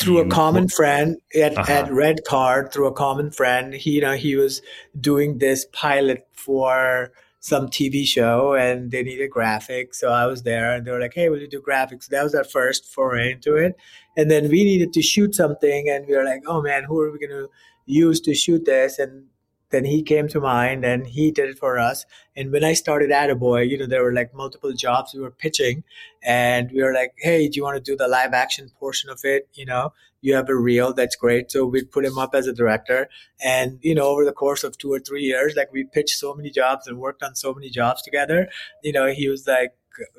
through 0.03 0.19
a 0.19 0.29
common 0.29 0.69
friend 0.69 1.17
at, 1.35 1.57
uh-huh. 1.57 1.73
at 1.73 1.93
Red 1.93 2.25
Car, 2.25 2.69
through 2.69 2.87
a 2.87 2.93
common 2.93 3.31
friend. 3.31 3.73
He, 3.75 3.93
you 3.93 4.01
know, 4.01 4.15
he 4.15 4.37
was 4.37 4.63
doing 4.99 5.39
this 5.39 5.67
pilot 5.73 6.27
for 6.33 7.13
some 7.43 7.67
TV 7.67 8.07
show 8.07 8.55
and 8.55 8.93
they 8.93 9.03
needed 9.03 9.31
graphics. 9.31 9.97
So 9.97 10.11
I 10.11 10.27
was 10.27 10.45
there 10.45 10.75
and 10.75 10.87
they 10.87 10.93
were 10.93 11.01
like, 11.01 11.15
Hey, 11.15 11.29
will 11.29 11.41
you 11.41 11.49
do 11.49 11.61
graphics? 11.61 12.07
That 12.07 12.23
was 12.23 12.37
our 12.37 12.45
first 12.45 12.87
foray 12.87 13.33
into 13.33 13.57
it. 13.57 13.75
And 14.17 14.31
then 14.31 14.45
we 14.45 14.63
needed 14.63 14.93
to 14.93 15.03
shoot 15.03 15.35
something 15.35 15.89
and 15.89 16.07
we 16.07 16.17
were 16.17 16.25
like, 16.25 16.43
Oh 16.47 16.63
man, 16.63 16.85
who 16.85 17.01
are 17.01 17.11
we 17.11 17.19
going 17.19 17.31
to 17.31 17.49
use 17.85 18.21
to 18.23 18.35
shoot 18.35 18.65
this? 18.65 19.01
And 19.01 19.25
then 19.73 19.85
he 19.85 20.03
came 20.03 20.29
to 20.29 20.41
mind 20.41 20.85
and 20.85 21.07
he 21.07 21.31
did 21.31 21.49
it 21.49 21.59
for 21.59 21.79
us. 21.79 22.07
And 22.37 22.53
when 22.53 22.63
I 22.63 22.75
started 22.75 23.11
Attaboy, 23.11 23.69
you 23.69 23.77
know, 23.77 23.87
there 23.87 24.05
were 24.05 24.13
like 24.13 24.33
multiple 24.35 24.73
jobs 24.73 25.13
we 25.15 25.21
were 25.21 25.31
pitching 25.31 25.83
and 26.23 26.71
we 26.71 26.83
were 26.83 26.95
like, 26.95 27.15
Hey, 27.19 27.49
do 27.49 27.57
you 27.57 27.65
want 27.65 27.83
to 27.83 27.91
do 27.91 27.97
the 27.97 28.07
live 28.09 28.33
action 28.33 28.71
portion 28.79 29.11
of 29.11 29.21
it? 29.25 29.49
You 29.55 29.67
know, 29.67 29.93
you 30.21 30.35
have 30.35 30.49
a 30.49 30.55
reel. 30.55 30.95
That's 30.95 31.17
great. 31.17 31.51
So 31.51 31.67
we 31.67 31.85
put 31.85 32.05
him 32.05 32.19
up 32.19 32.35
as 32.35 32.47
a 32.47 32.53
director. 32.53 33.09
And, 33.45 33.79
you 33.83 33.95
know, 33.95 34.07
over 34.07 34.25
the 34.25 34.33
course 34.33 34.63
of 34.63 34.79
two 34.79 34.93
or 34.93 35.01
three 35.01 35.23
years, 35.23 35.55
like 35.57 35.73
we 35.73 35.85
pitched 35.85 36.19
so 36.19 36.35
many 36.35 36.51
jobs 36.51 36.87
and 36.87 36.99
worked 36.99 37.23
on 37.23 37.35
so 37.35 37.53
many 37.53 37.71
jobs 37.71 38.03
together. 38.03 38.49
You 38.83 38.93
know, 38.93 39.07
he 39.09 39.29
was 39.29 39.47
like, 39.47 39.73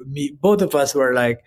me, 0.05 0.35
both 0.39 0.61
of 0.61 0.75
us 0.75 0.93
were 0.93 1.13
like, 1.13 1.43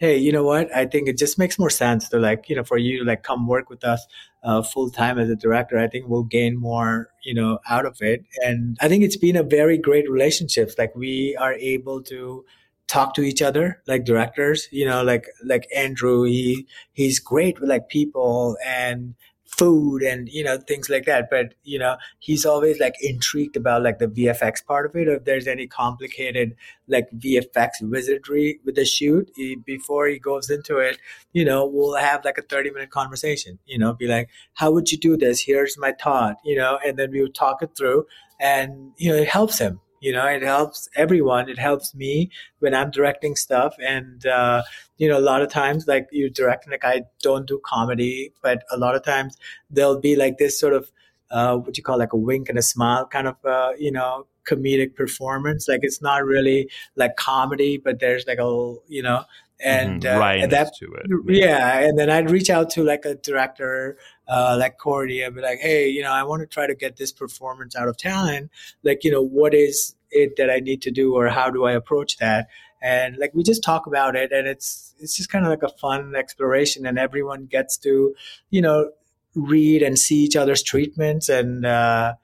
hey, 0.00 0.16
you 0.16 0.32
know 0.32 0.44
what? 0.44 0.74
I 0.74 0.86
think 0.86 1.08
it 1.08 1.18
just 1.18 1.38
makes 1.38 1.58
more 1.58 1.70
sense 1.70 2.08
to 2.08 2.18
like, 2.18 2.48
you 2.48 2.56
know, 2.56 2.64
for 2.64 2.78
you 2.78 3.00
to 3.00 3.04
like 3.04 3.22
come 3.22 3.46
work 3.46 3.68
with 3.68 3.84
us 3.84 4.06
uh, 4.42 4.62
full 4.62 4.90
time 4.90 5.18
as 5.18 5.28
a 5.28 5.36
director. 5.36 5.78
I 5.78 5.88
think 5.88 6.06
we'll 6.08 6.24
gain 6.24 6.58
more, 6.58 7.08
you 7.22 7.34
know, 7.34 7.58
out 7.68 7.86
of 7.86 7.98
it. 8.00 8.24
And 8.44 8.76
I 8.80 8.88
think 8.88 9.04
it's 9.04 9.16
been 9.16 9.36
a 9.36 9.42
very 9.42 9.78
great 9.78 10.10
relationship. 10.10 10.72
Like 10.78 10.94
we 10.94 11.36
are 11.38 11.54
able 11.54 12.02
to 12.04 12.44
talk 12.90 13.14
to 13.14 13.22
each 13.22 13.40
other 13.40 13.80
like 13.86 14.04
directors 14.04 14.66
you 14.72 14.84
know 14.84 15.00
like 15.04 15.24
like 15.44 15.68
andrew 15.76 16.24
he 16.24 16.66
he's 16.92 17.20
great 17.20 17.60
with 17.60 17.68
like 17.70 17.88
people 17.88 18.56
and 18.66 19.14
food 19.58 20.02
and 20.02 20.28
you 20.28 20.44
know 20.44 20.56
things 20.56 20.88
like 20.88 21.04
that. 21.06 21.28
But 21.30 21.54
you 21.64 21.78
know 21.78 21.96
he's 22.18 22.46
always 22.46 22.78
like 22.78 22.94
intrigued 23.02 23.56
about 23.56 23.82
like 23.82 23.98
the 23.98 24.06
vfx 24.06 24.64
part 24.64 24.86
of 24.86 24.94
it 24.94 25.08
or 25.08 25.16
if 25.16 25.24
there's 25.24 25.46
any 25.46 25.66
complicated 25.66 26.54
like 26.88 27.08
vfx 27.12 27.70
wizardry 27.82 28.60
with 28.64 28.76
the 28.76 28.84
shoot 28.84 29.30
he, 29.34 29.56
before 29.56 30.06
he 30.06 30.18
goes 30.18 30.50
into 30.50 30.78
it 30.78 30.98
you 31.32 31.44
know 31.44 31.66
we'll 31.66 31.94
have 31.94 32.24
like 32.24 32.38
a 32.38 32.42
30 32.42 32.70
minute 32.70 32.90
conversation 32.90 33.58
you 33.66 33.78
know 33.78 33.92
be 33.92 34.06
like 34.06 34.28
how 34.54 34.70
would 34.70 34.90
you 34.92 34.98
do 34.98 35.16
this? 35.16 35.40
Here's 35.40 35.76
my 35.78 35.92
thought 35.92 36.36
you 36.44 36.56
know 36.56 36.78
and 36.84 36.98
then 36.98 37.10
we 37.10 37.20
would 37.20 37.34
talk 37.34 37.62
it 37.62 37.70
through 37.76 38.06
and 38.38 38.92
you 38.96 39.10
know 39.10 39.16
it 39.16 39.28
helps 39.28 39.58
him 39.58 39.80
you 40.00 40.12
know 40.12 40.26
it 40.26 40.42
helps 40.42 40.88
everyone. 40.96 41.48
It 41.48 41.58
helps 41.58 41.94
me 41.94 42.30
when 42.58 42.74
i'm 42.74 42.90
directing 42.90 43.36
stuff. 43.36 43.74
And 43.86 44.26
uh, 44.26 44.62
you 44.98 45.08
know 45.08 45.18
a 45.18 45.26
lot 45.32 45.42
of 45.42 45.50
times 45.50 45.86
like 45.86 46.08
you 46.12 46.28
direct 46.30 46.68
like 46.70 46.84
i 46.84 47.02
don't 47.22 47.46
do 47.46 47.60
comedy 47.64 48.32
but 48.42 48.64
a 48.70 48.76
lot 48.76 48.94
of 48.94 49.02
times 49.02 49.36
there'll 49.70 50.00
be 50.00 50.14
like 50.14 50.36
this 50.38 50.60
sort 50.60 50.74
of 50.74 50.90
uh, 51.30 51.56
what 51.56 51.76
you 51.76 51.82
call 51.82 51.98
like 51.98 52.12
a 52.12 52.16
wink 52.16 52.48
and 52.48 52.58
a 52.58 52.62
smile 52.62 53.06
kind 53.06 53.28
of 53.28 53.36
uh, 53.44 53.72
you 53.78 53.92
know 53.92 54.26
comedic 54.48 54.94
performance. 54.96 55.68
Like 55.68 55.80
it's 55.82 56.02
not 56.02 56.24
really 56.24 56.70
like 56.96 57.16
comedy 57.16 57.78
but 57.78 58.00
there's 58.00 58.26
like 58.26 58.38
a 58.38 58.74
you 58.88 59.02
know 59.02 59.24
and, 59.62 60.02
mm-hmm. 60.02 60.20
uh, 60.20 60.26
and 60.26 60.52
that 60.52 60.74
to 60.76 60.92
it 60.94 61.06
yeah. 61.26 61.46
yeah. 61.46 61.88
and 61.88 61.98
then 61.98 62.10
i'd 62.10 62.30
reach 62.30 62.50
out 62.50 62.70
to 62.70 62.82
like 62.82 63.04
a 63.04 63.14
director 63.16 63.96
uh, 64.28 64.56
like 64.58 64.78
cordy 64.78 65.24
i'd 65.24 65.34
be 65.34 65.40
like 65.40 65.58
hey 65.58 65.88
you 65.88 66.02
know 66.02 66.12
i 66.12 66.22
want 66.22 66.40
to 66.40 66.46
try 66.46 66.66
to 66.66 66.74
get 66.74 66.96
this 66.96 67.12
performance 67.12 67.76
out 67.76 67.88
of 67.88 67.96
talent 67.96 68.50
like 68.82 69.04
you 69.04 69.10
know 69.10 69.22
what 69.22 69.54
is 69.54 69.94
it 70.10 70.36
that 70.36 70.50
i 70.50 70.58
need 70.58 70.82
to 70.82 70.90
do 70.90 71.14
or 71.14 71.28
how 71.28 71.50
do 71.50 71.64
i 71.64 71.72
approach 71.72 72.16
that 72.18 72.48
and 72.82 73.16
like 73.18 73.32
we 73.34 73.42
just 73.42 73.62
talk 73.62 73.86
about 73.86 74.16
it 74.16 74.32
and 74.32 74.46
it's 74.46 74.94
it's 74.98 75.16
just 75.16 75.30
kind 75.30 75.44
of 75.44 75.50
like 75.50 75.62
a 75.62 75.78
fun 75.78 76.14
exploration 76.16 76.86
and 76.86 76.98
everyone 76.98 77.46
gets 77.46 77.76
to 77.76 78.14
you 78.50 78.62
know 78.62 78.90
read 79.34 79.82
and 79.82 79.98
see 79.98 80.16
each 80.16 80.36
other's 80.36 80.62
treatments 80.62 81.28
and 81.28 81.64
uh, 81.66 82.14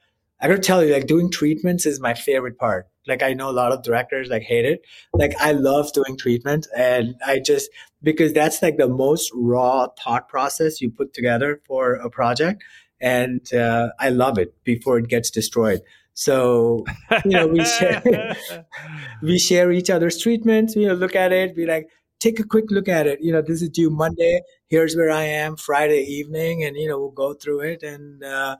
i 0.40 0.48
gotta 0.48 0.60
tell 0.60 0.84
you 0.84 0.92
like 0.92 1.06
doing 1.06 1.30
treatments 1.30 1.86
is 1.86 2.00
my 2.00 2.14
favorite 2.14 2.58
part 2.58 2.88
like 3.06 3.22
I 3.22 3.32
know 3.32 3.50
a 3.50 3.52
lot 3.52 3.72
of 3.72 3.82
directors 3.82 4.28
like 4.28 4.42
hate 4.42 4.64
it. 4.64 4.82
Like 5.12 5.34
I 5.40 5.52
love 5.52 5.92
doing 5.92 6.16
treatment 6.16 6.66
and 6.76 7.14
I 7.26 7.38
just 7.38 7.70
because 8.02 8.32
that's 8.32 8.62
like 8.62 8.76
the 8.76 8.88
most 8.88 9.30
raw 9.34 9.88
thought 10.02 10.28
process 10.28 10.80
you 10.80 10.90
put 10.90 11.12
together 11.14 11.60
for 11.66 11.94
a 11.94 12.10
project 12.10 12.62
and 13.00 13.52
uh, 13.52 13.88
I 13.98 14.10
love 14.10 14.38
it 14.38 14.54
before 14.64 14.98
it 14.98 15.08
gets 15.08 15.30
destroyed. 15.30 15.80
So 16.14 16.84
you 17.24 17.32
know 17.32 17.46
we 17.46 17.64
share 17.64 18.36
we 19.22 19.38
share 19.38 19.70
each 19.70 19.90
other's 19.90 20.18
treatments. 20.18 20.74
You 20.74 20.88
know, 20.88 20.94
look 20.94 21.14
at 21.14 21.32
it, 21.32 21.54
be 21.54 21.66
like, 21.66 21.90
take 22.20 22.40
a 22.40 22.44
quick 22.44 22.70
look 22.70 22.88
at 22.88 23.06
it. 23.06 23.20
You 23.20 23.32
know, 23.32 23.42
this 23.42 23.60
is 23.60 23.68
due 23.68 23.90
Monday. 23.90 24.40
Here's 24.68 24.96
where 24.96 25.10
I 25.10 25.24
am 25.24 25.56
Friday 25.56 26.02
evening, 26.04 26.64
and 26.64 26.76
you 26.76 26.88
know 26.88 26.98
we'll 26.98 27.10
go 27.10 27.34
through 27.34 27.60
it 27.60 27.82
and. 27.82 28.22
Uh, 28.22 28.56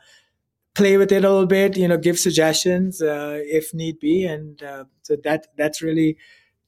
play 0.77 0.99
with 0.99 1.11
it 1.11 1.25
a 1.25 1.31
little 1.31 1.47
bit, 1.47 1.77
you 1.77 1.89
know, 1.89 1.97
give 1.97 2.19
suggestions 2.19 3.01
uh, 3.01 3.41
if 3.43 3.73
need 3.73 3.99
be, 3.99 4.27
and 4.27 4.63
uh, 4.63 4.85
so 5.03 5.17
that 5.25 5.49
that's 5.57 5.83
really. 5.83 6.19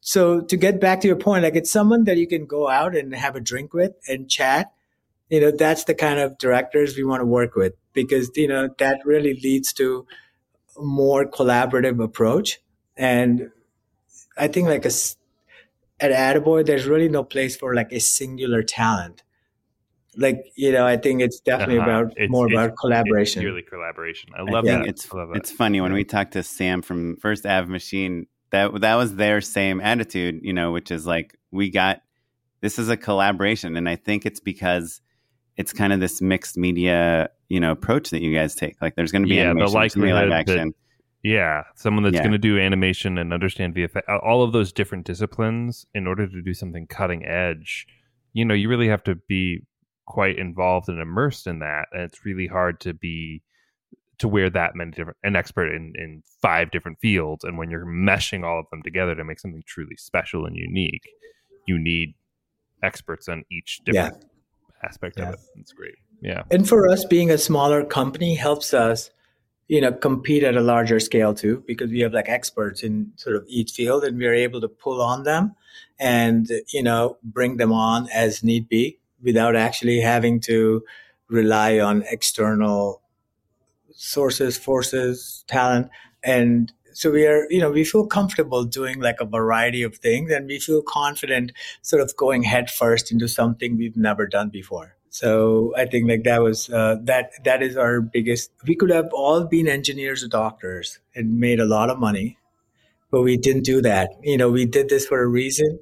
So 0.00 0.40
to 0.40 0.56
get 0.56 0.80
back 0.80 1.00
to 1.00 1.06
your 1.06 1.16
point, 1.16 1.42
like 1.42 1.56
it's 1.56 1.70
someone 1.70 2.04
that 2.04 2.16
you 2.16 2.26
can 2.26 2.46
go 2.46 2.68
out 2.68 2.96
and 2.96 3.14
have 3.14 3.36
a 3.36 3.40
drink 3.40 3.74
with 3.74 3.92
and 4.08 4.30
chat. 4.30 4.72
You 5.28 5.40
know, 5.40 5.50
that's 5.50 5.84
the 5.84 5.94
kind 5.94 6.18
of 6.18 6.38
directors 6.38 6.96
we 6.96 7.04
want 7.04 7.20
to 7.20 7.26
work 7.26 7.54
with 7.54 7.74
because 7.92 8.30
you 8.34 8.48
know 8.48 8.70
that 8.78 9.00
really 9.04 9.34
leads 9.34 9.72
to 9.74 10.06
a 10.78 10.82
more 10.82 11.26
collaborative 11.26 12.02
approach. 12.02 12.60
And 12.96 13.50
I 14.36 14.48
think 14.48 14.68
like 14.68 14.86
a, 14.86 14.92
at 16.00 16.12
Attaboy, 16.12 16.64
there's 16.64 16.86
really 16.86 17.08
no 17.08 17.24
place 17.24 17.56
for 17.56 17.74
like 17.74 17.92
a 17.92 18.00
singular 18.00 18.62
talent 18.62 19.22
like 20.18 20.44
you 20.56 20.72
know, 20.72 20.86
I 20.86 20.96
think 20.96 21.22
it's 21.22 21.40
definitely 21.40 21.78
Uh-huh. 21.78 21.90
about 21.90 22.10
It's- 22.12 22.28
more 22.30 22.46
it's- 22.46 22.64
about 22.64 22.76
collaboration. 22.78 23.40
It's 23.40 23.44
purely 23.44 23.62
collaboration. 23.62 24.30
I 24.36 24.40
I 24.40 24.42
love 24.42 24.64
think 24.64 24.82
that. 24.82 24.88
it's 24.88 25.12
I 25.12 25.16
love 25.18 25.30
it's 25.34 25.50
funny 25.50 25.80
when 25.80 25.92
we 25.92 26.04
talked 26.04 26.32
to 26.32 26.42
Sam 26.42 26.82
from 26.82 27.16
First 27.16 27.46
Av 27.46 27.68
Machine. 27.68 28.26
That 28.50 28.80
that 28.80 28.94
was 28.96 29.16
their 29.16 29.40
same 29.40 29.80
attitude, 29.80 30.40
you 30.42 30.52
know, 30.52 30.72
which 30.72 30.90
is 30.90 31.06
like 31.06 31.36
we 31.50 31.70
got 31.70 32.00
this 32.60 32.78
is 32.78 32.88
a 32.88 32.96
collaboration, 32.96 33.76
and 33.76 33.88
I 33.88 33.96
think 33.96 34.26
it's 34.26 34.40
because 34.40 35.00
it's 35.56 35.72
kind 35.72 35.92
of 35.92 36.00
this 36.00 36.20
mixed 36.20 36.56
media, 36.56 37.30
you 37.48 37.60
know, 37.60 37.70
approach 37.72 38.10
that 38.10 38.20
you 38.22 38.34
guys 38.34 38.54
take. 38.54 38.80
Like, 38.82 38.94
there's 38.96 39.10
going 39.12 39.22
to 39.22 39.28
be 39.28 39.34
Yeah, 39.36 39.44
the 39.44 39.50
animation, 39.50 39.80
there's 39.80 39.94
gonna 39.94 40.06
live 40.06 40.14
likelihood 40.28 40.46
that- 40.46 40.52
action. 40.52 40.74
Yeah, 41.24 41.64
someone 41.74 42.04
that's 42.04 42.14
Yeah. 42.14 42.22
going 42.22 42.32
to 42.32 42.38
do 42.38 42.58
animation 42.60 43.18
and 43.18 43.32
understand 43.32 43.74
VFX, 43.74 44.02
all 44.22 44.42
of 44.44 44.52
those 44.52 44.72
different 44.72 45.04
disciplines 45.04 45.84
in 45.94 46.06
order 46.06 46.28
to 46.28 46.42
do 46.42 46.54
something 46.54 46.86
cutting 46.86 47.24
edge. 47.26 47.86
You 48.32 48.44
know, 48.44 48.54
you 48.54 48.68
really 48.68 48.86
have 48.88 49.02
to 49.04 49.16
be 49.16 49.62
quite 50.08 50.38
involved 50.38 50.88
and 50.88 51.00
immersed 51.00 51.46
in 51.46 51.58
that, 51.58 51.86
and 51.92 52.02
it's 52.02 52.24
really 52.24 52.46
hard 52.46 52.80
to 52.80 52.94
be 52.94 53.42
to 54.18 54.26
wear 54.26 54.50
that 54.50 54.74
many 54.74 54.90
different 54.90 55.18
an 55.22 55.36
expert 55.36 55.68
in 55.72 55.92
in 55.94 56.22
five 56.42 56.70
different 56.70 56.98
fields. 56.98 57.44
And 57.44 57.58
when 57.58 57.70
you're 57.70 57.86
meshing 57.86 58.42
all 58.44 58.58
of 58.58 58.66
them 58.70 58.82
together 58.82 59.14
to 59.14 59.22
make 59.24 59.38
something 59.38 59.62
truly 59.66 59.96
special 59.96 60.46
and 60.46 60.56
unique, 60.56 61.02
you 61.66 61.78
need 61.78 62.14
experts 62.82 63.28
on 63.28 63.44
each 63.52 63.80
different 63.84 64.24
aspect 64.82 65.18
Yeah. 65.18 65.28
of 65.28 65.34
it. 65.34 65.40
It's 65.60 65.72
great. 65.72 65.96
Yeah. 66.20 66.42
And 66.50 66.68
for 66.68 66.88
us, 66.88 67.04
being 67.04 67.30
a 67.30 67.38
smaller 67.38 67.84
company 67.84 68.34
helps 68.34 68.72
us, 68.74 69.10
you 69.68 69.80
know, 69.80 69.92
compete 69.92 70.42
at 70.42 70.56
a 70.56 70.60
larger 70.60 70.98
scale 70.98 71.34
too, 71.34 71.62
because 71.66 71.90
we 71.90 72.00
have 72.00 72.12
like 72.12 72.28
experts 72.28 72.82
in 72.82 73.12
sort 73.16 73.36
of 73.36 73.44
each 73.46 73.72
field, 73.72 74.02
and 74.04 74.16
we 74.18 74.26
are 74.26 74.34
able 74.34 74.60
to 74.60 74.68
pull 74.68 75.00
on 75.02 75.22
them, 75.24 75.54
and 76.00 76.50
you 76.72 76.82
know, 76.82 77.18
bring 77.22 77.56
them 77.58 77.72
on 77.72 78.08
as 78.10 78.42
need 78.42 78.68
be, 78.68 78.97
without 79.22 79.56
actually 79.56 80.00
having 80.00 80.40
to 80.40 80.82
rely 81.28 81.78
on 81.78 82.04
external 82.10 83.02
sources, 83.92 84.56
forces, 84.56 85.44
talent, 85.48 85.88
and 86.22 86.72
so 86.92 87.12
we 87.12 87.26
are, 87.26 87.46
you 87.48 87.60
know, 87.60 87.70
we 87.70 87.84
feel 87.84 88.06
comfortable 88.06 88.64
doing 88.64 89.00
like 89.00 89.16
a 89.20 89.24
variety 89.24 89.82
of 89.82 89.96
things, 89.96 90.32
and 90.32 90.46
we 90.48 90.58
feel 90.58 90.82
confident 90.82 91.52
sort 91.82 92.02
of 92.02 92.16
going 92.16 92.42
head 92.42 92.70
first 92.70 93.12
into 93.12 93.28
something 93.28 93.76
we've 93.76 93.96
never 93.96 94.26
done 94.26 94.48
before. 94.48 94.96
So 95.10 95.72
I 95.76 95.86
think 95.86 96.08
like 96.08 96.24
that 96.24 96.42
was 96.42 96.68
uh, 96.70 96.96
that 97.04 97.30
that 97.44 97.62
is 97.62 97.76
our 97.76 98.00
biggest. 98.00 98.50
We 98.66 98.74
could 98.74 98.90
have 98.90 99.08
all 99.12 99.44
been 99.44 99.68
engineers 99.68 100.24
or 100.24 100.28
doctors 100.28 100.98
and 101.14 101.38
made 101.38 101.60
a 101.60 101.64
lot 101.64 101.88
of 101.88 101.98
money, 101.98 102.36
but 103.10 103.22
we 103.22 103.36
didn't 103.36 103.64
do 103.64 103.80
that. 103.82 104.10
You 104.22 104.36
know, 104.36 104.50
we 104.50 104.66
did 104.66 104.88
this 104.88 105.06
for 105.06 105.22
a 105.22 105.26
reason, 105.26 105.78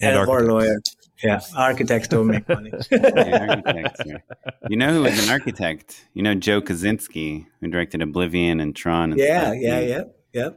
And 0.00 0.16
and, 0.16 0.16
or 0.26 0.42
architects. 0.42 0.48
lawyer. 0.48 0.78
Yeah, 1.24 1.40
architects 1.56 2.08
don't 2.08 2.26
make 2.26 2.48
money. 2.48 2.70
Yeah. 2.90 4.18
You 4.68 4.76
know 4.76 4.92
who 4.94 5.02
was 5.02 5.22
an 5.24 5.30
architect? 5.30 6.06
You 6.14 6.22
know 6.22 6.34
Joe 6.34 6.60
Kosinski, 6.60 7.46
who 7.60 7.68
directed 7.68 8.02
Oblivion 8.02 8.60
and 8.60 8.76
Tron. 8.76 9.12
And 9.12 9.20
yeah, 9.20 9.44
stuff. 9.46 9.56
yeah, 9.60 9.80
yeah, 9.80 10.02
yeah. 10.32 10.48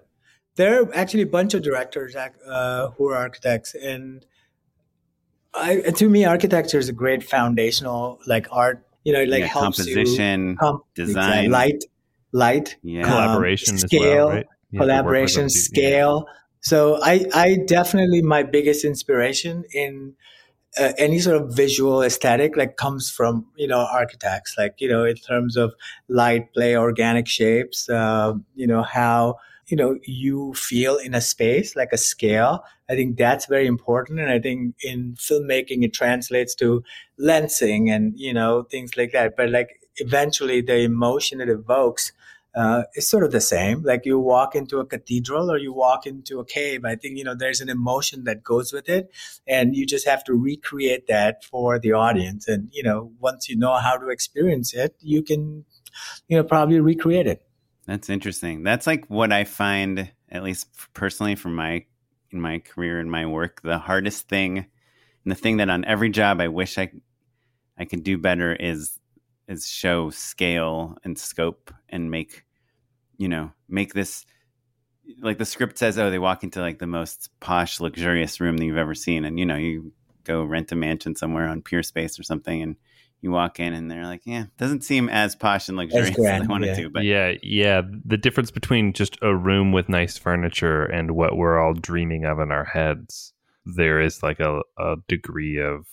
There 0.55 0.81
are 0.83 0.95
actually 0.95 1.23
a 1.23 1.27
bunch 1.27 1.53
of 1.53 1.61
directors 1.63 2.15
uh, 2.15 2.89
who 2.97 3.07
are 3.09 3.15
architects, 3.15 3.75
and 3.75 4.25
I, 5.53 5.81
to 5.81 6.09
me, 6.09 6.25
architecture 6.25 6.77
is 6.79 6.89
a 6.89 6.93
great 6.93 7.23
foundational 7.23 8.19
like 8.27 8.47
art. 8.51 8.83
You 9.03 9.13
know, 9.13 9.23
like 9.23 9.39
Yeah, 9.41 9.45
helps 9.47 9.77
composition, 9.77 10.49
you 10.49 10.55
com- 10.57 10.81
design. 10.95 11.45
exactly, 11.45 11.47
light, 11.49 11.83
light, 12.33 12.75
Yeah. 12.83 13.03
um, 13.03 13.09
Collaboration 13.09 13.75
as 13.75 13.83
well, 13.83 13.87
scale, 14.01 14.29
right? 14.29 14.35
You 14.35 14.41
have 14.43 14.45
to 14.45 14.77
work 14.77 14.79
with 14.79 14.79
collaboration, 14.89 15.41
them 15.43 15.49
yeah. 15.53 15.61
scale. 15.61 16.25
So 16.59 16.99
I, 17.01 17.25
I 17.33 17.57
definitely 17.67 18.21
my 18.21 18.43
biggest 18.43 18.83
inspiration 18.83 19.63
in 19.73 20.15
uh, 20.79 20.93
any 20.97 21.19
sort 21.19 21.35
of 21.41 21.55
visual 21.55 22.01
aesthetic 22.03 22.55
like 22.57 22.77
comes 22.77 23.09
from 23.09 23.45
you 23.55 23.67
know 23.67 23.87
architects 23.91 24.55
like 24.57 24.75
you 24.79 24.87
know 24.89 25.03
in 25.05 25.15
terms 25.15 25.55
of 25.57 25.73
light 26.07 26.53
play 26.53 26.75
organic 26.77 27.27
shapes 27.27 27.89
um, 27.89 28.45
you 28.55 28.67
know 28.67 28.83
how 28.83 29.35
you 29.67 29.77
know 29.77 29.97
you 30.05 30.53
feel 30.53 30.97
in 30.97 31.13
a 31.13 31.21
space 31.21 31.75
like 31.75 31.89
a 31.91 31.97
scale. 31.97 32.63
I 32.89 32.95
think 32.95 33.17
that's 33.17 33.47
very 33.47 33.67
important 33.67 34.17
and 34.21 34.31
i 34.31 34.39
think 34.39 34.75
in 34.81 35.15
filmmaking 35.15 35.83
it 35.83 35.93
translates 35.93 36.55
to 36.55 36.83
lensing 37.19 37.89
and 37.93 38.13
you 38.17 38.33
know 38.33 38.63
things 38.63 38.95
like 38.97 39.11
that. 39.11 39.35
But 39.35 39.49
like 39.49 39.69
eventually 39.97 40.61
the 40.61 40.77
emotion 40.79 41.41
it 41.41 41.49
evokes 41.49 42.11
uh, 42.57 42.83
is 42.95 43.07
sort 43.07 43.23
of 43.23 43.31
the 43.31 43.39
same. 43.39 43.83
Like 43.83 44.03
you 44.03 44.17
walk 44.19 44.55
into 44.55 44.79
a 44.79 44.85
cathedral 44.85 45.51
or 45.51 45.59
you 45.59 45.71
walk 45.71 46.07
into 46.07 46.39
a 46.39 46.45
cave. 46.45 46.85
I 46.85 46.95
think 46.95 47.15
you 47.15 47.23
know 47.23 47.35
there's 47.35 47.61
an 47.61 47.69
emotion 47.69 48.23
that 48.23 48.43
goes 48.43 48.73
with 48.73 48.89
it, 48.89 49.11
and 49.47 49.75
you 49.75 49.85
just 49.85 50.07
have 50.07 50.23
to 50.23 50.33
recreate 50.33 51.05
that 51.05 51.43
for 51.43 51.77
the 51.77 51.91
audience. 51.91 52.47
And 52.47 52.69
you 52.71 52.81
know, 52.81 53.11
once 53.19 53.47
you 53.47 53.55
know 53.55 53.75
how 53.75 53.95
to 53.95 54.09
experience 54.09 54.73
it, 54.73 54.95
you 55.01 55.21
can, 55.21 55.65
you 56.27 56.37
know, 56.37 56.43
probably 56.43 56.79
recreate 56.79 57.27
it. 57.27 57.43
That's 57.85 58.09
interesting. 58.09 58.63
That's 58.63 58.87
like 58.87 59.05
what 59.05 59.31
I 59.31 59.43
find, 59.43 60.11
at 60.29 60.43
least 60.43 60.67
personally, 60.95 61.35
from 61.35 61.55
my 61.55 61.85
in 62.31 62.41
my 62.41 62.57
career 62.57 62.99
and 62.99 63.11
my 63.11 63.27
work, 63.27 63.61
the 63.61 63.77
hardest 63.77 64.29
thing, 64.29 64.57
and 64.57 65.31
the 65.31 65.35
thing 65.35 65.57
that 65.57 65.69
on 65.69 65.85
every 65.85 66.09
job 66.09 66.41
I 66.41 66.47
wish 66.47 66.79
I 66.79 66.89
I 67.77 67.85
could 67.85 68.03
do 68.03 68.17
better 68.17 68.55
is 68.55 68.97
is 69.47 69.67
show 69.67 70.09
scale 70.09 70.97
and 71.03 71.19
scope 71.19 71.71
and 71.87 72.09
make 72.09 72.46
you 73.17 73.27
know 73.27 73.51
make 73.67 73.93
this 73.93 74.25
like 75.21 75.37
the 75.37 75.45
script 75.45 75.77
says 75.77 75.97
oh 75.97 76.09
they 76.09 76.19
walk 76.19 76.43
into 76.43 76.59
like 76.59 76.79
the 76.79 76.87
most 76.87 77.29
posh 77.39 77.79
luxurious 77.79 78.39
room 78.39 78.57
that 78.57 78.65
you've 78.65 78.77
ever 78.77 78.95
seen 78.95 79.25
and 79.25 79.39
you 79.39 79.45
know 79.45 79.55
you 79.55 79.91
go 80.23 80.43
rent 80.43 80.71
a 80.71 80.75
mansion 80.75 81.15
somewhere 81.15 81.47
on 81.47 81.61
Peerspace 81.61 82.19
or 82.19 82.23
something 82.23 82.61
and 82.61 82.75
you 83.21 83.31
walk 83.31 83.59
in 83.59 83.73
and 83.73 83.89
they're 83.89 84.05
like 84.05 84.21
yeah 84.25 84.45
doesn't 84.57 84.83
seem 84.83 85.09
as 85.09 85.35
posh 85.35 85.69
and 85.69 85.77
luxurious 85.77 86.09
as, 86.09 86.15
grand, 86.15 86.43
I 86.43 86.47
wanted 86.47 86.67
yeah. 86.67 86.75
to 86.75 86.89
but 86.89 87.03
yeah, 87.03 87.33
yeah. 87.41 87.81
The 88.05 88.17
difference 88.17 88.51
between 88.51 88.93
just 88.93 89.17
a 89.21 89.35
room 89.35 89.71
with 89.71 89.89
nice 89.89 90.17
furniture 90.17 90.83
and 90.85 91.11
what 91.11 91.35
we're 91.37 91.59
all 91.59 91.73
dreaming 91.73 92.25
of 92.25 92.39
in 92.39 92.51
our 92.51 92.65
heads, 92.65 93.33
there 93.65 93.99
is 93.99 94.21
like 94.21 94.39
a, 94.39 94.61
a 94.77 94.97
degree 95.07 95.59
of 95.59 95.87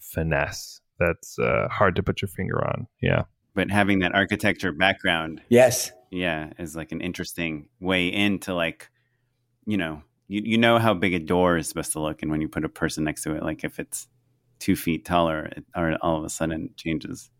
finesse 0.00 0.80
that's 0.98 1.38
uh, 1.38 1.68
hard 1.70 1.94
to 1.96 2.02
put 2.02 2.22
your 2.22 2.28
finger 2.28 2.66
on. 2.66 2.86
Yeah. 3.00 3.24
but 3.54 3.70
having 3.70 4.00
that 4.00 4.14
architecture 4.14 4.72
background 4.72 5.42
Yes. 5.48 5.92
Yeah 6.10 6.50
is 6.58 6.76
like 6.76 6.92
an 6.92 7.00
interesting 7.00 7.68
way 7.80 8.08
into 8.08 8.54
like 8.54 8.90
you 9.66 9.76
know 9.76 10.02
you, 10.26 10.42
you 10.44 10.58
know 10.58 10.78
how 10.78 10.94
big 10.94 11.14
a 11.14 11.18
door 11.18 11.56
is 11.56 11.68
supposed 11.68 11.92
to 11.92 12.00
look 12.00 12.22
and 12.22 12.30
when 12.30 12.40
you 12.40 12.48
put 12.48 12.64
a 12.64 12.68
person 12.68 13.04
next 13.04 13.22
to 13.22 13.34
it 13.34 13.42
like 13.42 13.64
if 13.64 13.78
it's 13.78 14.08
two 14.58 14.76
feet 14.76 15.04
taller 15.04 15.46
it 15.46 15.64
or 15.76 15.96
all 16.02 16.18
of 16.18 16.24
a 16.24 16.28
sudden 16.28 16.70
changes 16.76 17.30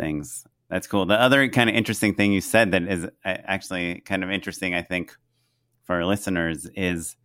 things. 0.00 0.46
That's 0.68 0.86
cool. 0.86 1.06
The 1.06 1.20
other 1.20 1.48
kind 1.48 1.68
of 1.68 1.76
interesting 1.76 2.14
thing 2.14 2.32
you 2.32 2.40
said 2.40 2.72
that 2.72 2.82
is 2.82 3.04
uh, 3.04 3.08
actually 3.24 4.00
kind 4.00 4.24
of 4.24 4.30
interesting 4.30 4.74
i 4.74 4.82
think 4.82 5.14
for 5.82 5.96
our 5.96 6.04
listeners 6.04 6.68
is 6.76 7.16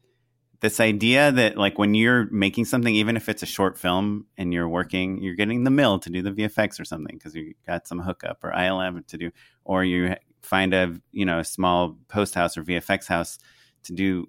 this 0.62 0.80
idea 0.80 1.32
that 1.32 1.58
like 1.58 1.78
when 1.78 1.94
you're 1.94 2.28
making 2.32 2.66
something 2.66 2.96
even 2.96 3.16
if 3.16 3.30
it's 3.30 3.44
a 3.44 3.46
short 3.46 3.78
film 3.78 4.26
and 4.38 4.54
you're 4.54 4.68
working 4.68 5.22
you're 5.22 5.36
getting 5.36 5.64
the 5.64 5.70
mill 5.70 6.00
to 6.00 6.10
do 6.10 6.22
the 6.24 6.32
vfx 6.32 6.80
or 6.80 6.86
something 6.86 7.16
because 7.16 7.36
you 7.36 7.54
got 7.68 7.88
some 7.88 8.00
hookup 8.00 8.44
or 8.44 8.52
ilm 8.52 9.06
to 9.06 9.18
do 9.18 9.32
or 9.64 9.84
you 9.84 10.16
find 10.46 10.74
a 10.74 10.94
you 11.12 11.26
know 11.26 11.40
a 11.40 11.44
small 11.44 11.98
post 12.08 12.36
house 12.36 12.58
or 12.58 12.64
vfx 12.64 13.08
house 13.08 13.38
to 13.84 13.94
do 13.94 14.28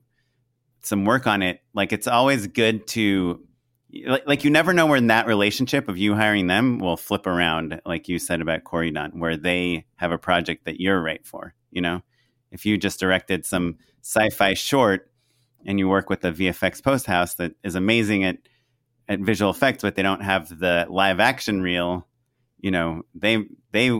some 0.82 1.04
work 1.04 1.26
on 1.26 1.42
it 1.42 1.60
like 1.74 1.92
it's 1.92 2.06
always 2.06 2.46
good 2.46 2.86
to 2.86 3.40
like, 4.06 4.26
like 4.26 4.44
you 4.44 4.50
never 4.50 4.72
know 4.72 4.86
when 4.86 5.06
that 5.06 5.26
relationship 5.26 5.88
of 5.88 5.96
you 5.96 6.14
hiring 6.14 6.46
them 6.46 6.78
will 6.78 6.96
flip 6.96 7.26
around 7.26 7.80
like 7.86 8.08
you 8.08 8.18
said 8.18 8.40
about 8.40 8.64
Corydon 8.64 9.18
where 9.18 9.36
they 9.36 9.86
have 9.96 10.12
a 10.12 10.18
project 10.18 10.64
that 10.64 10.80
you're 10.80 11.00
right 11.00 11.24
for 11.26 11.54
you 11.76 11.82
know? 11.82 12.00
If 12.50 12.64
you 12.64 12.78
just 12.78 12.98
directed 12.98 13.44
some 13.44 13.76
sci-fi 14.02 14.54
short 14.54 15.10
and 15.66 15.78
you 15.78 15.88
work 15.88 16.08
with 16.08 16.24
a 16.24 16.32
VFX 16.32 16.82
post 16.82 17.04
house 17.04 17.34
that 17.34 17.52
is 17.62 17.74
amazing 17.74 18.24
at 18.24 18.38
at 19.08 19.20
visual 19.20 19.50
effects, 19.50 19.82
but 19.82 19.94
they 19.94 20.02
don't 20.02 20.22
have 20.22 20.48
the 20.58 20.86
live 20.88 21.20
action 21.20 21.60
reel, 21.60 22.08
you 22.58 22.70
know, 22.70 23.02
they 23.14 23.44
they 23.72 23.92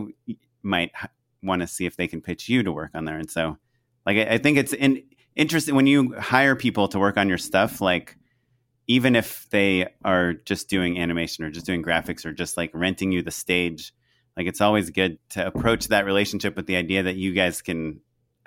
might 0.63 0.91
want 1.43 1.61
to 1.61 1.67
see 1.67 1.85
if 1.85 1.95
they 1.95 2.07
can 2.07 2.21
pitch 2.21 2.49
you 2.49 2.63
to 2.63 2.71
work 2.71 2.91
on 2.93 3.05
there. 3.05 3.17
And 3.17 3.29
so, 3.29 3.57
like, 4.05 4.17
I, 4.17 4.35
I 4.35 4.37
think 4.37 4.57
it's 4.57 4.73
in, 4.73 5.03
interesting 5.35 5.75
when 5.75 5.87
you 5.87 6.13
hire 6.19 6.55
people 6.55 6.87
to 6.89 6.99
work 6.99 7.17
on 7.17 7.29
your 7.29 7.37
stuff, 7.37 7.81
like. 7.81 8.17
Even 8.89 9.17
if 9.17 9.49
they 9.49 9.85
are 10.05 10.31
just 10.31 10.69
doing 10.69 10.97
animation 10.97 11.43
or 11.43 11.49
just 11.49 11.65
doing 11.65 11.83
graphics 11.83 12.25
or 12.25 12.31
just 12.31 12.55
like 12.55 12.71
renting 12.73 13.11
you 13.11 13.21
the 13.21 13.31
stage, 13.31 13.91
like 14.37 14.47
it's 14.47 14.61
always 14.61 14.91
good 14.91 15.19
to 15.31 15.45
approach 15.45 15.89
that 15.89 16.05
relationship 16.05 16.55
with 16.55 16.67
the 16.67 16.77
idea 16.77 17.03
that 17.03 17.17
you 17.17 17.33
guys 17.33 17.61
can 17.61 17.99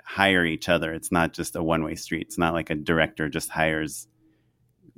hire 0.03 0.43
each 0.43 0.67
other. 0.67 0.93
It's 0.93 1.11
not 1.11 1.33
just 1.33 1.55
a 1.55 1.61
one 1.61 1.83
way 1.83 1.93
street. 1.93 2.25
It's 2.25 2.39
not 2.39 2.55
like 2.55 2.71
a 2.71 2.75
director 2.75 3.29
just 3.29 3.51
hires, 3.51 4.07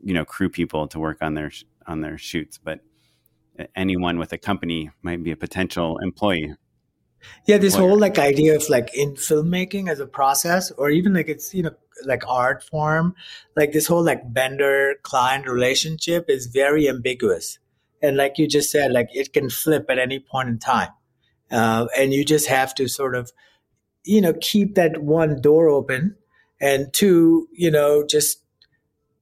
you 0.02 0.14
know, 0.14 0.24
crew 0.24 0.48
people 0.48 0.88
to 0.88 0.98
work 0.98 1.18
on 1.22 1.34
their 1.34 1.52
on 1.86 2.00
their 2.00 2.18
shoots, 2.18 2.58
but 2.58 2.80
anyone 3.76 4.18
with 4.18 4.32
a 4.32 4.38
company 4.38 4.92
might 5.02 5.24
be 5.24 5.32
a 5.32 5.36
potential 5.36 5.98
employee. 5.98 6.56
Yeah, 7.46 7.58
this 7.58 7.76
whole 7.76 7.98
like 7.98 8.18
idea 8.20 8.56
of 8.56 8.68
like 8.70 8.94
in 8.94 9.14
filmmaking 9.16 9.90
as 9.90 10.00
a 10.00 10.08
process, 10.08 10.72
or 10.72 10.90
even 10.90 11.14
like 11.14 11.28
it's 11.30 11.54
you 11.54 11.64
know 11.64 11.72
like 12.06 12.24
art 12.28 12.64
form, 12.64 13.16
like 13.56 13.72
this 13.72 13.88
whole 13.88 14.04
like 14.04 14.30
vendor 14.32 14.96
client 15.04 15.48
relationship 15.48 16.26
is 16.30 16.48
very 16.48 16.88
ambiguous, 16.90 17.60
and 18.02 18.18
like 18.18 18.38
you 18.38 18.48
just 18.48 18.72
said 18.72 18.92
like 18.92 19.10
it 19.14 19.34
can 19.34 19.50
flip 19.50 19.86
at 19.90 20.00
any 20.00 20.20
point 20.20 20.50
in 20.50 20.60
time. 20.60 20.90
Uh, 21.52 21.88
and 21.98 22.14
you 22.14 22.26
just 22.26 22.48
have 22.48 22.74
to 22.76 22.88
sort 22.88 23.16
of 23.16 23.32
you 24.06 24.22
know 24.22 24.34
keep 24.42 24.76
that 24.76 25.04
one 25.04 25.42
door 25.42 25.70
open 25.70 26.16
and 26.62 26.94
two 26.94 27.48
you 27.54 27.72
know 27.72 28.06
just 28.06 28.42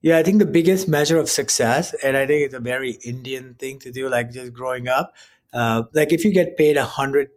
yeah 0.02 0.18
i 0.18 0.24
think 0.24 0.40
the 0.40 0.46
biggest 0.46 0.88
measure 0.88 1.18
of 1.18 1.30
success 1.30 1.94
and 2.04 2.18
i 2.18 2.26
think 2.26 2.46
it's 2.46 2.54
a 2.54 2.60
very 2.60 2.92
indian 3.06 3.56
thing 3.56 3.80
to 3.80 3.92
do 3.92 4.10
like 4.10 4.32
just 4.32 4.54
growing 4.54 4.88
up 4.88 5.14
uh, 5.54 5.84
like 5.94 6.14
if 6.14 6.24
you 6.24 6.32
get 6.32 6.56
paid 6.58 6.78
a 6.78 6.86
hundred 6.86 7.30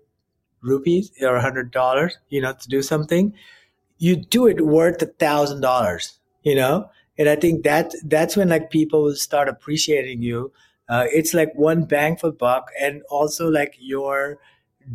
rupees 0.64 1.12
or 1.22 1.38
hundred 1.40 1.70
dollars 1.70 2.18
you 2.30 2.40
know 2.40 2.52
to 2.54 2.68
do 2.68 2.82
something 2.82 3.32
you 3.98 4.16
do 4.16 4.46
it 4.46 4.66
worth 4.66 5.00
a 5.02 5.06
thousand 5.06 5.60
dollars 5.60 6.18
you 6.42 6.54
know? 6.54 6.88
And 7.18 7.28
i 7.28 7.36
think 7.36 7.64
that 7.64 7.94
that's 8.04 8.36
when 8.36 8.48
like 8.48 8.70
people 8.70 9.02
will 9.04 9.14
start 9.16 9.48
appreciating 9.48 10.22
you. 10.22 10.52
Uh, 10.88 11.06
it's 11.12 11.32
like 11.32 11.54
one 11.54 11.84
bang 11.84 12.16
for 12.16 12.30
buck 12.32 12.68
and 12.80 13.02
also 13.10 13.48
like 13.48 13.74
your 13.78 14.38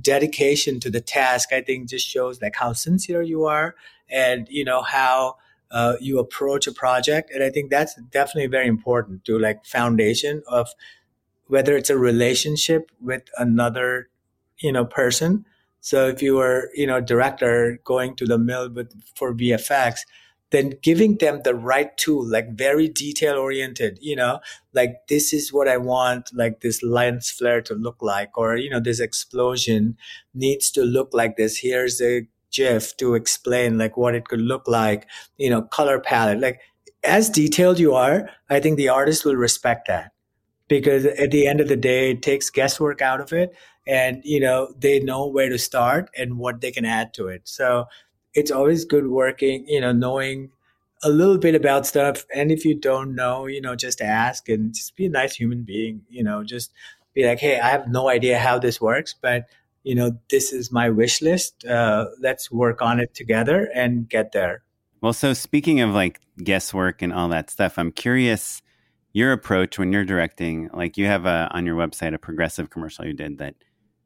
dedication 0.01 0.79
to 0.79 0.89
the 0.89 1.01
task 1.01 1.51
i 1.53 1.61
think 1.61 1.89
just 1.89 2.07
shows 2.07 2.41
like 2.41 2.55
how 2.55 2.73
sincere 2.73 3.21
you 3.23 3.45
are 3.45 3.75
and 4.09 4.47
you 4.49 4.63
know 4.63 4.81
how 4.83 5.35
uh, 5.71 5.95
you 6.01 6.17
approach 6.19 6.67
a 6.67 6.71
project. 6.71 7.31
And 7.33 7.43
i 7.43 7.49
think 7.49 7.69
that's 7.71 7.95
definitely 8.11 8.47
very 8.47 8.67
important 8.67 9.25
to 9.25 9.39
like 9.39 9.65
foundation 9.65 10.43
of 10.47 10.69
whether 11.47 11.75
it's 11.75 11.89
a 11.89 11.97
relationship 11.97 12.91
with 13.01 13.23
another 13.37 14.09
you 14.59 14.71
know 14.71 14.85
person 14.85 15.45
so 15.81 16.07
if 16.07 16.21
you 16.21 16.35
were 16.35 16.69
you 16.73 16.87
know 16.87 17.01
director 17.01 17.79
going 17.83 18.15
to 18.15 18.25
the 18.25 18.37
mill 18.37 18.69
with 18.69 18.91
for 19.15 19.33
vfx 19.33 19.99
then 20.51 20.73
giving 20.81 21.17
them 21.17 21.41
the 21.43 21.53
right 21.53 21.95
tool, 21.97 22.25
like 22.25 22.51
very 22.53 22.87
detail 22.87 23.35
oriented, 23.35 23.99
you 24.01 24.15
know, 24.15 24.39
like 24.73 24.95
this 25.07 25.31
is 25.31 25.53
what 25.53 25.67
I 25.67 25.77
want, 25.77 26.31
like 26.33 26.61
this 26.61 26.81
lens 26.81 27.29
flare 27.29 27.61
to 27.63 27.75
look 27.75 27.97
like, 28.01 28.37
or, 28.37 28.57
you 28.57 28.69
know, 28.69 28.79
this 28.79 28.99
explosion 28.99 29.97
needs 30.33 30.71
to 30.71 30.83
look 30.83 31.09
like 31.13 31.37
this. 31.37 31.57
Here's 31.57 32.01
a 32.01 32.27
GIF 32.51 32.97
to 32.97 33.13
explain 33.13 33.77
like 33.77 33.95
what 33.95 34.15
it 34.15 34.27
could 34.27 34.41
look 34.41 34.67
like, 34.67 35.07
you 35.37 35.49
know, 35.49 35.61
color 35.61 35.99
palette. 35.99 36.39
Like 36.39 36.61
as 37.03 37.29
detailed 37.29 37.79
you 37.79 37.93
are, 37.93 38.29
I 38.49 38.59
think 38.59 38.77
the 38.77 38.89
artist 38.89 39.25
will 39.25 39.35
respect 39.35 39.87
that 39.87 40.11
because 40.67 41.05
at 41.05 41.31
the 41.31 41.45
end 41.47 41.61
of 41.61 41.67
the 41.67 41.75
day, 41.75 42.11
it 42.11 42.23
takes 42.23 42.49
guesswork 42.49 43.01
out 43.01 43.21
of 43.21 43.33
it. 43.33 43.53
And, 43.87 44.21
you 44.23 44.39
know, 44.39 44.73
they 44.77 44.99
know 44.99 45.25
where 45.25 45.49
to 45.49 45.57
start 45.57 46.09
and 46.17 46.37
what 46.37 46.61
they 46.61 46.71
can 46.71 46.85
add 46.85 47.13
to 47.15 47.27
it. 47.27 47.41
So 47.45 47.85
it's 48.33 48.51
always 48.51 48.85
good 48.85 49.07
working, 49.07 49.65
you 49.67 49.81
know, 49.81 49.91
knowing 49.91 50.51
a 51.03 51.09
little 51.09 51.37
bit 51.37 51.55
about 51.55 51.87
stuff. 51.87 52.25
And 52.35 52.51
if 52.51 52.65
you 52.65 52.75
don't 52.75 53.15
know, 53.15 53.47
you 53.47 53.61
know, 53.61 53.75
just 53.75 54.01
ask 54.01 54.49
and 54.49 54.73
just 54.73 54.95
be 54.95 55.05
a 55.05 55.09
nice 55.09 55.35
human 55.35 55.63
being, 55.63 56.01
you 56.09 56.23
know, 56.23 56.43
just 56.43 56.71
be 57.13 57.25
like, 57.25 57.39
hey, 57.39 57.59
I 57.59 57.69
have 57.69 57.87
no 57.87 58.09
idea 58.09 58.37
how 58.37 58.59
this 58.59 58.79
works, 58.79 59.15
but, 59.19 59.47
you 59.83 59.95
know, 59.95 60.19
this 60.29 60.53
is 60.53 60.71
my 60.71 60.89
wish 60.89 61.21
list. 61.21 61.65
Uh, 61.65 62.05
let's 62.19 62.51
work 62.51 62.81
on 62.81 62.99
it 62.99 63.13
together 63.13 63.69
and 63.73 64.07
get 64.07 64.33
there. 64.33 64.63
Well, 65.01 65.13
so 65.13 65.33
speaking 65.33 65.79
of 65.79 65.91
like 65.91 66.19
guesswork 66.43 67.01
and 67.01 67.13
all 67.13 67.29
that 67.29 67.49
stuff, 67.49 67.79
I'm 67.79 67.91
curious 67.91 68.61
your 69.13 69.31
approach 69.31 69.79
when 69.79 69.93
you're 69.93 70.05
directing. 70.05 70.69
Like 70.73 70.97
you 70.97 71.05
have 71.05 71.25
a, 71.25 71.49
on 71.51 71.65
your 71.65 71.75
website 71.75 72.13
a 72.13 72.19
progressive 72.19 72.69
commercial 72.69 73.05
you 73.05 73.13
did 73.13 73.37
that 73.39 73.55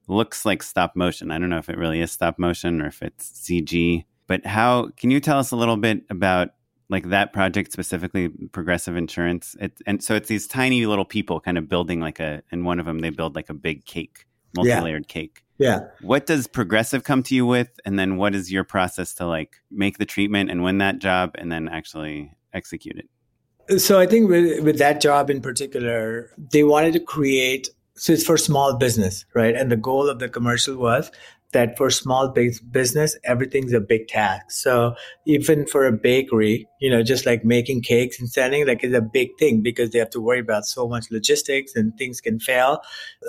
looks 0.07 0.45
like 0.45 0.63
stop 0.63 0.95
motion. 0.95 1.31
I 1.31 1.39
don't 1.39 1.49
know 1.49 1.57
if 1.57 1.69
it 1.69 1.77
really 1.77 2.01
is 2.01 2.11
stop 2.11 2.39
motion 2.39 2.81
or 2.81 2.87
if 2.87 3.01
it's 3.01 3.29
CG. 3.31 4.05
But 4.27 4.45
how 4.45 4.89
can 4.97 5.11
you 5.11 5.19
tell 5.19 5.39
us 5.39 5.51
a 5.51 5.55
little 5.55 5.77
bit 5.77 6.03
about 6.09 6.49
like 6.89 7.09
that 7.09 7.33
project 7.33 7.71
specifically, 7.71 8.29
Progressive 8.51 8.95
Insurance? 8.95 9.55
It, 9.59 9.73
and 9.85 10.03
so 10.03 10.15
it's 10.15 10.29
these 10.29 10.47
tiny 10.47 10.85
little 10.85 11.05
people 11.05 11.39
kind 11.39 11.57
of 11.57 11.67
building 11.67 11.99
like 11.99 12.19
a, 12.19 12.41
and 12.51 12.65
one 12.65 12.79
of 12.79 12.85
them 12.85 12.99
they 12.99 13.09
build 13.09 13.35
like 13.35 13.49
a 13.49 13.53
big 13.53 13.85
cake, 13.85 14.25
multi-layered 14.55 15.05
yeah. 15.07 15.13
cake. 15.13 15.43
Yeah. 15.57 15.81
What 16.01 16.25
does 16.25 16.47
Progressive 16.47 17.03
come 17.03 17.23
to 17.23 17.35
you 17.35 17.45
with, 17.45 17.79
and 17.85 17.99
then 17.99 18.17
what 18.17 18.33
is 18.33 18.51
your 18.51 18.63
process 18.63 19.13
to 19.15 19.25
like 19.25 19.57
make 19.69 19.97
the 19.97 20.05
treatment 20.05 20.49
and 20.49 20.63
win 20.63 20.79
that 20.79 20.99
job, 20.99 21.31
and 21.35 21.51
then 21.51 21.69
actually 21.69 22.33
execute 22.53 22.97
it? 22.97 23.79
So 23.79 23.99
I 23.99 24.07
think 24.07 24.29
with 24.29 24.63
with 24.63 24.77
that 24.79 24.99
job 24.99 25.29
in 25.29 25.41
particular, 25.41 26.31
they 26.37 26.63
wanted 26.63 26.93
to 26.93 26.99
create 26.99 27.69
so 27.95 28.13
it's 28.13 28.23
for 28.23 28.37
small 28.37 28.75
business, 28.75 29.25
right? 29.33 29.55
And 29.55 29.71
the 29.71 29.77
goal 29.77 30.09
of 30.09 30.19
the 30.19 30.29
commercial 30.29 30.77
was 30.77 31.11
that 31.51 31.77
for 31.77 31.91
small 31.91 32.29
business, 32.29 33.15
everything's 33.23 33.73
a 33.73 33.79
big 33.79 34.07
task. 34.07 34.49
So 34.49 34.95
even 35.25 35.67
for 35.67 35.85
a 35.85 35.91
bakery, 35.91 36.67
you 36.81 36.89
know, 36.89 37.03
just 37.03 37.25
like 37.25 37.45
making 37.45 37.83
cakes 37.83 38.19
and 38.19 38.27
selling, 38.27 38.65
like 38.65 38.83
is 38.83 38.93
a 38.93 39.01
big 39.01 39.37
thing 39.37 39.61
because 39.61 39.91
they 39.91 39.99
have 39.99 40.09
to 40.11 40.21
worry 40.21 40.39
about 40.39 40.65
so 40.65 40.87
much 40.87 41.11
logistics 41.11 41.75
and 41.75 41.95
things 41.97 42.19
can 42.19 42.39
fail. 42.39 42.81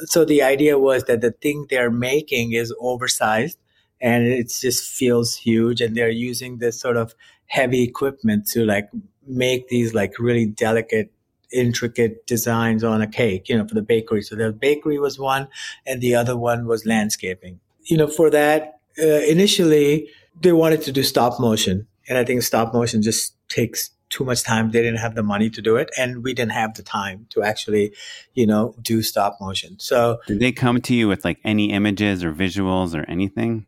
So 0.06 0.24
the 0.24 0.42
idea 0.42 0.78
was 0.78 1.04
that 1.04 1.20
the 1.20 1.32
thing 1.32 1.66
they're 1.68 1.90
making 1.90 2.52
is 2.52 2.74
oversized 2.80 3.58
and 4.00 4.24
it 4.26 4.52
just 4.58 4.90
feels 4.90 5.36
huge 5.36 5.82
and 5.82 5.94
they're 5.94 6.08
using 6.08 6.58
this 6.58 6.80
sort 6.80 6.96
of 6.96 7.14
heavy 7.46 7.82
equipment 7.82 8.46
to 8.48 8.64
like 8.64 8.88
make 9.26 9.68
these 9.68 9.94
like 9.94 10.18
really 10.18 10.46
delicate 10.46 11.12
intricate 11.54 12.26
designs 12.26 12.82
on 12.84 13.00
a 13.00 13.06
cake, 13.06 13.48
you 13.48 13.56
know, 13.56 13.66
for 13.66 13.74
the 13.74 13.82
bakery. 13.82 14.22
So 14.22 14.36
the 14.36 14.52
bakery 14.52 14.98
was 14.98 15.18
one, 15.18 15.48
and 15.86 16.00
the 16.00 16.14
other 16.14 16.36
one 16.36 16.66
was 16.66 16.84
landscaping 16.84 17.60
you 17.84 17.96
know, 17.96 18.06
for 18.06 18.30
that, 18.30 18.80
uh, 18.98 19.06
initially 19.06 20.08
they 20.40 20.52
wanted 20.52 20.82
to 20.82 20.92
do 20.92 21.02
stop 21.02 21.38
motion. 21.38 21.86
And 22.08 22.18
I 22.18 22.24
think 22.24 22.42
stop 22.42 22.74
motion 22.74 23.02
just 23.02 23.34
takes 23.48 23.90
too 24.10 24.24
much 24.24 24.42
time. 24.42 24.70
They 24.70 24.82
didn't 24.82 24.98
have 24.98 25.14
the 25.14 25.22
money 25.22 25.50
to 25.50 25.62
do 25.62 25.76
it. 25.76 25.90
And 25.98 26.22
we 26.22 26.34
didn't 26.34 26.52
have 26.52 26.74
the 26.74 26.82
time 26.82 27.26
to 27.30 27.42
actually, 27.42 27.94
you 28.34 28.46
know, 28.46 28.74
do 28.82 29.02
stop 29.02 29.38
motion. 29.40 29.78
So 29.78 30.18
did 30.26 30.40
they 30.40 30.52
come 30.52 30.80
to 30.82 30.94
you 30.94 31.08
with 31.08 31.24
like 31.24 31.38
any 31.44 31.72
images 31.72 32.22
or 32.22 32.32
visuals 32.32 32.94
or 32.94 33.08
anything? 33.08 33.66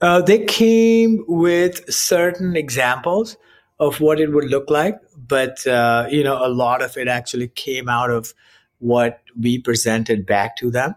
Uh, 0.00 0.20
they 0.20 0.44
came 0.44 1.24
with 1.26 1.90
certain 1.92 2.56
examples 2.56 3.36
of 3.78 4.00
what 4.00 4.20
it 4.20 4.32
would 4.32 4.48
look 4.50 4.70
like. 4.70 4.98
But, 5.16 5.66
uh, 5.66 6.06
you 6.10 6.24
know, 6.24 6.44
a 6.44 6.48
lot 6.48 6.82
of 6.82 6.96
it 6.96 7.08
actually 7.08 7.48
came 7.48 7.88
out 7.88 8.10
of 8.10 8.32
what 8.78 9.22
we 9.38 9.58
presented 9.58 10.26
back 10.26 10.56
to 10.56 10.70
them. 10.70 10.94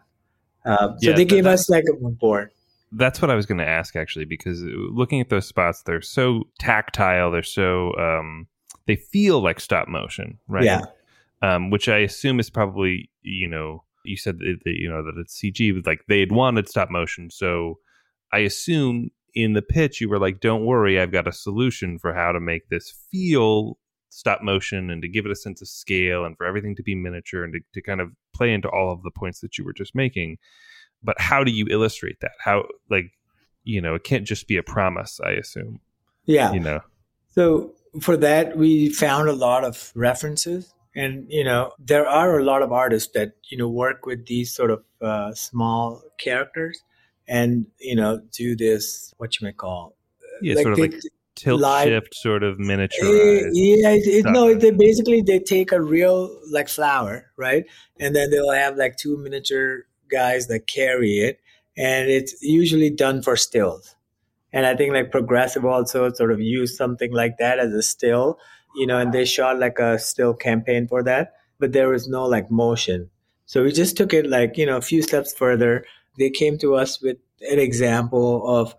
Uh, 0.66 0.90
so 0.98 1.10
yeah, 1.10 1.16
they 1.16 1.26
gave 1.26 1.46
us 1.46 1.70
like 1.70 1.86
a 1.90 2.10
board. 2.10 2.52
That's 2.92 3.22
what 3.22 3.30
I 3.32 3.36
was 3.36 3.46
going 3.46 3.60
to 3.60 3.68
ask 3.68 3.96
actually, 3.96 4.26
because 4.26 4.62
looking 4.64 5.22
at 5.22 5.30
those 5.30 5.48
spots, 5.48 5.84
they're 5.84 6.02
so 6.02 6.44
tactile. 6.60 7.32
They're 7.32 7.44
so 7.44 7.96
um, 7.98 8.48
they 8.88 8.96
feel 8.96 9.42
like 9.42 9.60
stop 9.60 9.88
motion, 9.88 10.40
right? 10.48 10.64
Yeah. 10.64 10.82
Um, 11.42 11.70
which 11.70 11.88
I 11.88 12.00
assume 12.00 12.40
is 12.40 12.50
probably 12.50 13.10
you 13.22 13.48
know 13.48 13.84
you 14.04 14.18
said 14.18 14.40
that, 14.40 14.60
that 14.66 14.74
you 14.74 14.90
know 14.90 15.04
that 15.04 15.14
it's 15.18 15.40
CG, 15.40 15.74
but 15.74 15.90
like 15.90 16.02
they 16.08 16.20
had 16.20 16.32
wanted 16.32 16.68
stop 16.68 16.90
motion, 16.90 17.30
so 17.30 17.80
I 18.34 18.40
assume 18.40 19.12
in 19.34 19.54
the 19.54 19.62
pitch 19.62 20.02
you 20.02 20.10
were 20.10 20.20
like, 20.20 20.40
"Don't 20.40 20.66
worry, 20.66 21.00
I've 21.00 21.12
got 21.12 21.28
a 21.28 21.32
solution 21.32 22.00
for 22.00 22.14
how 22.14 22.32
to 22.32 22.40
make 22.40 22.70
this 22.70 22.94
feel 23.12 23.78
stop 24.10 24.42
motion 24.42 24.90
and 24.90 25.02
to 25.04 25.08
give 25.08 25.26
it 25.26 25.32
a 25.32 25.36
sense 25.36 25.62
of 25.62 25.68
scale 25.68 26.26
and 26.26 26.36
for 26.36 26.46
everything 26.46 26.76
to 26.76 26.82
be 26.82 26.96
miniature 26.96 27.44
and 27.44 27.54
to, 27.54 27.60
to 27.74 27.82
kind 27.82 28.02
of 28.02 28.10
play 28.34 28.52
into 28.52 28.68
all 28.68 28.92
of 28.92 29.04
the 29.04 29.12
points 29.12 29.40
that 29.42 29.58
you 29.58 29.64
were 29.64 29.74
just 29.74 29.96
making." 29.96 30.38
but 31.04 31.20
how 31.20 31.44
do 31.44 31.52
you 31.52 31.66
illustrate 31.70 32.20
that? 32.22 32.32
How 32.44 32.66
like 32.90 33.12
you 33.64 33.82
know 33.82 33.96
it 33.96 34.04
can't 34.04 34.26
just 34.26 34.48
be 34.48 34.58
a 34.58 34.64
promise 34.64 35.20
i 35.24 35.32
assume. 35.32 35.80
Yeah. 36.26 36.52
You 36.54 36.60
know? 36.60 36.82
So 37.32 37.74
for 38.02 38.18
that 38.18 38.58
we 38.58 38.90
found 38.90 39.30
a 39.30 39.34
lot 39.34 39.64
of 39.64 39.92
references 39.96 40.74
and 40.96 41.26
you 41.30 41.44
know 41.44 41.72
there 41.80 42.08
are 42.08 42.40
a 42.40 42.44
lot 42.44 42.62
of 42.62 42.72
artists 42.72 43.14
that 43.14 43.34
you 43.50 43.58
know 43.58 43.70
work 43.70 44.06
with 44.06 44.26
these 44.28 44.54
sort 44.54 44.72
of 44.72 44.84
uh, 45.02 45.34
small 45.34 46.02
characters 46.18 46.84
and 47.30 47.66
you 47.80 47.96
know 47.96 48.22
do 48.32 48.56
this 48.56 49.14
what 49.18 49.40
you 49.40 49.46
may 49.46 49.54
call 49.54 49.96
yeah 50.42 50.56
like 50.56 50.64
sort 50.64 50.74
of 50.74 50.80
like 50.80 50.96
tilt 51.36 51.62
live, 51.62 51.88
shift 51.88 52.16
sort 52.16 52.44
of 52.44 52.60
miniature 52.60 53.06
uh, 53.06 53.50
yeah 53.54 53.92
it, 53.92 54.06
it, 54.06 54.26
no 54.26 54.54
they 54.54 54.72
basically 54.72 55.22
they 55.22 55.40
take 55.40 55.72
a 55.72 55.82
real 55.82 56.30
like 56.52 56.68
flower 56.68 57.32
right 57.38 57.66
and 58.00 58.14
then 58.16 58.30
they'll 58.30 58.52
have 58.52 58.76
like 58.76 58.98
two 58.98 59.16
miniature 59.16 59.86
guys 60.10 60.48
that 60.48 60.68
carry 60.68 61.20
it, 61.20 61.40
and 61.78 62.10
it's 62.10 62.42
usually 62.42 62.90
done 62.90 63.22
for 63.22 63.36
stills. 63.36 63.96
And 64.52 64.66
I 64.66 64.76
think 64.76 64.94
like 64.94 65.12
Progressive 65.12 65.64
also 65.64 66.12
sort 66.12 66.32
of 66.32 66.42
used 66.42 66.76
something 66.76 67.14
like 67.14 67.38
that 67.38 67.60
as 67.60 67.72
a 67.72 67.84
still, 67.84 68.40
you 68.76 68.88
know, 68.88 68.98
and 68.98 69.14
they 69.14 69.26
shot 69.26 69.60
like 69.60 69.78
a 69.80 70.00
still 70.00 70.34
campaign 70.34 70.88
for 70.88 71.04
that, 71.04 71.34
but 71.60 71.72
there 71.72 71.90
was 71.90 72.08
no 72.08 72.26
like 72.26 72.50
motion. 72.50 73.10
So 73.46 73.64
we 73.64 73.72
just 73.72 73.96
took 73.96 74.14
it 74.14 74.28
like, 74.28 74.58
you 74.58 74.66
know, 74.66 74.78
a 74.78 74.82
few 74.82 75.02
steps 75.02 75.34
further. 75.34 75.86
They 76.20 76.30
came 76.30 76.58
to 76.60 76.76
us 76.76 77.02
with 77.02 77.18
an 77.50 77.58
example 77.58 78.46
of 78.46 78.76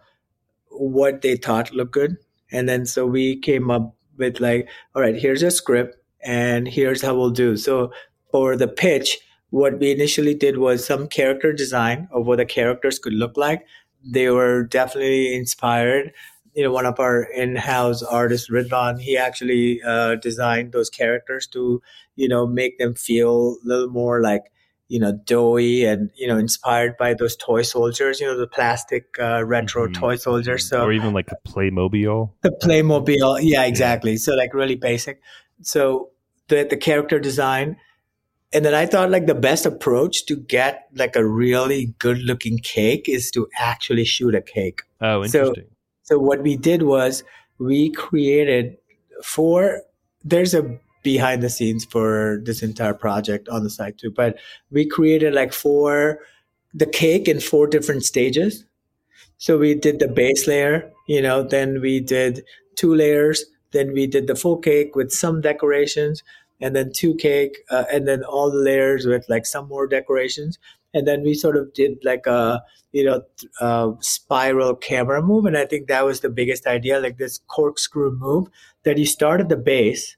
what 0.68 1.22
they 1.22 1.36
thought 1.36 1.72
looked 1.72 1.92
good. 1.92 2.16
And 2.52 2.68
then 2.68 2.86
so 2.86 3.06
we 3.06 3.38
came 3.40 3.70
up 3.70 3.96
with 4.18 4.38
like, 4.40 4.68
all 4.94 5.02
right, 5.02 5.16
here's 5.16 5.42
a 5.42 5.50
script 5.50 5.96
and 6.22 6.68
here's 6.68 7.02
how 7.02 7.14
we'll 7.14 7.30
do. 7.30 7.56
So 7.56 7.92
for 8.30 8.56
the 8.56 8.68
pitch, 8.68 9.18
what 9.50 9.78
we 9.80 9.90
initially 9.90 10.34
did 10.34 10.58
was 10.58 10.84
some 10.84 11.08
character 11.08 11.52
design 11.52 12.08
of 12.12 12.26
what 12.26 12.36
the 12.36 12.44
characters 12.44 12.98
could 12.98 13.14
look 13.14 13.36
like. 13.36 13.64
They 14.04 14.28
were 14.30 14.64
definitely 14.64 15.34
inspired. 15.34 16.12
You 16.54 16.64
know, 16.64 16.72
one 16.72 16.86
of 16.86 17.00
our 17.00 17.22
in-house 17.22 18.02
artists, 18.02 18.50
Ridvan, 18.50 19.00
he 19.00 19.16
actually 19.16 19.80
uh, 19.82 20.16
designed 20.16 20.72
those 20.72 20.90
characters 20.90 21.46
to, 21.48 21.80
you 22.16 22.28
know, 22.28 22.46
make 22.46 22.78
them 22.78 22.94
feel 22.94 23.56
a 23.64 23.66
little 23.66 23.88
more 23.88 24.20
like, 24.20 24.42
you 24.90 24.98
know, 24.98 25.12
doughy 25.24 25.84
and, 25.84 26.10
you 26.16 26.26
know, 26.26 26.36
inspired 26.36 26.96
by 26.98 27.14
those 27.14 27.36
toy 27.36 27.62
soldiers, 27.62 28.20
you 28.20 28.26
know, 28.26 28.36
the 28.36 28.46
plastic 28.46 29.04
uh, 29.20 29.44
retro 29.44 29.86
Mhm. 29.86 29.94
toy 29.94 30.16
soldiers. 30.16 30.68
So 30.68 30.82
or 30.84 30.92
even 30.92 31.12
like 31.14 31.28
the 31.28 31.38
Playmobil. 31.46 32.30
the 32.42 32.50
Playmobil, 32.62 33.38
yeah, 33.42 33.64
exactly. 33.64 34.16
So 34.16 34.34
like 34.34 34.52
really 34.52 34.76
basic. 34.76 35.20
So 35.62 36.10
the 36.48 36.64
the 36.68 36.76
character 36.76 37.20
design, 37.20 37.76
and 38.52 38.64
then 38.64 38.74
I 38.74 38.86
thought 38.86 39.10
like 39.10 39.26
the 39.26 39.34
best 39.48 39.64
approach 39.64 40.26
to 40.26 40.34
get 40.36 40.88
like 40.96 41.14
a 41.14 41.24
really 41.24 41.94
good 41.98 42.18
looking 42.18 42.58
cake 42.58 43.08
is 43.08 43.30
to 43.30 43.46
actually 43.58 44.04
shoot 44.04 44.34
a 44.34 44.42
cake. 44.42 44.80
Oh, 45.00 45.24
So- 45.26 45.38
interesting. 45.38 45.66
So 46.02 46.18
what 46.18 46.42
we 46.42 46.56
did 46.56 46.82
was 46.82 47.22
we 47.58 47.92
created 47.92 48.76
four. 49.22 49.82
There's 50.24 50.54
a 50.54 50.64
behind 51.02 51.42
the 51.42 51.50
scenes 51.50 51.84
for 51.84 52.40
this 52.44 52.62
entire 52.62 52.94
project 52.94 53.48
on 53.48 53.62
the 53.62 53.70
site 53.70 53.98
too, 53.98 54.10
but 54.10 54.38
we 54.70 54.86
created 54.86 55.34
like 55.34 55.52
four 55.52 56.20
the 56.72 56.86
cake 56.86 57.28
in 57.28 57.40
four 57.40 57.66
different 57.66 58.04
stages. 58.04 58.64
So 59.38 59.58
we 59.58 59.74
did 59.74 59.98
the 59.98 60.08
base 60.08 60.46
layer, 60.46 60.90
you 61.08 61.20
know, 61.20 61.42
then 61.42 61.80
we 61.80 62.00
did 62.00 62.44
two 62.76 62.94
layers, 62.94 63.44
then 63.72 63.92
we 63.92 64.06
did 64.06 64.26
the 64.26 64.36
full 64.36 64.58
cake 64.58 64.94
with 64.94 65.10
some 65.10 65.40
decorations, 65.40 66.22
and 66.60 66.76
then 66.76 66.92
two 66.92 67.14
cake, 67.14 67.58
uh, 67.70 67.84
and 67.92 68.06
then 68.06 68.22
all 68.22 68.50
the 68.50 68.58
layers 68.58 69.06
with 69.06 69.24
like 69.28 69.46
some 69.46 69.66
more 69.68 69.86
decorations, 69.86 70.58
and 70.94 71.06
then 71.08 71.22
we 71.22 71.34
sort 71.34 71.56
of 71.56 71.72
did 71.72 71.98
like 72.04 72.26
a 72.26 72.62
you 72.92 73.04
know 73.04 73.96
spiral 74.00 74.74
camera 74.74 75.22
move, 75.22 75.46
and 75.46 75.56
I 75.56 75.64
think 75.64 75.88
that 75.88 76.04
was 76.04 76.20
the 76.20 76.28
biggest 76.28 76.66
idea, 76.66 77.00
like 77.00 77.18
this 77.18 77.40
corkscrew 77.48 78.12
move 78.12 78.48
that 78.84 78.98
you 78.98 79.06
start 79.06 79.40
at 79.40 79.48
the 79.48 79.56
base, 79.56 80.16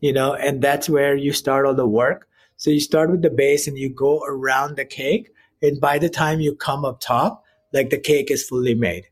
you 0.00 0.12
know, 0.12 0.34
and 0.34 0.62
that's 0.62 0.88
where 0.88 1.16
you 1.16 1.32
start 1.32 1.66
all 1.66 1.74
the 1.74 1.86
work. 1.86 2.28
So 2.56 2.70
you 2.70 2.80
start 2.80 3.10
with 3.10 3.22
the 3.22 3.30
base 3.30 3.68
and 3.68 3.78
you 3.78 3.88
go 3.88 4.22
around 4.24 4.76
the 4.76 4.84
cake, 4.84 5.30
and 5.62 5.80
by 5.80 5.98
the 5.98 6.08
time 6.08 6.40
you 6.40 6.54
come 6.54 6.84
up 6.84 7.00
top, 7.00 7.44
like 7.72 7.90
the 7.90 7.98
cake 7.98 8.30
is 8.30 8.46
fully 8.46 8.74
made. 8.74 9.06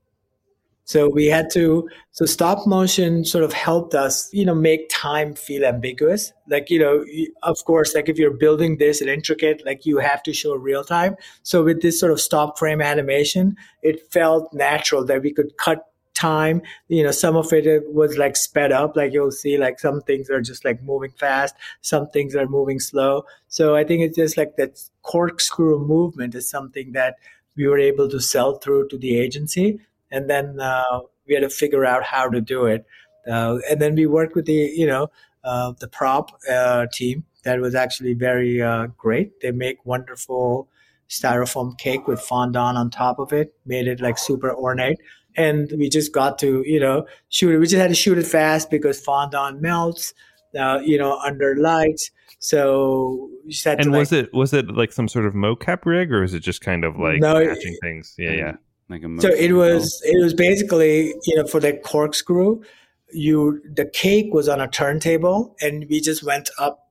So 0.84 1.08
we 1.08 1.26
had 1.26 1.50
to, 1.50 1.88
so 2.12 2.26
stop 2.26 2.64
motion 2.64 3.24
sort 3.24 3.42
of 3.42 3.52
helped 3.52 3.92
us, 3.92 4.32
you 4.32 4.44
know, 4.44 4.54
make 4.54 4.88
time 4.88 5.34
feel 5.34 5.64
ambiguous. 5.64 6.32
Like, 6.48 6.70
you 6.70 6.78
know, 6.78 7.04
of 7.42 7.64
course, 7.64 7.92
like 7.92 8.08
if 8.08 8.18
you're 8.18 8.30
building 8.30 8.78
this 8.78 9.00
and 9.00 9.10
intricate, 9.10 9.66
like 9.66 9.84
you 9.84 9.98
have 9.98 10.22
to 10.22 10.32
show 10.32 10.54
real 10.54 10.84
time. 10.84 11.16
So 11.42 11.64
with 11.64 11.82
this 11.82 11.98
sort 11.98 12.12
of 12.12 12.20
stop 12.20 12.56
frame 12.56 12.80
animation, 12.80 13.56
it 13.82 14.12
felt 14.12 14.52
natural 14.54 15.04
that 15.06 15.22
we 15.22 15.32
could 15.32 15.56
cut 15.58 15.86
time. 16.16 16.62
You 16.88 17.04
know, 17.04 17.10
some 17.10 17.36
of 17.36 17.52
it 17.52 17.82
was 17.92 18.16
like 18.18 18.36
sped 18.36 18.72
up, 18.72 18.96
like 18.96 19.12
you'll 19.12 19.30
see, 19.30 19.58
like 19.58 19.78
some 19.78 20.00
things 20.02 20.30
are 20.30 20.40
just 20.40 20.64
like 20.64 20.82
moving 20.82 21.12
fast, 21.18 21.54
some 21.82 22.08
things 22.08 22.34
are 22.34 22.46
moving 22.48 22.80
slow. 22.80 23.24
So 23.48 23.76
I 23.76 23.84
think 23.84 24.02
it's 24.02 24.16
just 24.16 24.36
like 24.36 24.56
that 24.56 24.80
corkscrew 25.02 25.78
movement 25.86 26.34
is 26.34 26.48
something 26.50 26.92
that 26.92 27.16
we 27.56 27.66
were 27.66 27.78
able 27.78 28.08
to 28.08 28.20
sell 28.20 28.58
through 28.58 28.88
to 28.88 28.98
the 28.98 29.18
agency 29.18 29.80
and 30.10 30.28
then 30.30 30.60
uh, 30.60 31.00
we 31.26 31.34
had 31.34 31.42
to 31.42 31.50
figure 31.50 31.84
out 31.84 32.02
how 32.04 32.28
to 32.28 32.40
do 32.40 32.66
it. 32.66 32.86
Uh, 33.30 33.58
and 33.68 33.80
then 33.80 33.94
we 33.94 34.06
worked 34.06 34.34
with 34.34 34.46
the 34.46 34.72
you 34.74 34.86
know 34.86 35.08
uh, 35.44 35.72
the 35.80 35.88
prop 35.88 36.30
uh, 36.50 36.86
team 36.92 37.24
that 37.44 37.60
was 37.60 37.74
actually 37.74 38.14
very 38.14 38.62
uh, 38.62 38.86
great. 38.98 39.40
They 39.40 39.50
make 39.50 39.84
wonderful 39.84 40.68
styrofoam 41.08 41.78
cake 41.78 42.06
with 42.08 42.20
fondant 42.20 42.76
on 42.76 42.90
top 42.90 43.18
of 43.18 43.32
it, 43.32 43.54
made 43.64 43.86
it 43.86 44.00
like 44.00 44.18
super 44.18 44.52
ornate. 44.54 44.98
And 45.36 45.70
we 45.76 45.88
just 45.88 46.12
got 46.12 46.38
to 46.40 46.62
you 46.66 46.80
know 46.80 47.06
shoot 47.28 47.54
it. 47.54 47.58
We 47.58 47.66
just 47.66 47.76
had 47.80 47.88
to 47.88 47.94
shoot 47.94 48.18
it 48.18 48.26
fast 48.26 48.70
because 48.70 49.00
fondant 49.00 49.60
melts, 49.60 50.14
uh, 50.58 50.80
you 50.84 50.98
know, 50.98 51.18
under 51.18 51.56
lights. 51.56 52.10
So 52.38 53.30
we 53.44 53.52
just 53.52 53.64
had 53.64 53.80
And 53.80 53.92
to 53.92 53.98
was 53.98 54.12
like, 54.12 54.24
it 54.24 54.34
was 54.34 54.52
it 54.52 54.68
like 54.70 54.92
some 54.92 55.08
sort 55.08 55.26
of 55.26 55.34
mocap 55.34 55.84
rig, 55.84 56.12
or 56.12 56.22
is 56.22 56.34
it 56.34 56.40
just 56.40 56.60
kind 56.60 56.84
of 56.84 56.98
like 56.98 57.20
No, 57.20 57.36
it- 57.36 57.48
matching 57.48 57.76
things? 57.82 58.14
Yeah, 58.18 58.32
yeah. 58.32 58.52
Like 58.88 59.02
a 59.02 59.20
so 59.20 59.28
it 59.28 59.50
motion 59.50 59.56
was 59.56 60.02
it 60.04 60.22
was 60.22 60.32
basically 60.32 61.14
you 61.24 61.36
know 61.36 61.46
for 61.46 61.58
the 61.58 61.72
corkscrew 61.72 62.62
you 63.12 63.60
the 63.72 63.84
cake 63.86 64.32
was 64.32 64.48
on 64.48 64.60
a 64.60 64.68
turntable 64.68 65.56
and 65.60 65.86
we 65.88 66.00
just 66.00 66.22
went 66.22 66.50
up 66.58 66.85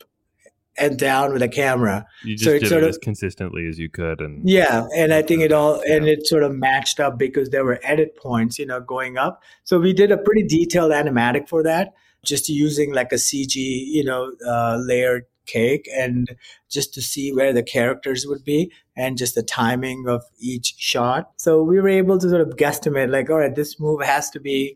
and 0.77 0.97
down 0.97 1.33
with 1.33 1.41
a 1.41 1.47
camera. 1.47 2.05
You 2.23 2.35
just 2.35 2.43
So 2.45 2.51
it 2.51 2.59
did 2.59 2.69
sort 2.69 2.83
it 2.83 2.85
of- 2.85 2.89
as 2.89 2.97
consistently 2.97 3.67
as 3.67 3.79
you 3.79 3.89
could, 3.89 4.19
and 4.21 4.47
yeah 4.47 4.87
and 4.95 5.13
i 5.13 5.21
think 5.21 5.41
it 5.41 5.51
all 5.51 5.81
and 5.87 6.07
it 6.07 6.27
sort 6.27 6.43
of 6.43 6.53
matched 6.53 6.99
up 6.99 7.17
because 7.17 7.49
there 7.49 7.63
were 7.65 7.79
edit 7.83 8.15
points 8.17 8.59
you 8.59 8.65
know 8.65 8.79
going 8.81 9.17
up. 9.17 9.41
So 9.63 9.79
we 9.79 9.93
did 9.93 10.11
a 10.11 10.17
pretty 10.17 10.43
detailed 10.43 10.91
animatic 10.91 11.47
for 11.49 11.63
that 11.63 11.93
just 12.23 12.49
using 12.49 12.91
like 12.93 13.11
a 13.11 13.15
cg 13.15 13.53
you 13.55 14.03
know 14.03 14.31
uh, 14.47 14.77
layered 14.83 15.25
cake 15.45 15.87
and 15.95 16.35
just 16.69 16.91
to 16.95 17.01
see 17.01 17.31
where 17.31 17.53
the 17.53 17.61
characters 17.61 18.25
would 18.27 18.43
be 18.43 18.71
and 18.97 19.15
just 19.17 19.35
the 19.35 19.43
timing 19.43 20.05
of 20.07 20.23
each 20.39 20.73
shot. 20.79 21.29
So 21.37 21.61
we 21.61 21.79
were 21.79 21.87
able 21.89 22.17
to 22.17 22.27
sort 22.27 22.41
of 22.41 22.55
guesstimate 22.57 23.11
like 23.11 23.29
all 23.29 23.37
right 23.37 23.53
this 23.55 23.79
move 23.79 24.01
has 24.01 24.29
to 24.31 24.39
be 24.39 24.75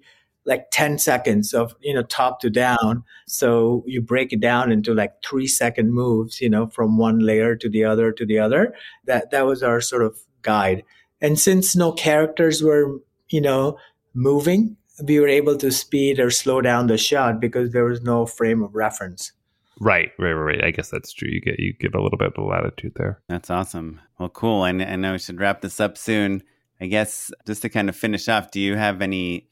like 0.49 0.71
10 0.71 0.97
seconds 0.97 1.53
of 1.53 1.75
you 1.79 1.93
know 1.93 2.01
top 2.03 2.41
to 2.41 2.49
down 2.49 3.03
so 3.27 3.83
you 3.85 4.01
break 4.01 4.33
it 4.33 4.41
down 4.41 4.71
into 4.71 4.93
like 4.93 5.13
3 5.23 5.47
second 5.47 5.93
moves 5.93 6.41
you 6.41 6.49
know 6.49 6.67
from 6.67 6.97
one 6.97 7.19
layer 7.19 7.55
to 7.55 7.69
the 7.69 7.85
other 7.85 8.11
to 8.11 8.25
the 8.25 8.39
other 8.39 8.73
that 9.05 9.29
that 9.31 9.45
was 9.45 9.63
our 9.63 9.79
sort 9.79 10.01
of 10.01 10.17
guide 10.41 10.83
and 11.21 11.39
since 11.39 11.75
no 11.75 11.91
characters 11.91 12.63
were 12.63 12.97
you 13.29 13.39
know 13.39 13.77
moving 14.13 14.75
we 15.03 15.19
were 15.19 15.27
able 15.27 15.55
to 15.55 15.71
speed 15.71 16.19
or 16.19 16.31
slow 16.31 16.59
down 16.59 16.87
the 16.87 16.97
shot 16.97 17.39
because 17.39 17.71
there 17.71 17.85
was 17.85 18.01
no 18.01 18.25
frame 18.25 18.63
of 18.63 18.73
reference 18.73 19.31
right, 19.79 20.11
right, 20.17 20.33
right, 20.33 20.55
right. 20.55 20.63
I 20.65 20.71
guess 20.71 20.89
that's 20.89 21.13
true. 21.13 21.29
You 21.29 21.39
get 21.39 21.57
you 21.57 21.71
get 21.71 21.95
a 21.95 22.01
little 22.01 22.17
bit 22.17 22.33
of 22.35 22.43
latitude 22.43 22.95
there. 22.97 23.21
That's 23.29 23.49
awesome. 23.49 24.01
Well, 24.17 24.27
cool. 24.27 24.63
I, 24.63 24.71
I 24.71 24.97
know 24.97 25.13
we 25.13 25.19
should 25.19 25.39
wrap 25.39 25.61
this 25.61 25.79
up 25.79 25.97
soon. 25.97 26.43
I 26.81 26.87
guess 26.87 27.31
just 27.47 27.61
to 27.61 27.69
kind 27.69 27.87
of 27.87 27.95
finish 27.95 28.27
off, 28.27 28.51
do 28.51 28.59
you 28.59 28.75
have 28.75 29.01
any 29.01 29.49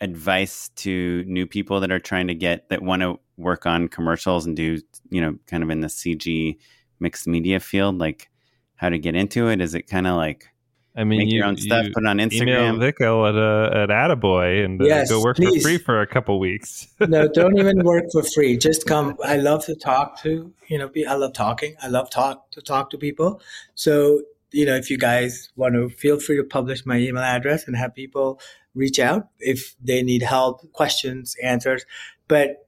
advice 0.00 0.68
to 0.76 1.24
new 1.26 1.46
people 1.46 1.80
that 1.80 1.90
are 1.90 1.98
trying 1.98 2.28
to 2.28 2.34
get 2.34 2.68
that 2.68 2.82
want 2.82 3.02
to 3.02 3.18
work 3.36 3.66
on 3.66 3.88
commercials 3.88 4.46
and 4.46 4.56
do, 4.56 4.78
you 5.10 5.20
know, 5.20 5.38
kind 5.46 5.62
of 5.62 5.70
in 5.70 5.80
the 5.80 5.88
CG 5.88 6.56
mixed 7.00 7.26
media 7.26 7.60
field, 7.60 7.98
like 7.98 8.30
how 8.76 8.88
to 8.88 8.98
get 8.98 9.14
into 9.14 9.48
it? 9.48 9.60
Is 9.60 9.74
it 9.74 9.82
kind 9.82 10.06
of 10.06 10.16
like 10.16 10.48
I 10.94 11.04
mean, 11.04 11.18
make 11.18 11.28
you, 11.28 11.38
your 11.38 11.46
own 11.46 11.58
stuff, 11.58 11.86
you 11.86 11.92
put 11.92 12.04
it 12.04 12.08
on 12.08 12.18
email 12.20 12.74
Instagram? 12.74 12.80
Vico 12.80 13.26
at 13.26 13.34
uh, 13.36 13.82
at 13.82 13.88
Attaboy 13.90 14.64
and 14.64 14.80
uh, 14.80 14.84
Yes, 14.84 15.10
go 15.10 15.22
work 15.22 15.36
please. 15.36 15.62
for 15.62 15.68
free 15.68 15.78
for 15.78 16.00
a 16.00 16.06
couple 16.06 16.38
weeks. 16.38 16.88
no 17.00 17.28
don't 17.28 17.58
even 17.58 17.84
work 17.84 18.04
for 18.10 18.22
free 18.22 18.56
just 18.56 18.86
come 18.86 19.16
i 19.22 19.36
love 19.36 19.64
to 19.64 19.74
talk 19.74 20.20
to 20.22 20.52
you 20.68 20.78
know 20.78 20.88
be- 20.88 21.06
i 21.06 21.14
love 21.14 21.32
talking 21.34 21.76
i 21.82 21.88
love 21.88 22.08
talk 22.08 22.50
to 22.50 22.62
talk 22.62 22.88
to 22.88 22.96
people 22.96 23.40
so 23.74 24.22
you 24.52 24.64
know 24.64 24.74
if 24.74 24.90
you 24.90 24.96
guys 24.96 25.50
want 25.56 25.74
to 25.74 25.88
feel 25.90 26.18
free 26.18 26.36
to 26.36 26.44
publish 26.44 26.86
my 26.86 26.96
email 26.96 27.22
address 27.22 27.66
and 27.66 27.76
have 27.76 27.94
people 27.94 28.40
reach 28.76 28.98
out 28.98 29.28
if 29.40 29.74
they 29.82 30.02
need 30.02 30.22
help 30.22 30.70
questions 30.72 31.36
answers. 31.42 31.84
But 32.28 32.62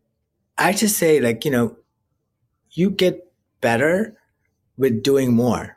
i 0.61 0.72
just 0.72 0.98
say 0.98 1.20
like 1.20 1.44
you 1.44 1.52
know 1.52 1.76
you 2.72 2.90
get 2.90 3.32
better 3.61 4.16
with 4.76 5.02
doing 5.02 5.34
more. 5.34 5.76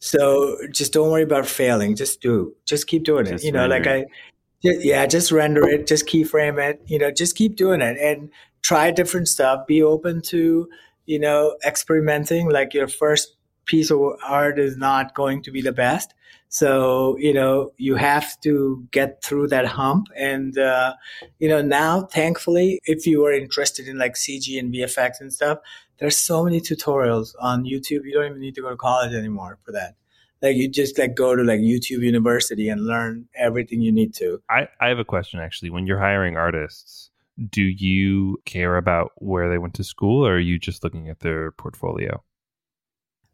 So 0.00 0.56
just 0.72 0.92
don't 0.92 1.10
worry 1.10 1.24
about 1.24 1.46
failing. 1.46 1.96
Just 1.96 2.20
do. 2.20 2.54
Just 2.64 2.86
keep 2.86 3.02
doing 3.04 3.26
it. 3.26 3.42
You 3.42 3.52
know 3.52 3.66
like 3.66 3.86
render 3.86 4.06
i 4.06 4.06
Ju- 4.62 4.80
yeah, 4.82 5.06
just 5.06 5.30
render 5.30 5.68
it, 5.68 5.86
just 5.86 6.06
keyframe 6.06 6.58
it, 6.58 6.82
you 6.86 6.98
know, 6.98 7.10
just 7.10 7.36
keep 7.36 7.56
doing 7.56 7.80
it 7.80 7.96
and 7.98 8.30
try 8.62 8.90
different 8.90 9.28
stuff. 9.28 9.66
Be 9.66 9.82
open 9.82 10.20
to, 10.22 10.68
you 11.06 11.18
know, 11.18 11.56
experimenting. 11.64 12.50
Like 12.50 12.74
your 12.74 12.88
first 12.88 13.36
piece 13.68 13.90
of 13.90 14.00
art 14.24 14.58
is 14.58 14.76
not 14.76 15.14
going 15.14 15.42
to 15.44 15.52
be 15.52 15.62
the 15.62 15.72
best. 15.72 16.14
So, 16.48 17.16
you 17.18 17.34
know, 17.34 17.72
you 17.76 17.96
have 17.96 18.40
to 18.40 18.86
get 18.90 19.22
through 19.22 19.48
that 19.48 19.66
hump. 19.66 20.06
And, 20.16 20.56
uh, 20.58 20.94
you 21.38 21.48
know, 21.48 21.60
now, 21.60 22.02
thankfully, 22.02 22.80
if 22.84 23.06
you 23.06 23.24
are 23.26 23.32
interested 23.32 23.86
in 23.86 23.98
like 23.98 24.14
CG 24.14 24.58
and 24.58 24.72
VFX 24.72 25.20
and 25.20 25.32
stuff, 25.32 25.58
there's 25.98 26.16
so 26.16 26.44
many 26.44 26.60
tutorials 26.60 27.34
on 27.38 27.64
YouTube. 27.64 28.04
You 28.04 28.14
don't 28.14 28.30
even 28.30 28.40
need 28.40 28.54
to 28.54 28.62
go 28.62 28.70
to 28.70 28.76
college 28.76 29.12
anymore 29.12 29.58
for 29.64 29.72
that. 29.72 29.94
Like 30.40 30.56
you 30.56 30.68
just 30.68 30.98
like 30.98 31.14
go 31.14 31.34
to 31.36 31.42
like 31.42 31.60
YouTube 31.60 32.02
University 32.02 32.68
and 32.68 32.86
learn 32.86 33.28
everything 33.34 33.82
you 33.82 33.92
need 33.92 34.14
to. 34.14 34.40
I, 34.48 34.68
I 34.80 34.88
have 34.88 34.98
a 34.98 35.04
question 35.04 35.40
actually. 35.40 35.70
When 35.70 35.86
you're 35.86 35.98
hiring 35.98 36.36
artists, 36.36 37.10
do 37.50 37.62
you 37.62 38.40
care 38.44 38.76
about 38.76 39.12
where 39.16 39.50
they 39.50 39.58
went 39.58 39.74
to 39.74 39.84
school 39.84 40.26
or 40.26 40.34
are 40.34 40.38
you 40.38 40.58
just 40.58 40.82
looking 40.84 41.08
at 41.08 41.20
their 41.20 41.50
portfolio? 41.52 42.22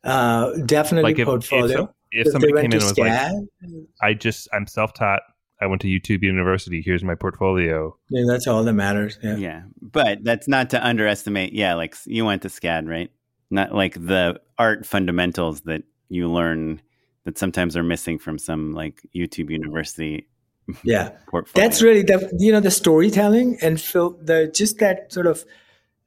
Uh, 0.05 0.52
definitely 0.66 1.11
Like 1.11 1.14
if, 1.18 1.20
if, 1.20 1.26
portfolio. 1.26 1.76
some- 1.76 1.88
if 2.12 2.26
If 2.26 2.32
somebody 2.32 2.52
they 2.52 2.62
came 2.62 2.70
went 2.70 2.74
in 2.74 2.80
and 2.80 2.88
was 2.88 2.98
like, 2.98 3.88
I 4.02 4.14
just, 4.14 4.48
I'm 4.52 4.66
self 4.66 4.92
taught. 4.94 5.22
I 5.61 5.66
went 5.66 5.80
to 5.82 5.88
YouTube 5.88 6.22
University. 6.22 6.82
Here's 6.84 7.02
my 7.02 7.14
portfolio. 7.14 7.96
yeah, 8.11 8.24
that's 8.26 8.46
all 8.46 8.62
that 8.64 8.72
matters. 8.72 9.18
Yeah. 9.22 9.36
Yeah. 9.36 9.62
But 9.80 10.22
that's 10.22 10.46
not 10.46 10.70
to 10.70 10.86
underestimate. 10.86 11.52
Yeah. 11.55 11.74
Like 11.74 11.94
you 12.07 12.24
went 12.24 12.42
to 12.42 12.48
SCAD, 12.48 12.88
right? 12.88 13.11
Not 13.50 13.72
like 13.74 13.94
the 13.94 14.40
art 14.59 14.84
fundamentals 14.86 15.62
that 15.62 15.82
you 16.09 16.30
learn 16.30 16.82
that 17.24 17.38
sometimes 17.38 17.76
are 17.76 17.82
missing 17.82 18.18
from 18.18 18.36
some 18.38 18.72
like 18.72 19.00
YouTube 19.16 19.48
University 19.50 20.28
Yeah. 20.82 21.11
portfolio. 21.28 21.66
That's 21.66 21.80
really 21.82 22.02
the 22.02 22.30
you 22.38 22.52
know 22.52 22.61
the 22.61 22.70
storytelling 22.70 23.57
and 23.62 23.80
fil- 23.80 24.18
the 24.22 24.48
just 24.55 24.78
that 24.80 25.12
sort 25.12 25.26
of 25.26 25.44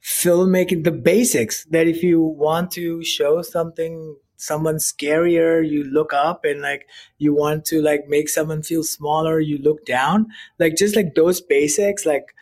filmmaking 0.07 0.85
the 0.85 0.91
basics 0.91 1.65
that 1.65 1.85
if 1.85 2.01
you 2.01 2.21
want 2.21 2.71
to 2.71 3.03
show 3.03 3.41
something 3.41 4.15
someone 4.37 4.77
scarier, 4.77 5.67
you 5.67 5.83
look 5.83 6.13
up 6.13 6.45
and 6.45 6.61
like 6.61 6.87
you 7.17 7.35
want 7.35 7.65
to 7.65 7.81
like 7.81 8.07
make 8.07 8.29
someone 8.29 8.63
feel 8.63 8.83
smaller, 8.83 9.41
you 9.41 9.57
look 9.57 9.85
down. 9.85 10.27
Like 10.59 10.77
just 10.77 10.95
like 10.95 11.13
those 11.15 11.41
basics, 11.41 12.05
like 12.05 12.33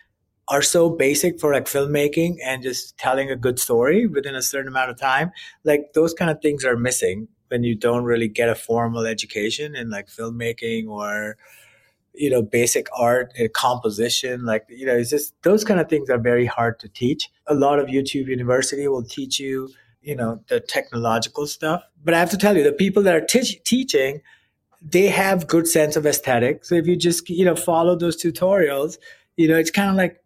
are 0.47 0.61
so 0.61 0.91
basic 0.91 1.39
for 1.39 1.51
like 1.53 1.65
filmmaking 1.65 2.35
and 2.45 2.61
just 2.61 2.95
telling 2.99 3.31
a 3.31 3.35
good 3.35 3.57
story 3.57 4.05
within 4.05 4.35
a 4.35 4.43
certain 4.43 4.67
amount 4.67 4.91
of 4.91 4.99
time. 4.99 5.31
Like 5.63 5.93
those 5.95 6.13
kind 6.13 6.29
of 6.29 6.39
things 6.43 6.63
are 6.63 6.77
missing 6.77 7.27
when 7.47 7.63
you 7.63 7.73
don't 7.73 8.03
really 8.03 8.27
get 8.27 8.47
a 8.47 8.53
formal 8.53 9.07
education 9.07 9.75
in 9.75 9.89
like 9.89 10.07
filmmaking 10.07 10.87
or 10.87 11.37
you 12.17 12.29
know 12.29 12.41
basic 12.41 12.87
art 12.97 13.33
and 13.37 13.51
composition 13.53 14.45
like 14.45 14.65
you 14.69 14.85
know 14.85 14.95
it's 14.95 15.09
just 15.09 15.33
those 15.43 15.63
kind 15.63 15.79
of 15.79 15.89
things 15.89 16.09
are 16.09 16.17
very 16.17 16.45
hard 16.45 16.79
to 16.79 16.89
teach. 16.89 17.29
A 17.47 17.53
lot 17.53 17.79
of 17.79 17.87
youtube 17.87 18.27
university 18.27 18.87
will 18.87 19.03
teach 19.03 19.39
you 19.39 19.69
you 20.01 20.15
know 20.15 20.41
the 20.47 20.59
technological 20.59 21.47
stuff. 21.47 21.83
But 22.03 22.13
i 22.13 22.19
have 22.19 22.29
to 22.31 22.37
tell 22.37 22.55
you 22.55 22.63
the 22.63 22.71
people 22.71 23.03
that 23.03 23.15
are 23.15 23.25
teaching 23.25 24.21
they 24.81 25.07
have 25.07 25.47
good 25.47 25.67
sense 25.67 25.95
of 25.95 26.05
aesthetic. 26.05 26.63
So 26.63 26.75
if 26.75 26.85
you 26.85 26.95
just 26.95 27.29
you 27.29 27.45
know 27.45 27.55
follow 27.55 27.95
those 27.95 28.21
tutorials 28.21 28.97
you 29.37 29.47
know 29.47 29.57
it's 29.57 29.71
kind 29.71 29.89
of 29.89 29.95
like 29.95 30.21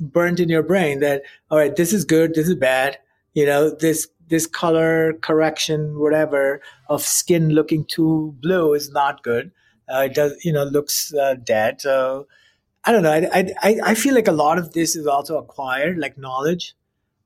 burnt 0.00 0.40
in 0.40 0.48
your 0.48 0.62
brain 0.62 1.00
that 1.00 1.22
all 1.50 1.58
right 1.58 1.74
this 1.76 1.92
is 1.92 2.04
good 2.04 2.34
this 2.34 2.48
is 2.48 2.54
bad. 2.54 2.98
You 3.34 3.46
know 3.46 3.70
this 3.70 4.08
this 4.28 4.46
color 4.46 5.14
correction 5.20 5.98
whatever 5.98 6.60
of 6.88 7.02
skin 7.02 7.50
looking 7.50 7.84
too 7.84 8.34
blue 8.40 8.74
is 8.74 8.90
not 8.90 9.22
good 9.22 9.50
uh, 9.92 10.02
it 10.06 10.14
does 10.14 10.34
you 10.44 10.52
know 10.52 10.64
looks 10.64 11.12
uh, 11.14 11.34
dead. 11.42 11.80
So 11.80 12.26
i 12.84 12.92
don't 12.92 13.02
know. 13.02 13.12
I, 13.12 13.52
I 13.62 13.80
i 13.84 13.94
feel 13.94 14.14
like 14.14 14.28
a 14.28 14.32
lot 14.32 14.58
of 14.58 14.72
this 14.74 14.96
is 14.96 15.06
also 15.06 15.38
acquired 15.38 15.98
like 15.98 16.18
knowledge. 16.18 16.74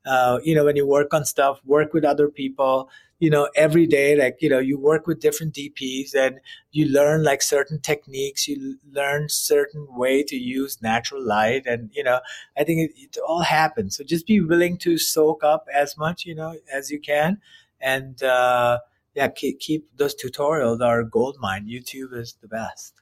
Uh, 0.06 0.38
you 0.44 0.54
know 0.54 0.64
when 0.64 0.76
you 0.76 0.86
work 0.86 1.12
on 1.12 1.24
stuff 1.24 1.61
work 1.66 1.92
with 1.92 2.04
other 2.04 2.28
people 2.28 2.88
you 3.18 3.28
know 3.28 3.48
every 3.56 3.86
day 3.86 4.16
like 4.16 4.38
you 4.40 4.48
know 4.48 4.59
you 4.59 4.78
work 4.78 5.06
with 5.06 5.20
different 5.20 5.52
dps 5.54 6.14
and 6.14 6.40
you 6.72 6.86
learn 6.88 7.22
like 7.24 7.42
certain 7.42 7.78
techniques. 7.80 8.48
You 8.48 8.78
learn 8.90 9.28
certain 9.28 9.86
way 9.90 10.22
to 10.24 10.36
use 10.36 10.80
natural 10.80 11.22
light 11.24 11.64
and 11.66 11.90
you 11.94 12.02
know 12.04 12.20
i 12.56 12.64
think 12.64 12.90
it, 12.90 12.92
it 12.96 13.18
all 13.28 13.42
happens. 13.42 13.96
So 13.96 14.04
just 14.04 14.26
be 14.26 14.40
willing 14.40 14.78
to 14.78 14.96
soak 14.98 15.44
up 15.44 15.66
as 15.74 15.96
much 15.98 16.24
you 16.24 16.34
know 16.34 16.56
as 16.72 16.90
you 16.90 17.00
can. 17.00 17.40
And 17.80 18.22
uh 18.22 18.78
yeah 19.14 19.28
keep, 19.28 19.59
keep 19.61 19.88
those 19.96 20.14
tutorials 20.14 20.80
are 20.80 21.02
gold 21.02 21.36
mine 21.40 21.66
youtube 21.66 22.12
is 22.12 22.36
the 22.40 22.48
best 22.48 22.94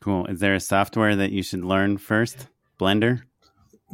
Cool. 0.00 0.26
Is 0.26 0.40
there 0.40 0.54
a 0.54 0.60
software 0.60 1.16
that 1.16 1.32
you 1.32 1.42
should 1.42 1.64
learn 1.64 1.98
first? 1.98 2.48
Blender? 2.78 3.22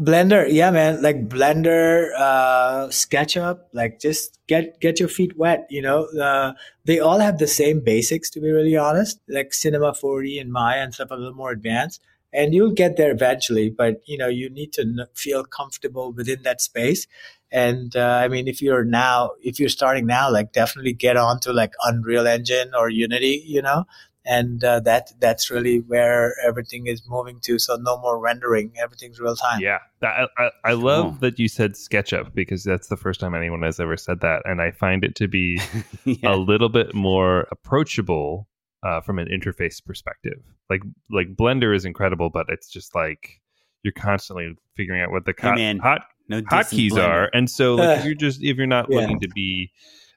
Blender, 0.01 0.47
yeah, 0.51 0.70
man. 0.70 1.03
Like 1.03 1.28
Blender, 1.28 2.11
uh, 2.18 2.88
SketchUp, 2.88 3.61
like 3.72 4.01
just 4.01 4.38
get 4.47 4.80
get 4.80 4.99
your 4.99 5.09
feet 5.09 5.36
wet. 5.36 5.66
You 5.70 5.82
know, 5.82 6.05
uh, 6.20 6.53
they 6.84 6.99
all 6.99 7.18
have 7.18 7.38
the 7.38 7.47
same 7.47 7.80
basics. 7.80 8.30
To 8.30 8.40
be 8.40 8.51
really 8.51 8.76
honest, 8.76 9.20
like 9.28 9.53
Cinema 9.53 9.93
4D 9.93 10.40
and 10.40 10.51
Maya 10.51 10.80
and 10.80 10.95
stuff 10.95 11.11
a 11.11 11.14
little 11.14 11.34
more 11.34 11.51
advanced, 11.51 12.01
and 12.33 12.55
you'll 12.55 12.72
get 12.72 12.97
there 12.97 13.11
eventually. 13.11 13.70
But 13.70 14.01
you 14.07 14.16
know, 14.18 14.28
you 14.28 14.49
need 14.51 14.72
to 14.74 15.09
feel 15.14 15.45
comfortable 15.45 16.12
within 16.12 16.43
that 16.43 16.61
space. 16.61 17.07
And 17.51 17.95
uh, 17.97 18.20
I 18.24 18.28
mean, 18.28 18.49
if 18.49 18.62
you're 18.62 18.85
now, 18.85 19.33
if 19.43 19.61
you're 19.61 19.68
starting 19.68 20.07
now, 20.07 20.30
like 20.30 20.53
definitely 20.53 20.95
get 20.95 21.16
onto 21.16 21.53
like 21.53 21.72
Unreal 21.85 22.26
Engine 22.26 22.72
or 22.74 22.89
Unity. 22.89 23.43
You 23.47 23.61
know, 23.62 23.85
and 24.24 24.62
uh, 24.64 24.80
that 24.80 25.12
that's 25.20 25.51
really 25.51 25.80
where 25.80 26.35
everything 26.47 26.87
is 26.87 27.03
moving 27.07 27.41
to. 27.41 27.59
So 27.59 27.76
no 27.76 27.99
more 27.99 28.18
rendering; 28.18 28.72
everything's 28.80 29.20
real 29.20 29.37
time. 29.37 29.61
Yeah, 29.61 29.78
I, 30.03 30.26
I, 30.39 30.51
I 30.64 30.72
love 30.72 31.05
Cool. 31.05 31.18
that 31.20 31.39
you 31.39 31.49
said 31.49 31.72
SketchUp 31.72 32.33
because 32.35 32.64
that's 32.64 32.89
the 32.89 32.97
first 32.97 33.20
time 33.20 33.35
anyone 33.35 33.62
has 33.62 33.78
ever 33.80 33.97
said 33.99 34.20
that, 34.20 34.43
and 34.47 34.62
I 34.62 34.70
find 34.70 35.05
it 35.05 35.14
to 35.16 35.28
be 35.28 35.61
Yeah. 36.05 36.35
a 36.35 36.37
little 36.37 36.68
bit 36.70 36.95
more 36.95 37.47
approachable 37.51 38.49
uh, 38.83 39.01
from 39.01 39.18
an 39.18 39.28
interface 39.28 39.85
perspective. 39.85 40.43
Like 40.70 40.83
like 41.11 41.35
Blender 41.35 41.74
is 41.74 41.85
incredible, 41.85 42.30
but 42.30 42.47
it's 42.49 42.68
just 42.68 42.95
like 42.95 43.41
you're 43.83 43.93
constantly 43.93 44.55
figuring 44.76 45.03
out 45.03 45.11
what 45.11 45.24
the 45.24 45.35
Hey, 45.39 45.78
hot, 45.78 46.05
no 46.28 46.41
hotkeys 46.43 46.97
are, 46.97 47.30
and 47.35 47.51
so 47.51 47.74
like, 47.76 47.99
if 47.99 48.05
you're 48.05 48.14
just 48.14 48.43
if 48.43 48.57
you're 48.57 48.66
not 48.66 48.91
Yeah. 48.91 49.01
looking 49.01 49.20
to 49.20 49.28
be 49.28 49.70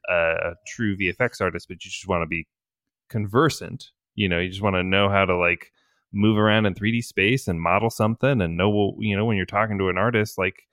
a 0.10 0.52
true 0.68 0.96
VFX 0.96 1.42
artist, 1.42 1.68
but 1.68 1.84
you 1.84 1.90
just 1.90 2.08
want 2.08 2.22
to 2.22 2.28
be 2.28 2.48
conversant, 3.10 3.92
you 4.16 4.30
know, 4.30 4.40
you 4.40 4.50
just 4.50 4.62
want 4.62 4.76
to 4.76 4.84
know 4.84 5.10
how 5.10 5.26
to 5.26 5.36
like 5.36 5.72
move 6.14 6.38
around 6.38 6.66
in 6.66 6.74
3D 6.74 7.04
space 7.04 7.48
and 7.48 7.60
model 7.62 7.90
something, 7.90 8.42
and 8.42 8.58
know 8.58 8.96
you 9.00 9.16
know 9.16 9.26
when 9.26 9.38
you're 9.38 9.46
talking 9.46 9.78
to 9.80 9.90
an 9.90 9.98
artist, 9.98 10.38
like 10.38 10.64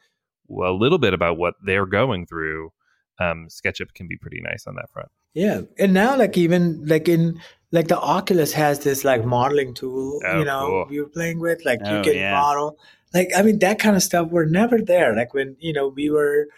a 0.50 0.70
little 0.72 0.98
bit 0.98 1.14
about 1.14 1.38
what 1.38 1.54
they're 1.64 1.86
going 1.86 2.26
through. 2.26 2.72
Um, 3.18 3.46
SketchUp 3.48 3.94
can 3.94 4.08
be 4.08 4.16
pretty 4.16 4.40
nice 4.42 4.66
on 4.66 4.74
that 4.76 4.90
front. 4.90 5.08
Yeah, 5.34 5.62
and 5.78 5.94
now 5.94 6.16
like 6.16 6.36
even 6.36 6.84
like 6.86 7.08
in 7.08 7.40
like 7.70 7.88
the 7.88 7.98
Oculus 7.98 8.52
has 8.52 8.80
this 8.80 9.02
like 9.04 9.24
modeling 9.24 9.72
tool, 9.74 10.20
Oh, 10.26 10.38
you 10.38 10.44
know, 10.44 10.66
cool. 10.66 10.86
we 10.90 11.00
were 11.00 11.08
playing 11.08 11.40
with. 11.40 11.64
Like 11.64 11.80
Oh, 11.84 11.98
you 11.98 12.02
can 12.04 12.14
yeah. 12.14 12.32
model. 12.32 12.76
Like 13.14 13.30
I 13.36 13.42
mean, 13.42 13.58
that 13.60 13.78
kind 13.78 13.96
of 13.96 14.02
stuff 14.02 14.30
were 14.30 14.46
never 14.46 14.78
there. 14.80 15.14
Like 15.16 15.32
when 15.34 15.56
you 15.58 15.72
know 15.72 15.88
we 15.88 16.10
were 16.10 16.48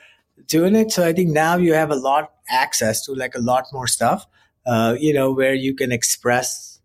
doing 0.49 0.75
it. 0.75 0.91
So 0.91 1.07
I 1.07 1.13
think 1.13 1.31
now 1.31 1.57
you 1.57 1.75
have 1.75 1.91
a 1.91 1.97
lot 1.97 2.33
access 2.51 3.05
to 3.07 3.13
like 3.15 3.35
a 3.37 3.41
lot 3.41 3.65
more 3.73 3.87
stuff. 3.87 4.27
Uh, 4.67 4.97
you 4.99 5.13
know, 5.13 5.31
where 5.31 5.55
you 5.55 5.75
can 5.75 5.93
express 5.93 6.81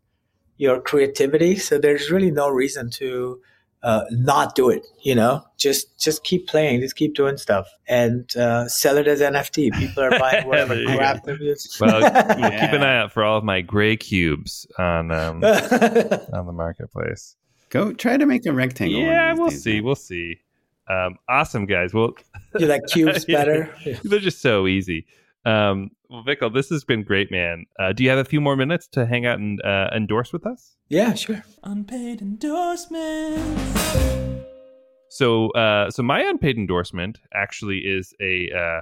your 0.58 0.82
creativity. 0.82 1.56
So 1.56 1.78
there's 1.80 2.12
really 2.12 2.30
no 2.30 2.50
reason 2.50 2.90
to 2.92 3.40
uh, 3.84 4.04
not 4.12 4.56
do 4.56 4.70
it. 4.70 4.86
You 5.02 5.16
know, 5.16 5.44
just 5.58 5.98
just 6.00 6.24
keep 6.24 6.48
playing, 6.48 6.82
just 6.82 6.96
keep 6.96 7.16
doing 7.16 7.38
stuff, 7.38 7.68
and 7.88 8.36
uh, 8.36 8.68
sell 8.68 8.98
it 8.98 9.08
as 9.08 9.22
NFT. 9.22 9.72
People 9.74 10.04
are 10.04 10.10
buying 10.20 10.48
whatever 10.48 10.76
There 10.76 10.84
you 10.90 10.98
crap 10.98 11.24
there 11.24 11.42
is. 11.42 11.78
Well, 11.80 12.02
we'll 12.02 12.40
Yeah. 12.40 12.66
keep 12.66 12.74
an 12.74 12.84
eye 12.84 12.98
out 12.98 13.12
for 13.12 13.24
all 13.24 13.38
of 13.38 13.44
my 13.44 13.62
gray 13.62 13.96
cubes 13.98 14.68
on 14.78 15.12
um, 15.12 15.44
on 15.44 16.46
the 16.46 16.54
marketplace. 16.54 17.36
Go 17.70 17.94
try 17.94 18.18
to 18.18 18.26
make 18.26 18.46
a 18.46 18.52
rectangle. 18.52 19.00
Yeah, 19.00 19.32
of 19.34 19.38
we'll 19.38 19.50
days, 19.50 19.64
see. 19.64 19.80
We'll 19.82 19.96
see. 19.96 20.40
Um, 20.88 21.18
awesome, 21.30 21.66
guys. 21.68 21.94
Well, 21.94 22.14
you 22.58 22.66
like 22.66 22.82
cubes 22.92 23.24
better? 23.26 23.74
They're 24.04 24.20
just 24.20 24.42
so 24.42 24.66
easy. 24.66 25.06
Um, 25.50 25.92
well, 26.10 26.24
Vikal, 26.24 26.54
this 26.54 26.70
has 26.70 26.84
been 26.84 27.04
great, 27.04 27.32
man. 27.32 27.66
Uh, 27.80 27.94
do 27.94 28.04
you 28.04 28.10
have 28.10 28.20
a 28.20 28.26
few 28.26 28.42
more 28.42 28.56
minutes 28.56 28.88
to 28.90 29.06
hang 29.06 29.26
out 29.26 29.40
and 29.40 29.62
uh, 29.64 29.90
endorse 29.96 30.32
with 30.32 30.46
us? 30.46 30.76
Yeah, 30.90 31.14
sure. 31.14 31.44
Unpaid 31.64 32.22
endorsements. 32.22 33.90
So, 35.10 35.50
uh, 35.52 35.90
so 35.90 36.04
my 36.04 36.22
unpaid 36.22 36.58
endorsement 36.58 37.20
actually 37.34 37.80
is 37.80 38.14
a 38.22 38.52
uh, 38.56 38.82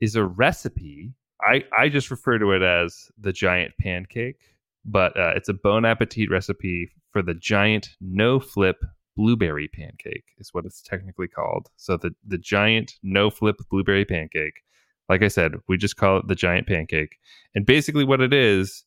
is 0.00 0.16
a 0.16 0.24
recipe. 0.24 1.14
I 1.40 1.64
I 1.76 1.88
just 1.88 2.10
refer 2.10 2.38
to 2.38 2.52
it 2.52 2.62
as 2.62 3.10
the 3.18 3.32
giant 3.32 3.72
pancake, 3.80 4.40
but 4.84 5.16
uh, 5.16 5.32
it's 5.34 5.48
a 5.48 5.54
Bon 5.54 5.84
Appetit 5.84 6.30
recipe 6.30 6.90
for 7.10 7.22
the 7.22 7.34
giant 7.34 7.90
no 8.00 8.38
flip 8.38 8.76
blueberry 9.16 9.68
pancake 9.68 10.24
is 10.38 10.50
what 10.52 10.64
it's 10.64 10.82
technically 10.82 11.28
called. 11.28 11.68
So 11.76 11.96
the 11.96 12.10
the 12.26 12.38
giant 12.38 12.94
no 13.02 13.30
flip 13.30 13.56
blueberry 13.70 14.04
pancake. 14.04 14.62
Like 15.08 15.22
I 15.22 15.28
said, 15.28 15.54
we 15.68 15.76
just 15.76 15.96
call 15.96 16.18
it 16.18 16.28
the 16.28 16.34
giant 16.34 16.66
pancake. 16.66 17.16
And 17.54 17.66
basically, 17.66 18.04
what 18.04 18.20
it 18.20 18.32
is 18.32 18.84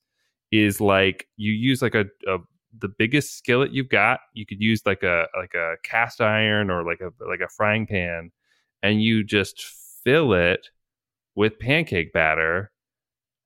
is 0.52 0.80
like 0.80 1.28
you 1.38 1.52
use 1.52 1.82
like 1.82 1.96
a, 1.96 2.06
a 2.28 2.38
the 2.80 2.90
biggest 2.90 3.38
skillet 3.38 3.72
you've 3.74 3.90
got. 3.90 4.20
You 4.34 4.46
could 4.46 4.62
use 4.62 4.82
like 4.86 5.04
a 5.04 5.28
like 5.38 5.54
a 5.54 5.76
cast 5.84 6.22
iron 6.22 6.70
or 6.70 6.84
like 6.84 7.02
a 7.02 7.12
like 7.28 7.42
a 7.42 7.50
frying 7.50 7.88
pan, 7.88 8.32
and 8.82 9.02
you 9.02 9.24
just 9.24 9.64
fill 10.04 10.34
it 10.34 10.68
with 11.36 11.60
pancake 11.60 12.14
batter, 12.14 12.72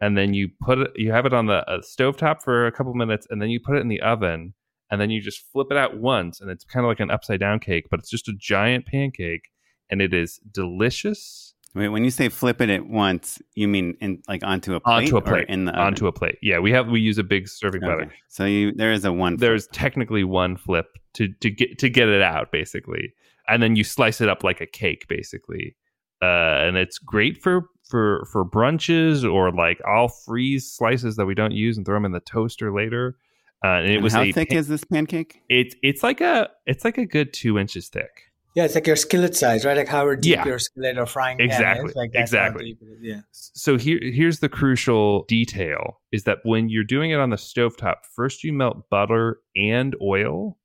and 0.02 0.18
then 0.18 0.34
you 0.34 0.50
put 0.62 0.80
it. 0.80 0.92
You 0.96 1.12
have 1.12 1.26
it 1.26 1.34
on 1.34 1.48
the 1.48 1.70
uh, 1.70 1.82
stovetop 1.82 2.42
for 2.42 2.68
a 2.68 2.72
couple 2.72 2.94
minutes, 2.94 3.28
and 3.30 3.42
then 3.42 3.50
you 3.50 3.60
put 3.60 3.76
it 3.76 3.82
in 3.82 3.88
the 3.88 4.02
oven, 4.02 4.54
and 4.92 5.00
then 5.00 5.10
you 5.10 5.22
just 5.22 5.46
flip 5.52 5.68
it 5.72 5.78
out 5.78 5.98
once, 5.98 6.42
and 6.42 6.50
it's 6.50 6.66
kind 6.66 6.86
of 6.86 6.90
like 6.90 7.00
an 7.00 7.12
upside 7.12 7.40
down 7.40 7.60
cake, 7.60 7.88
but 7.90 8.00
it's 8.00 8.10
just 8.10 8.30
a 8.30 8.34
giant 8.38 8.86
pancake, 8.86 9.50
and 9.90 10.02
it 10.02 10.14
is 10.14 10.40
delicious. 10.52 11.49
Wait, 11.76 11.90
when 11.90 12.04
you 12.04 12.10
say 12.10 12.30
flip 12.30 12.62
it 12.62 12.70
at 12.70 12.88
once, 12.88 13.40
you 13.56 13.68
mean 13.68 13.96
in 14.02 14.22
like 14.28 14.44
onto 14.44 14.74
a 14.76 14.80
plate 14.80 14.94
onto 15.04 15.18
a 15.18 15.22
plate 15.22 15.46
in 15.50 15.66
the 15.66 15.72
oven? 15.72 15.84
onto 15.84 16.08
a 16.08 16.12
plate 16.12 16.38
yeah 16.42 16.58
we 16.60 16.72
have 16.72 16.88
we 16.90 17.00
use 17.00 17.18
a 17.18 17.24
big 17.24 17.48
serving 17.48 17.84
Okay. 17.84 17.96
platter 17.96 18.14
So 18.28 18.46
you 18.46 18.72
there 18.74 18.92
is 18.92 19.06
a 19.06 19.14
one. 19.14 19.34
flip. 19.34 19.42
there's 19.42 19.68
technically 19.68 20.24
one 20.24 20.58
flip 20.58 20.88
to 21.14 21.28
to 21.42 21.50
get 21.50 21.78
to 21.80 21.90
get 21.90 22.10
it 22.10 22.22
out 22.22 22.52
basically 22.52 23.14
and 23.48 23.62
then 23.64 23.76
you 23.76 23.84
slice 23.84 24.20
it 24.22 24.30
up 24.30 24.44
like 24.44 24.62
a 24.62 24.66
cake 24.66 25.08
basically 25.08 25.76
uh 26.22 26.66
and 26.66 26.76
it's 26.78 26.98
great 26.98 27.42
for 27.42 27.66
for 27.88 28.28
for 28.32 28.44
brunches 28.46 29.24
or 29.24 29.52
like 29.52 29.80
i'll 29.88 30.08
freeze 30.10 30.72
slices 30.72 31.16
that 31.16 31.26
we 31.26 31.34
don't 31.36 31.54
use 31.54 31.78
and 31.78 31.86
throw 31.86 31.96
them 31.96 32.06
in 32.06 32.12
the 32.12 32.20
toaster 32.20 32.74
later 32.74 33.16
uh, 33.64 33.68
and 33.80 33.88
it 33.92 33.96
And 33.96 34.04
was 34.04 34.14
how 34.14 34.24
thick 34.32 34.50
pan- 34.50 34.58
is 34.58 34.68
this 34.68 34.84
pancake? 34.84 35.42
it's 35.50 35.76
it's 35.84 36.02
like 36.04 36.22
a 36.22 36.50
it's 36.66 36.84
like 36.86 36.98
a 36.98 37.06
good 37.06 37.34
two 37.34 37.58
inches 37.60 37.90
thick 37.90 38.29
Yeah, 38.60 38.66
it's 38.66 38.76
like 38.76 38.88
your 38.88 38.96
skillet 38.96 39.36
size, 39.36 39.66
right? 39.66 39.78
Like 39.78 39.88
how 39.88 40.14
deep 40.16 40.36
Yeah. 40.36 40.46
your 40.46 40.60
skillet 40.60 40.98
or 40.98 41.06
frying 41.06 41.38
pan 41.38 41.46
Exactly, 41.48 41.90
is. 41.90 41.96
Like 41.96 42.12
exactly. 42.14 42.64
deep 42.66 42.80
it 42.82 42.86
is, 42.86 43.00
Yeah. 43.02 43.22
so 43.32 43.78
here 43.78 44.00
here's 44.02 44.40
the 44.40 44.50
crucial 44.50 45.24
detail 45.28 46.02
is 46.12 46.24
that 46.24 46.40
when 46.44 46.70
you're 46.70 46.84
doing 46.84 47.12
it 47.12 47.20
on 47.20 47.30
the 47.30 47.38
stovetop 47.38 47.98
first 48.16 48.44
you 48.44 48.52
melt 48.54 48.90
butter 48.90 49.40
and 49.56 49.96
oil 50.02 50.58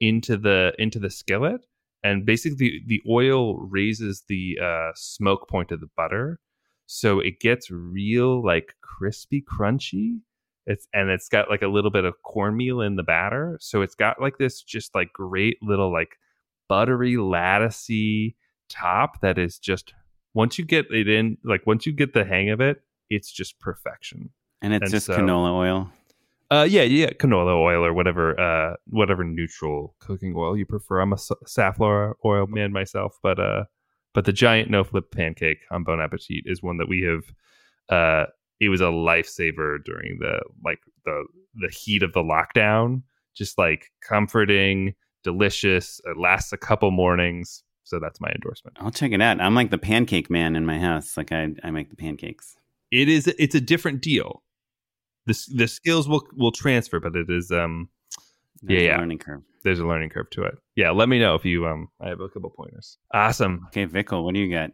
into 0.00 0.36
the 0.36 0.72
into 0.78 0.98
the 0.98 1.10
skillet 1.10 1.60
and 2.02 2.24
basically 2.26 2.56
the, 2.56 2.80
the 2.86 3.02
oil 3.10 3.56
raises 3.58 4.24
the 4.28 4.58
uh, 4.62 4.90
smoke 4.94 5.48
point 5.48 5.70
of 5.72 5.80
the 5.80 5.90
butter 5.96 6.38
So 6.86 7.20
it 7.20 7.40
gets 7.40 7.70
real 7.70 8.44
like 8.44 8.74
crispy 8.82 9.42
crunchy. 9.42 10.20
It's 10.66 10.86
and 10.92 11.10
it's 11.10 11.28
got 11.28 11.50
like 11.50 11.62
a 11.62 11.68
little 11.68 11.90
bit 11.90 12.04
of 12.04 12.14
cornmeal 12.22 12.80
in 12.80 12.96
the 12.96 13.02
batter. 13.02 13.56
So 13.60 13.82
it's 13.82 13.94
got 13.96 14.20
like 14.20 14.38
this 14.38 14.62
just 14.62 14.94
like 14.94 15.12
great 15.12 15.56
little 15.62 15.92
like 15.92 16.12
buttery 16.68 17.14
latticey 17.14 18.34
top 18.68 19.20
that 19.20 19.38
is 19.38 19.58
just 19.58 19.94
once 20.34 20.58
you 20.58 20.64
get 20.64 20.86
it 20.90 21.08
in 21.08 21.38
like 21.44 21.66
once 21.66 21.86
you 21.86 21.92
get 21.92 22.12
the 22.14 22.24
hang 22.24 22.50
of 22.50 22.60
it, 22.60 22.82
it's 23.10 23.30
just 23.32 23.58
perfection. 23.60 24.30
And 24.62 24.72
it's 24.74 24.82
And 24.84 24.90
just 24.90 25.06
so- 25.06 25.16
canola 25.18 25.52
oil. 25.52 25.90
Uh, 26.48 26.64
yeah, 26.68 26.82
yeah, 26.82 27.10
canola 27.10 27.56
oil 27.60 27.84
or 27.84 27.92
whatever, 27.92 28.38
uh, 28.38 28.76
whatever 28.86 29.24
neutral 29.24 29.96
cooking 29.98 30.32
oil 30.36 30.56
you 30.56 30.64
prefer. 30.64 31.00
I'm 31.00 31.12
a 31.12 31.18
safflower 31.44 32.16
oil 32.24 32.46
man 32.46 32.72
myself, 32.72 33.18
but 33.20 33.40
uh, 33.40 33.64
but 34.14 34.26
the 34.26 34.32
giant 34.32 34.70
no 34.70 34.84
flip 34.84 35.10
pancake 35.10 35.58
on 35.72 35.82
Bon 35.82 36.00
Appetit 36.00 36.44
is 36.46 36.62
one 36.62 36.76
that 36.78 36.88
we 36.88 37.02
have. 37.02 37.24
Uh, 37.88 38.26
it 38.60 38.68
was 38.68 38.80
a 38.80 38.84
lifesaver 38.84 39.78
during 39.84 40.18
the 40.20 40.38
like 40.64 40.78
the 41.04 41.24
the 41.56 41.68
heat 41.68 42.04
of 42.04 42.12
the 42.12 42.22
lockdown. 42.22 43.02
Just 43.34 43.58
like 43.58 43.90
comforting, 44.08 44.94
delicious. 45.30 46.00
It 46.04 46.16
lasts 46.16 46.52
a 46.52 46.56
couple 46.56 46.90
mornings, 46.90 47.62
so 47.84 47.98
that's 47.98 48.20
my 48.20 48.28
endorsement. 48.30 48.76
I'll 48.80 48.90
check 49.00 49.12
it 49.12 49.20
out. 49.20 49.40
I'm 49.40 49.54
like 49.54 49.70
the 49.70 49.78
pancake 49.78 50.30
man 50.30 50.56
in 50.56 50.64
my 50.64 50.78
house. 50.78 51.16
Like 51.16 51.32
I, 51.32 51.48
I 51.64 51.70
make 51.70 51.90
the 51.90 51.96
pancakes. 51.96 52.56
It 52.90 53.08
is. 53.08 53.26
It's 53.26 53.54
a 53.54 53.60
different 53.60 54.00
deal. 54.00 54.42
The 55.26 55.36
the 55.54 55.68
skills 55.68 56.08
will 56.08 56.22
will 56.36 56.52
transfer, 56.52 57.00
but 57.00 57.16
it 57.16 57.28
is 57.28 57.50
um 57.50 57.88
There's 58.62 58.82
Yeah, 58.82 58.88
a 58.88 58.92
yeah. 58.92 58.98
learning 59.00 59.18
curve. 59.18 59.42
there's 59.64 59.80
a 59.80 59.86
learning 59.86 60.10
curve 60.10 60.30
to 60.30 60.42
it. 60.44 60.54
Yeah, 60.76 60.90
let 60.92 61.08
me 61.08 61.18
know 61.18 61.34
if 61.34 61.44
you 61.44 61.66
um 61.66 61.88
I 62.00 62.08
have 62.08 62.20
a 62.20 62.28
couple 62.28 62.50
pointers. 62.50 62.98
Awesome. 63.12 63.64
Okay, 63.68 63.86
Vickle, 63.86 64.22
what 64.24 64.34
do 64.34 64.40
you 64.40 64.52
got? 64.54 64.70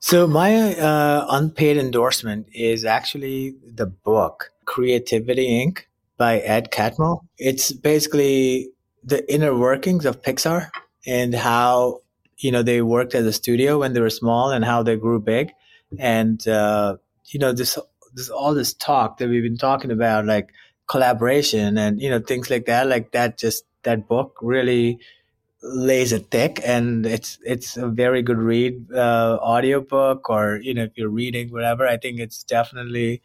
So 0.00 0.26
my 0.26 0.74
uh, 0.76 1.26
unpaid 1.30 1.76
endorsement 1.76 2.46
is 2.52 2.84
actually 2.84 3.54
the 3.80 3.86
book 3.86 4.50
Creativity 4.64 5.46
Inc. 5.60 5.84
by 6.16 6.38
Ed 6.40 6.70
Catmull. 6.72 7.20
It's 7.38 7.70
basically 7.72 8.70
the 9.04 9.32
inner 9.32 9.56
workings 9.56 10.06
of 10.06 10.22
Pixar 10.22 10.70
and 11.06 11.34
how 11.34 12.00
you 12.38 12.50
know 12.50 12.62
they 12.62 12.82
worked 12.82 13.14
as 13.14 13.26
a 13.26 13.32
studio 13.32 13.80
when 13.80 13.92
they 13.92 14.00
were 14.00 14.10
small 14.10 14.50
and 14.50 14.64
how 14.64 14.82
they 14.82 14.96
grew 14.96 15.20
big, 15.20 15.52
and 15.98 16.46
uh, 16.48 16.96
you 17.26 17.40
know 17.40 17.52
this 17.52 17.78
this 18.14 18.28
all 18.28 18.54
this 18.54 18.74
talk 18.74 19.18
that 19.18 19.28
we've 19.28 19.42
been 19.42 19.58
talking 19.58 19.90
about 19.90 20.26
like 20.26 20.50
collaboration 20.88 21.78
and 21.78 22.00
you 22.00 22.10
know 22.10 22.18
things 22.20 22.50
like 22.50 22.66
that 22.66 22.86
like 22.86 23.12
that 23.12 23.38
just 23.38 23.64
that 23.82 24.06
book 24.08 24.36
really 24.42 24.98
lays 25.62 26.12
it 26.12 26.30
thick 26.30 26.60
and 26.64 27.06
it's 27.06 27.38
it's 27.44 27.76
a 27.76 27.86
very 27.86 28.20
good 28.20 28.38
read 28.38 28.92
uh 28.92 29.38
audiobook 29.40 30.28
or 30.28 30.58
you 30.60 30.74
know 30.74 30.82
if 30.82 30.90
you're 30.96 31.08
reading 31.08 31.50
whatever. 31.50 31.86
I 31.86 31.96
think 31.96 32.18
it's 32.18 32.42
definitely 32.42 33.22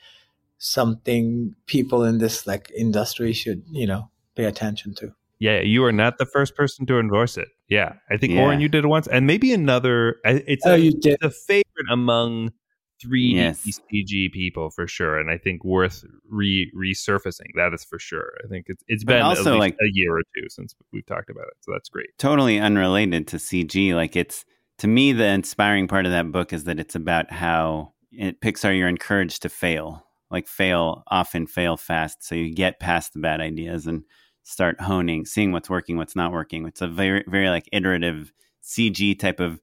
something 0.60 1.56
people 1.66 2.04
in 2.04 2.20
this 2.20 2.48
like 2.48 2.72
industry 2.76 3.34
should 3.34 3.64
you 3.72 3.88
know 3.88 4.10
pay 4.36 4.46
attention 4.46 4.94
to 4.96 5.14
Yeah, 5.40 5.62
you 5.62 5.84
are 5.86 5.92
not 5.92 6.18
the 6.18 6.26
first 6.26 6.56
person 6.56 6.86
to 6.88 7.00
endorse 7.00 7.38
it. 7.38 7.50
Yeah, 7.70 7.94
I 8.10 8.18
think 8.18 8.34
Yeah. 8.34 8.42
Oren, 8.44 8.60
you 8.60 8.70
did 8.70 8.84
it 8.86 8.88
once, 8.88 9.08
and 9.08 9.28
maybe 9.28 9.54
another. 9.54 10.18
It's 10.26 10.66
oh 10.66 10.74
a, 10.74 10.78
you 10.78 10.92
did 10.92 11.18
a 11.22 11.30
favorite 11.30 11.92
among 11.92 12.52
three 13.00 13.36
Yes. 13.36 13.64
CG 13.94 14.32
people 14.32 14.72
for 14.72 14.88
sure, 14.88 15.20
and 15.20 15.30
I 15.30 15.38
think 15.38 15.64
worth 15.64 16.04
re 16.28 16.72
resurfacing. 16.76 17.52
That 17.56 17.74
is 17.74 17.84
for 17.84 18.00
sure. 18.00 18.32
I 18.44 18.48
think 18.48 18.66
it's 18.70 18.84
it's 18.88 19.04
But 19.04 19.14
been 19.14 19.22
also, 19.22 19.58
like- 19.58 19.76
a 19.76 19.90
year 19.94 20.16
or 20.18 20.24
two 20.36 20.50
since 20.50 20.74
we've 20.92 21.06
talked 21.06 21.30
about 21.30 21.46
it, 21.48 21.54
so 21.62 21.72
that's 21.72 21.90
great. 21.90 22.10
Totally 22.18 22.60
unrelated 22.60 23.28
to 23.28 23.38
CG. 23.38 23.94
Like 23.94 24.16
it's 24.16 24.44
to 24.80 24.88
me, 24.88 25.12
the 25.12 25.26
inspiring 25.28 25.88
part 25.88 26.06
of 26.06 26.12
that 26.12 26.32
book 26.32 26.54
is 26.54 26.64
that 26.64 26.80
it's 26.80 26.96
about 26.96 27.32
how 27.32 27.94
at 28.20 28.42
Pixar 28.42 28.76
you're 28.78 28.88
encouraged 28.88 29.42
to 29.44 29.50
fail, 29.50 30.06
like 30.32 30.48
fail 30.48 31.04
often, 31.10 31.46
fail 31.46 31.78
fast, 31.78 32.24
so 32.24 32.34
you 32.34 32.54
get 32.56 32.80
past 32.80 33.14
the 33.14 33.20
bad 33.20 33.42
ideas 33.42 33.86
and 33.86 34.04
start 34.48 34.80
honing, 34.82 35.26
seeing 35.26 35.52
what's 35.52 35.70
working, 35.70 35.98
what's 35.98 36.16
not 36.16 36.32
working. 36.32 36.66
It's 36.68 36.82
a 36.82 36.88
very, 36.88 37.24
very 37.28 37.50
like 37.50 37.68
iterative 37.72 38.32
CG 38.64 39.20
type 39.20 39.40
of 39.40 39.60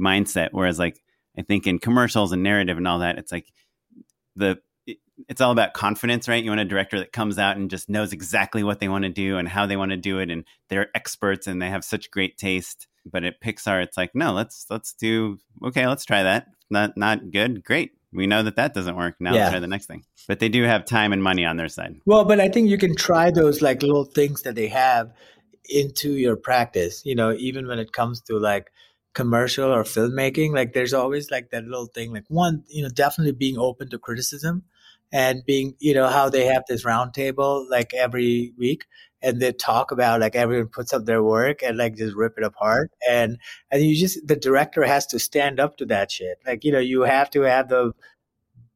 mindset. 0.00 0.50
Whereas, 0.52 0.78
like 0.78 1.02
I 1.38 1.42
think 1.42 1.66
in 1.66 1.78
commercials 1.78 2.32
and 2.32 2.42
narrative 2.42 2.76
and 2.76 2.88
all 2.88 3.00
that, 3.00 3.18
it's 3.18 3.32
like 3.32 3.46
the 4.36 4.58
it- 4.86 4.98
it's 5.28 5.40
all 5.40 5.52
about 5.52 5.74
confidence, 5.74 6.28
right? 6.28 6.42
You 6.44 6.50
want 6.50 6.60
a 6.60 6.64
director 6.64 6.98
that 7.00 7.12
comes 7.12 7.38
out 7.38 7.56
and 7.56 7.70
just 7.70 7.88
knows 7.88 8.12
exactly 8.12 8.62
what 8.62 8.80
they 8.80 8.88
want 8.88 9.04
to 9.04 9.10
do 9.10 9.38
and 9.38 9.48
how 9.48 9.66
they 9.66 9.76
want 9.76 9.90
to 9.92 9.96
do 9.96 10.18
it, 10.20 10.30
and 10.30 10.44
they're 10.68 10.90
experts 10.96 11.46
and 11.46 11.60
they 11.60 11.70
have 11.70 11.84
such 11.84 12.10
great 12.10 12.38
taste. 12.38 12.86
But 13.06 13.24
at 13.24 13.40
Pixar, 13.42 13.82
it's 13.82 13.96
like, 13.96 14.14
no, 14.14 14.32
let's 14.32 14.66
let's 14.70 14.92
do 14.94 15.38
okay, 15.64 15.86
let's 15.86 16.04
try 16.04 16.22
that. 16.24 16.48
Not 16.70 16.96
not 16.96 17.30
good, 17.32 17.64
great. 17.64 17.92
We 18.12 18.26
know 18.26 18.42
that 18.42 18.56
that 18.56 18.74
doesn't 18.74 18.96
work. 18.96 19.16
Now 19.20 19.34
Yeah. 19.34 19.40
let's 19.40 19.50
try 19.50 19.60
the 19.60 19.66
next 19.66 19.86
thing. 19.86 20.04
But 20.26 20.38
they 20.40 20.48
do 20.48 20.62
have 20.64 20.84
time 20.84 21.12
and 21.12 21.22
money 21.22 21.44
on 21.44 21.56
their 21.56 21.68
side. 21.68 21.96
well 22.06 22.24
but 22.24 22.40
i 22.40 22.48
think 22.48 22.68
you 22.68 22.78
can 22.78 22.94
try 22.94 23.30
those 23.30 23.60
like 23.62 23.82
little 23.82 24.04
things 24.04 24.42
that 24.42 24.54
they 24.54 24.68
have 24.68 25.12
into 25.70 26.12
your 26.12 26.36
practice 26.36 27.02
you 27.04 27.14
know 27.14 27.32
even 27.32 27.66
when 27.66 27.78
it 27.78 27.92
comes 27.92 28.20
to 28.22 28.38
like 28.38 28.70
commercial 29.14 29.70
or 29.72 29.82
filmmaking 29.84 30.54
like 30.54 30.72
there's 30.72 30.94
always 30.94 31.30
like 31.30 31.50
that 31.50 31.64
little 31.64 31.86
thing 31.86 32.12
like 32.12 32.24
one 32.28 32.62
you 32.68 32.82
know 32.82 32.88
definitely 32.88 33.32
being 33.32 33.58
open 33.58 33.88
to 33.90 33.98
criticism 33.98 34.62
and 35.12 35.44
being 35.46 35.74
you 35.78 35.94
know 35.94 36.08
how 36.08 36.28
they 36.28 36.44
have 36.44 36.62
this 36.68 36.84
roundtable 36.84 37.68
like 37.70 37.94
every 37.94 38.52
week 38.58 38.84
and 39.22 39.40
they 39.40 39.52
talk 39.52 39.90
about 39.90 40.20
like 40.20 40.36
everyone 40.36 40.68
puts 40.68 40.92
up 40.92 41.04
their 41.04 41.22
work 41.22 41.62
and 41.62 41.76
like 41.76 41.96
just 41.96 42.14
rip 42.14 42.34
it 42.36 42.44
apart 42.44 42.90
and 43.08 43.38
and 43.70 43.82
you 43.82 43.96
just 43.96 44.26
the 44.26 44.36
director 44.36 44.84
has 44.84 45.06
to 45.06 45.18
stand 45.18 45.58
up 45.58 45.76
to 45.76 45.86
that 45.86 46.10
shit 46.10 46.38
like 46.46 46.64
you 46.64 46.72
know 46.72 46.78
you 46.78 47.02
have 47.02 47.30
to 47.30 47.42
have 47.42 47.68
the 47.68 47.92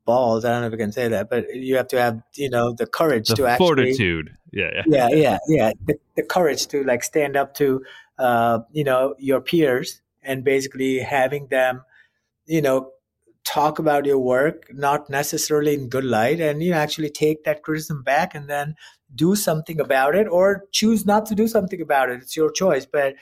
balls 0.05 0.45
i 0.45 0.51
don't 0.51 0.63
know 0.63 0.67
if 0.67 0.73
i 0.73 0.77
can 0.77 0.91
say 0.93 1.07
that 1.09 1.31
but 1.31 1.55
you 1.55 1.77
have 1.77 1.87
to 1.87 2.01
have 2.01 2.21
you 2.35 2.51
know 2.51 2.73
the 2.73 2.87
courage 2.87 3.29
The 3.29 3.37
to 3.37 3.47
actually 3.47 3.67
fortitude. 3.67 4.37
Yeah, 4.53 4.71
yeah. 4.75 4.83
yeah 4.87 5.09
yeah 5.11 5.39
yeah 5.49 5.73
the, 5.87 5.95
the 6.17 6.23
courage 6.23 6.67
to 6.69 6.83
like 6.85 7.05
stand 7.05 7.37
up 7.37 7.55
to 7.55 7.85
uh 8.19 8.61
you 8.73 8.85
know 8.85 9.15
your 9.19 9.41
peers 9.41 10.01
and 10.23 10.43
basically 10.45 10.99
having 10.99 11.47
them 11.49 11.83
you 12.47 12.63
know 12.63 12.91
talk 13.53 13.79
about 13.79 14.07
your 14.07 14.19
work 14.19 14.67
not 14.73 15.11
necessarily 15.11 15.75
in 15.75 15.89
good 15.89 16.05
light 16.05 16.41
and 16.41 16.63
you 16.63 16.71
know 16.71 16.77
actually 16.77 17.11
take 17.11 17.45
that 17.45 17.63
criticism 17.63 18.03
back 18.03 18.35
and 18.35 18.49
then 18.49 18.75
do 19.15 19.35
something 19.37 19.79
about 19.81 20.15
it 20.15 20.27
or 20.29 20.65
choose 20.73 21.05
not 21.05 21.27
to 21.27 21.35
do 21.35 21.47
something 21.47 21.81
about 21.83 22.09
it. 22.11 22.23
It's 22.23 22.37
your 22.37 22.51
choice 22.51 22.87
but 22.87 23.15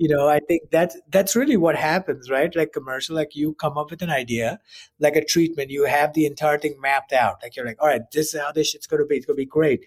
you 0.00 0.08
know 0.08 0.28
i 0.28 0.38
think 0.48 0.62
that's 0.70 0.96
that's 1.14 1.34
really 1.34 1.56
what 1.56 1.74
happens 1.74 2.28
right? 2.30 2.54
Like 2.54 2.72
commercial 2.72 3.16
like 3.16 3.34
you 3.34 3.54
come 3.54 3.78
up 3.78 3.90
with 3.90 4.02
an 4.02 4.10
idea 4.10 4.60
like 5.00 5.16
a 5.16 5.24
treatment 5.24 5.70
you 5.70 5.86
have 5.86 6.12
the 6.12 6.26
entire 6.26 6.58
thing 6.58 6.76
mapped 6.80 7.12
out. 7.12 7.36
Like 7.42 7.56
you're 7.56 7.66
like 7.66 7.80
all 7.80 7.88
right 7.88 8.02
this 8.12 8.34
is 8.34 8.40
how 8.40 8.52
this 8.52 8.68
shit's 8.70 8.86
going 8.86 9.02
to 9.02 9.06
be. 9.06 9.16
It's 9.16 9.26
going 9.26 9.36
to 9.36 9.42
be 9.46 9.46
great. 9.46 9.86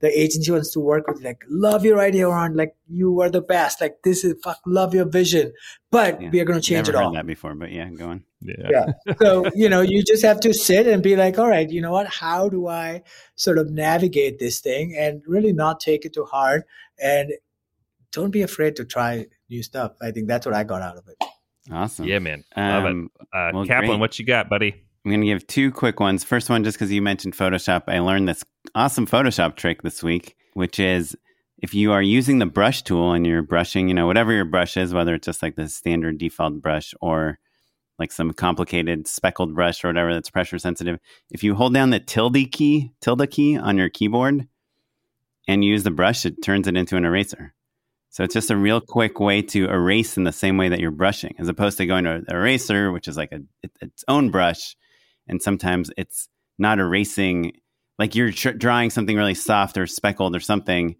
The 0.00 0.08
agency 0.18 0.50
wants 0.50 0.70
to 0.72 0.80
work 0.80 1.06
with 1.08 1.18
you, 1.20 1.24
like 1.26 1.42
love 1.48 1.84
your 1.84 1.98
idea 2.00 2.26
on 2.28 2.56
like 2.56 2.74
you 2.88 3.20
are 3.20 3.28
the 3.28 3.42
best. 3.42 3.82
Like 3.82 3.96
this 4.02 4.24
is 4.24 4.34
fuck 4.42 4.60
love 4.64 4.94
your 4.94 5.04
vision. 5.20 5.52
But 5.90 6.22
Yeah. 6.22 6.30
we 6.30 6.40
are 6.40 6.46
going 6.46 6.60
to 6.60 6.66
change 6.66 6.86
Never 6.86 6.96
it 6.96 7.00
heard 7.00 7.06
all. 7.08 7.12
that 7.12 7.26
before, 7.26 7.54
but 7.54 7.70
yeah, 7.70 7.90
go 7.90 8.08
on. 8.08 8.24
Yeah. 8.42 8.68
yeah 9.06 9.14
so 9.20 9.44
you 9.54 9.68
know 9.68 9.82
you 9.82 10.02
just 10.02 10.22
have 10.24 10.40
to 10.40 10.54
sit 10.54 10.86
and 10.86 11.02
be 11.02 11.14
like 11.14 11.38
all 11.38 11.48
right 11.48 11.68
you 11.68 11.80
know 11.82 11.92
what 11.92 12.06
how 12.06 12.48
do 12.48 12.68
i 12.68 13.02
sort 13.36 13.58
of 13.58 13.70
navigate 13.70 14.38
this 14.38 14.60
thing 14.60 14.96
and 14.96 15.22
really 15.26 15.52
not 15.52 15.78
take 15.80 16.06
it 16.06 16.14
too 16.14 16.24
hard 16.24 16.62
and 16.98 17.32
don't 18.12 18.30
be 18.30 18.40
afraid 18.42 18.76
to 18.76 18.84
try 18.84 19.26
new 19.50 19.62
stuff 19.62 19.92
i 20.00 20.10
think 20.10 20.26
that's 20.26 20.46
what 20.46 20.54
i 20.54 20.64
got 20.64 20.80
out 20.82 20.96
of 20.96 21.06
it 21.08 21.16
Awesome. 21.70 22.06
Yeah, 22.06 22.18
man. 22.18 22.42
Love 22.56 22.84
Um, 22.86 23.10
it. 23.20 23.26
Uh, 23.32 23.50
well, 23.54 23.64
Kaplan, 23.66 23.90
great. 23.90 24.00
what 24.00 24.18
you 24.18 24.24
got, 24.24 24.48
buddy? 24.48 24.74
I'm 25.04 25.10
going 25.10 25.20
to 25.20 25.26
give 25.26 25.46
two 25.46 25.70
quick 25.70 26.00
ones. 26.00 26.24
First 26.24 26.50
one, 26.50 26.64
just 26.64 26.76
because 26.76 26.90
you 26.90 27.00
mentioned 27.00 27.34
Photoshop, 27.34 27.84
I 27.86 28.00
learned 28.00 28.28
this 28.28 28.42
awesome 28.74 29.06
Photoshop 29.06 29.54
trick 29.54 29.82
this 29.82 30.02
week, 30.02 30.36
which 30.54 30.80
is 30.80 31.14
if 31.58 31.72
you 31.72 31.92
are 31.92 32.02
using 32.02 32.38
the 32.38 32.46
brush 32.46 32.82
tool 32.82 33.12
and 33.12 33.24
you're 33.24 33.42
brushing, 33.42 33.86
you 33.88 33.94
know, 33.94 34.06
whatever 34.08 34.32
your 34.32 34.46
brush 34.46 34.76
is, 34.76 34.92
whether 34.92 35.14
it's 35.14 35.26
just 35.26 35.42
like 35.42 35.54
the 35.54 35.68
standard 35.68 36.18
default 36.18 36.60
brush 36.60 36.92
or 37.00 37.38
like 38.00 38.10
some 38.10 38.32
complicated 38.32 39.06
speckled 39.06 39.54
brush 39.54 39.84
or 39.84 39.88
whatever 39.88 40.14
that's 40.14 40.30
pressure 40.30 40.58
sensitive, 40.58 40.98
if 41.30 41.44
you 41.44 41.54
hold 41.54 41.74
down 41.74 41.90
the 41.90 42.00
tilde 42.00 42.50
key, 42.50 42.90
tilde 43.00 43.30
key 43.30 43.56
on 43.58 43.76
your 43.76 43.90
keyboard 43.90 44.48
and 45.46 45.64
use 45.64 45.82
the 45.82 45.90
brush, 45.90 46.24
it 46.24 46.42
turns 46.42 46.66
it 46.66 46.76
into 46.76 46.96
an 46.96 47.04
eraser. 47.04 47.54
So 48.08 48.24
it's 48.24 48.34
just 48.34 48.50
a 48.50 48.56
real 48.56 48.80
quick 48.80 49.20
way 49.20 49.42
to 49.42 49.66
erase 49.66 50.16
in 50.16 50.24
the 50.24 50.32
same 50.32 50.56
way 50.56 50.70
that 50.70 50.80
you're 50.80 50.90
brushing, 50.90 51.36
as 51.38 51.48
opposed 51.48 51.78
to 51.78 51.86
going 51.86 52.04
to 52.04 52.14
an 52.14 52.24
eraser, 52.28 52.90
which 52.90 53.06
is 53.06 53.16
like 53.16 53.30
a 53.30 53.42
it, 53.62 53.70
its 53.80 54.04
own 54.08 54.30
brush, 54.30 54.76
and 55.28 55.40
sometimes 55.40 55.92
it's 55.96 56.28
not 56.58 56.80
erasing. 56.80 57.52
Like 58.00 58.16
you're 58.16 58.32
tr- 58.32 58.50
drawing 58.50 58.90
something 58.90 59.16
really 59.16 59.34
soft 59.34 59.78
or 59.78 59.86
speckled 59.86 60.34
or 60.34 60.40
something, 60.40 60.96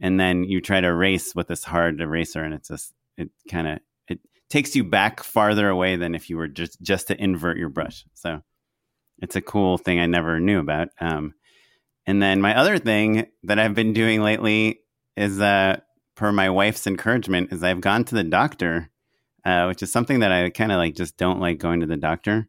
and 0.00 0.20
then 0.20 0.44
you 0.44 0.60
try 0.60 0.80
to 0.80 0.86
erase 0.86 1.34
with 1.34 1.48
this 1.48 1.64
hard 1.64 2.00
eraser, 2.00 2.44
and 2.44 2.54
it's 2.54 2.68
just 2.68 2.92
it 3.16 3.30
kind 3.50 3.66
of 3.66 3.78
takes 4.52 4.76
you 4.76 4.84
back 4.84 5.24
farther 5.24 5.70
away 5.70 5.96
than 5.96 6.14
if 6.14 6.28
you 6.28 6.36
were 6.36 6.46
just 6.46 6.80
just 6.82 7.08
to 7.08 7.18
invert 7.18 7.56
your 7.56 7.70
brush. 7.70 8.04
So 8.12 8.42
it's 9.18 9.34
a 9.34 9.40
cool 9.40 9.78
thing 9.78 9.98
I 9.98 10.04
never 10.04 10.38
knew 10.40 10.58
about. 10.58 10.88
Um, 11.00 11.32
and 12.04 12.22
then 12.22 12.42
my 12.42 12.54
other 12.54 12.76
thing 12.76 13.28
that 13.44 13.58
I've 13.58 13.74
been 13.74 13.94
doing 13.94 14.20
lately 14.20 14.80
is 15.16 15.40
uh, 15.40 15.80
per 16.16 16.32
my 16.32 16.50
wife's 16.50 16.86
encouragement 16.86 17.50
is 17.50 17.62
I've 17.62 17.80
gone 17.80 18.04
to 18.04 18.14
the 18.14 18.24
doctor, 18.24 18.90
uh, 19.42 19.64
which 19.66 19.82
is 19.82 19.90
something 19.90 20.20
that 20.20 20.32
I 20.32 20.50
kind 20.50 20.70
of 20.70 20.76
like 20.76 20.96
just 20.96 21.16
don't 21.16 21.40
like 21.40 21.56
going 21.58 21.80
to 21.80 21.86
the 21.86 21.96
doctor. 21.96 22.46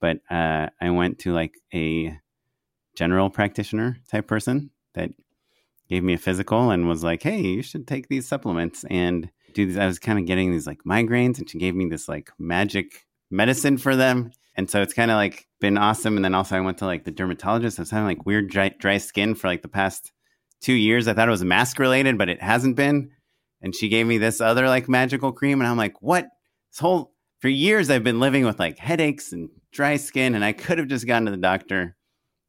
but 0.00 0.18
uh, 0.28 0.68
I 0.80 0.90
went 0.90 1.20
to 1.20 1.32
like 1.32 1.54
a 1.72 2.18
general 2.96 3.30
practitioner 3.30 3.98
type 4.10 4.26
person 4.26 4.70
that 4.94 5.10
gave 5.88 6.02
me 6.02 6.14
a 6.14 6.18
physical 6.18 6.70
and 6.72 6.88
was 6.88 7.04
like, 7.04 7.22
"Hey, 7.22 7.40
you 7.40 7.62
should 7.62 7.86
take 7.86 8.08
these 8.08 8.26
supplements 8.26 8.84
and 8.90 9.30
do 9.56 9.66
these." 9.66 9.78
I 9.78 9.86
was 9.86 9.98
kind 9.98 10.18
of 10.18 10.26
getting 10.26 10.52
these 10.52 10.66
like 10.66 10.84
migraines, 10.86 11.38
and 11.38 11.48
she 11.48 11.58
gave 11.58 11.74
me 11.74 11.88
this 11.88 12.08
like 12.08 12.30
magic 12.38 13.06
medicine 13.30 13.78
for 13.78 13.96
them. 13.96 14.30
And 14.56 14.70
so 14.70 14.80
it's 14.80 14.94
kind 14.94 15.10
of 15.10 15.16
like 15.16 15.46
been 15.60 15.76
awesome. 15.76 16.16
And 16.16 16.24
then 16.24 16.34
also 16.34 16.56
I 16.56 16.60
went 16.60 16.78
to 16.78 16.86
like 16.86 17.04
the 17.04 17.10
dermatologist. 17.10 17.78
I 17.78 17.82
was 17.82 17.90
having 17.90 18.06
like 18.06 18.26
weird 18.26 18.48
dry, 18.48 18.70
dry 18.78 18.98
skin 18.98 19.34
for 19.34 19.48
like 19.48 19.62
the 19.62 19.68
past 19.68 20.12
two 20.60 20.72
years. 20.72 21.08
I 21.08 21.12
thought 21.14 21.28
it 21.28 21.32
was 21.32 21.44
mask 21.44 21.78
related, 21.78 22.16
but 22.16 22.28
it 22.28 22.42
hasn't 22.42 22.76
been. 22.76 23.10
And 23.60 23.74
she 23.74 23.88
gave 23.88 24.06
me 24.06 24.18
this 24.18 24.40
other 24.40 24.68
like 24.68 24.88
magical 24.88 25.32
cream, 25.32 25.60
and 25.60 25.68
I'm 25.68 25.76
like, 25.76 26.00
what? 26.00 26.26
This 26.70 26.78
whole 26.78 27.12
for 27.40 27.48
years 27.48 27.90
I've 27.90 28.04
been 28.04 28.20
living 28.20 28.44
with 28.44 28.58
like 28.58 28.78
headaches 28.78 29.32
and 29.32 29.50
dry 29.72 29.96
skin, 29.96 30.34
and 30.34 30.44
I 30.44 30.52
could 30.52 30.78
have 30.78 30.88
just 30.88 31.06
gone 31.06 31.24
to 31.24 31.30
the 31.30 31.36
doctor 31.36 31.96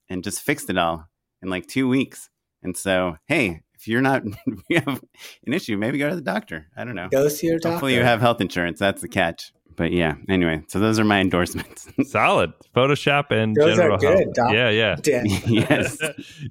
and 0.09 0.23
just 0.23 0.41
fixed 0.41 0.69
it 0.69 0.77
all 0.77 1.05
in 1.41 1.49
like 1.49 1.67
two 1.67 1.87
weeks. 1.87 2.29
And 2.63 2.75
so, 2.75 3.17
hey, 3.27 3.61
if 3.87 3.91
you're 3.91 4.01
not, 4.01 4.23
if 4.45 4.59
you 4.69 4.81
have 4.85 5.01
an 5.45 5.53
issue, 5.53 5.77
maybe 5.77 5.97
go 5.97 6.09
to 6.09 6.15
the 6.15 6.21
doctor. 6.21 6.67
I 6.75 6.83
don't 6.83 6.95
know. 6.95 7.07
Go 7.09 7.27
see 7.29 7.47
your 7.47 7.57
doctor. 7.57 7.69
Hopefully, 7.71 7.95
you 7.95 8.03
have 8.03 8.19
health 8.19 8.41
insurance. 8.41 8.79
That's 8.79 9.01
the 9.01 9.07
catch. 9.07 9.51
But 9.77 9.91
yeah, 9.91 10.15
anyway, 10.27 10.63
so 10.67 10.79
those 10.79 10.99
are 10.99 11.03
my 11.05 11.19
endorsements. 11.21 11.87
Solid 12.11 12.51
Photoshop 12.75 13.29
and 13.31 13.55
Those 13.55 13.75
general 13.77 13.95
are 13.95 13.99
good. 13.99 14.17
health. 14.23 14.33
Doc. 14.33 14.51
Yeah, 14.51 14.69
yeah. 14.69 14.95
Yeah. 15.05 15.23
yes. 15.45 15.97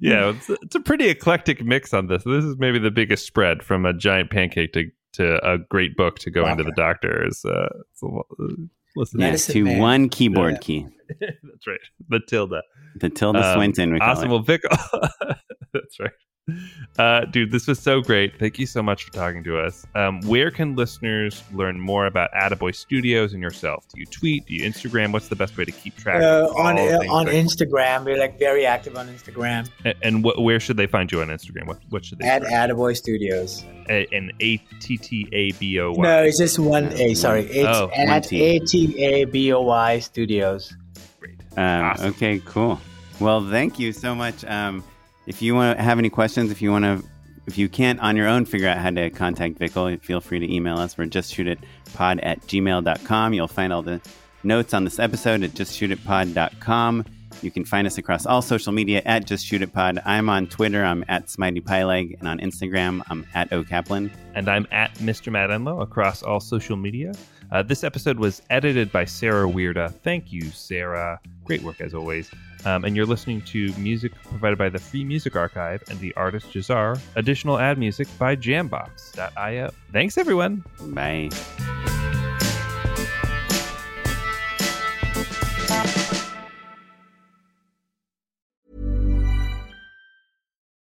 yeah, 0.01 0.29
it's, 0.29 0.49
it's 0.49 0.75
a 0.75 0.79
pretty 0.79 1.09
eclectic 1.09 1.61
mix 1.63 1.93
on 1.93 2.07
this. 2.07 2.23
This 2.23 2.45
is 2.45 2.55
maybe 2.57 2.79
the 2.79 2.89
biggest 2.89 3.25
spread 3.27 3.63
from 3.63 3.85
a 3.85 3.93
giant 3.93 4.31
pancake 4.31 4.71
to, 4.73 4.85
to 5.13 5.45
a 5.45 5.57
great 5.57 5.97
book 5.97 6.19
to 6.19 6.31
go 6.31 6.43
Wow. 6.43 6.53
into 6.53 6.63
the 6.63 6.71
doctor. 6.71 7.27
Is 7.27 7.43
uh, 7.43 7.67
it's 7.91 8.01
a, 8.01 8.05
lo- 8.05 8.25
uh, 8.39 8.45
listen, 8.95 9.19
Yeah, 9.19 9.25
Medicine 9.27 9.53
to 9.55 9.63
man. 9.65 9.79
one 9.79 10.09
keyboard 10.09 10.53
Yeah. 10.53 10.59
key. 10.59 10.87
that's 11.19 11.67
right. 11.67 11.79
The 12.07 12.21
tilde. 12.29 12.53
The 12.95 13.09
Tilda 13.09 13.45
Um, 13.45 13.55
Swinton, 13.55 13.91
we 13.93 13.99
call 13.99 14.09
awesome. 14.11 14.29
it. 14.29 14.31
Well, 14.31 14.39
Vic, 14.39 14.61
that's 15.73 15.99
right. 15.99 16.11
Uh, 16.97 17.25
dude, 17.25 17.51
this 17.51 17.67
was 17.67 17.77
so 17.79 18.01
great. 18.01 18.39
Thank 18.39 18.57
you 18.57 18.65
so 18.65 18.81
much 18.81 19.03
for 19.03 19.11
talking 19.13 19.43
to 19.43 19.59
us. 19.59 19.85
Um, 19.93 20.19
where 20.21 20.49
can 20.49 20.75
listeners 20.75 21.43
learn 21.53 21.79
more 21.79 22.07
about 22.07 22.31
Attaboy 22.31 22.73
Studios 22.73 23.33
and 23.33 23.43
yourself? 23.43 23.85
Do 23.93 23.99
you 23.99 24.07
tweet? 24.07 24.47
Do 24.47 24.55
you 24.55 24.67
Instagram? 24.67 25.13
What's 25.13 25.27
the 25.27 25.35
best 25.35 25.55
way 25.59 25.65
to 25.65 25.71
keep 25.71 25.95
track 25.95 26.23
Uh, 26.23 26.47
of 26.49 26.55
on 26.55 26.79
all 26.79 26.89
uh, 26.89 27.13
on 27.13 27.25
Vic? 27.27 27.35
Instagram, 27.45 28.03
we're 28.03 28.17
like 28.17 28.39
very 28.39 28.65
active 28.65 28.95
on 28.97 29.07
Instagram 29.09 29.69
A- 29.85 29.93
And 30.01 30.23
what, 30.23 30.41
where 30.41 30.59
should 30.59 30.77
they 30.77 30.87
find 30.87 31.11
you 31.11 31.21
on 31.21 31.27
Instagram? 31.27 31.67
What, 31.67 31.81
what 31.89 32.03
should 32.03 32.17
they 32.17 32.25
at 32.27 32.41
search? 32.41 32.51
Attaboy 32.51 32.97
Studios. 32.97 33.63
A- 33.91 34.07
An 34.11 34.31
A 34.39 34.57
T 34.79 34.97
T 34.97 35.27
A 35.33 35.51
B 35.51 35.79
O 35.79 35.91
Y. 35.91 36.01
No, 36.03 36.23
it's 36.23 36.39
just 36.39 36.57
one 36.57 36.85
A. 36.93 37.13
Sorry, 37.13 37.41
it's 37.43 37.77
Oh, 37.77 37.89
one 37.95 38.09
at 38.09 38.23
T. 38.23 38.41
A 38.41 38.59
T 38.61 39.03
A 39.05 39.25
B 39.25 39.53
O 39.53 39.61
Y 39.61 39.99
Studios. 39.99 40.75
Great. 41.19 41.35
Um, 41.57 41.83
Awesome. 41.83 42.09
Okay, 42.09 42.41
cool. 42.43 42.79
Well, 43.19 43.47
thank 43.47 43.77
you 43.77 43.93
so 43.93 44.15
much. 44.15 44.43
Um, 44.45 44.83
if 45.27 45.41
you 45.41 45.53
want 45.53 45.77
to 45.77 45.83
have 45.83 45.99
any 45.99 46.09
questions, 46.09 46.51
if 46.51 46.61
you 46.61 46.71
want 46.71 46.85
to, 46.85 47.03
if 47.45 47.57
you 47.57 47.69
can't 47.69 47.99
on 47.99 48.15
your 48.15 48.27
own 48.27 48.45
figure 48.45 48.67
out 48.67 48.77
how 48.77 48.89
to 48.89 49.09
contact 49.09 49.59
Vickle, 49.59 50.01
feel 50.01 50.21
free 50.21 50.39
to 50.39 50.51
email 50.53 50.77
us. 50.77 50.97
We're 50.97 51.05
justshootitpod 51.05 52.19
at 52.23 52.41
gmail.com. 52.41 53.33
You'll 53.33 53.47
find 53.47 53.71
all 53.71 53.81
the 53.81 54.01
notes 54.43 54.73
on 54.73 54.83
this 54.83 54.99
episode 54.99 55.43
at 55.43 55.51
justshootitpod.com. 55.51 57.05
You 57.43 57.51
can 57.51 57.65
find 57.65 57.85
us 57.85 57.97
across 57.97 58.25
all 58.25 58.41
social 58.41 58.71
media 58.73 59.01
at 59.05 59.25
just 59.27 59.45
justshootitpod. 59.45 60.01
I'm 60.05 60.27
on 60.29 60.47
Twitter. 60.47 60.83
I'm 60.83 61.05
at 61.07 61.27
SmiteyPyleg. 61.27 62.17
And 62.19 62.27
on 62.27 62.39
Instagram, 62.39 63.03
I'm 63.09 63.27
at 63.35 63.49
OKaplan. 63.51 64.09
and 64.33 64.49
I'm 64.49 64.65
at 64.71 64.93
Mr. 64.95 65.31
Matt 65.31 65.51
Enlow 65.51 65.81
across 65.81 66.23
all 66.23 66.39
social 66.39 66.77
media. 66.77 67.13
Uh, 67.51 67.63
this 67.63 67.83
episode 67.83 68.17
was 68.19 68.41
edited 68.49 68.91
by 68.91 69.05
Sarah 69.05 69.47
Weirda. 69.47 69.93
Thank 70.01 70.33
you, 70.33 70.49
Sarah. 70.49 71.19
Great 71.45 71.61
work 71.61 71.79
as 71.79 71.93
always. 71.93 72.29
Um, 72.65 72.85
and 72.85 72.95
you're 72.95 73.05
listening 73.05 73.41
to 73.43 73.71
music 73.77 74.13
provided 74.23 74.57
by 74.57 74.69
the 74.69 74.79
Free 74.79 75.03
Music 75.03 75.35
Archive 75.35 75.83
and 75.89 75.99
the 75.99 76.13
artist 76.15 76.51
Jazar. 76.51 76.99
Additional 77.15 77.57
ad 77.57 77.77
music 77.77 78.07
by 78.17 78.35
Jambox.io. 78.35 79.71
Thanks, 79.91 80.17
everyone. 80.17 80.63
Bye. 80.81 81.29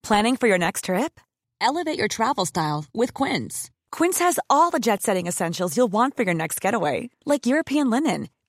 Planning 0.03 0.37
for 0.37 0.47
your 0.47 0.59
next 0.59 0.85
trip? 0.85 1.20
Elevate 1.61 1.99
your 1.99 2.07
travel 2.07 2.47
style 2.47 2.85
with 2.95 3.12
Quince. 3.12 3.72
Quince 3.91 4.20
has 4.20 4.39
all 4.49 4.70
the 4.70 4.79
jet 4.79 5.03
setting 5.03 5.27
essentials 5.27 5.77
you'll 5.77 5.89
want 5.89 6.16
for 6.16 6.22
your 6.22 6.35
next 6.35 6.61
getaway, 6.61 7.11
like 7.24 7.45
European 7.47 7.91
linen, 7.91 8.29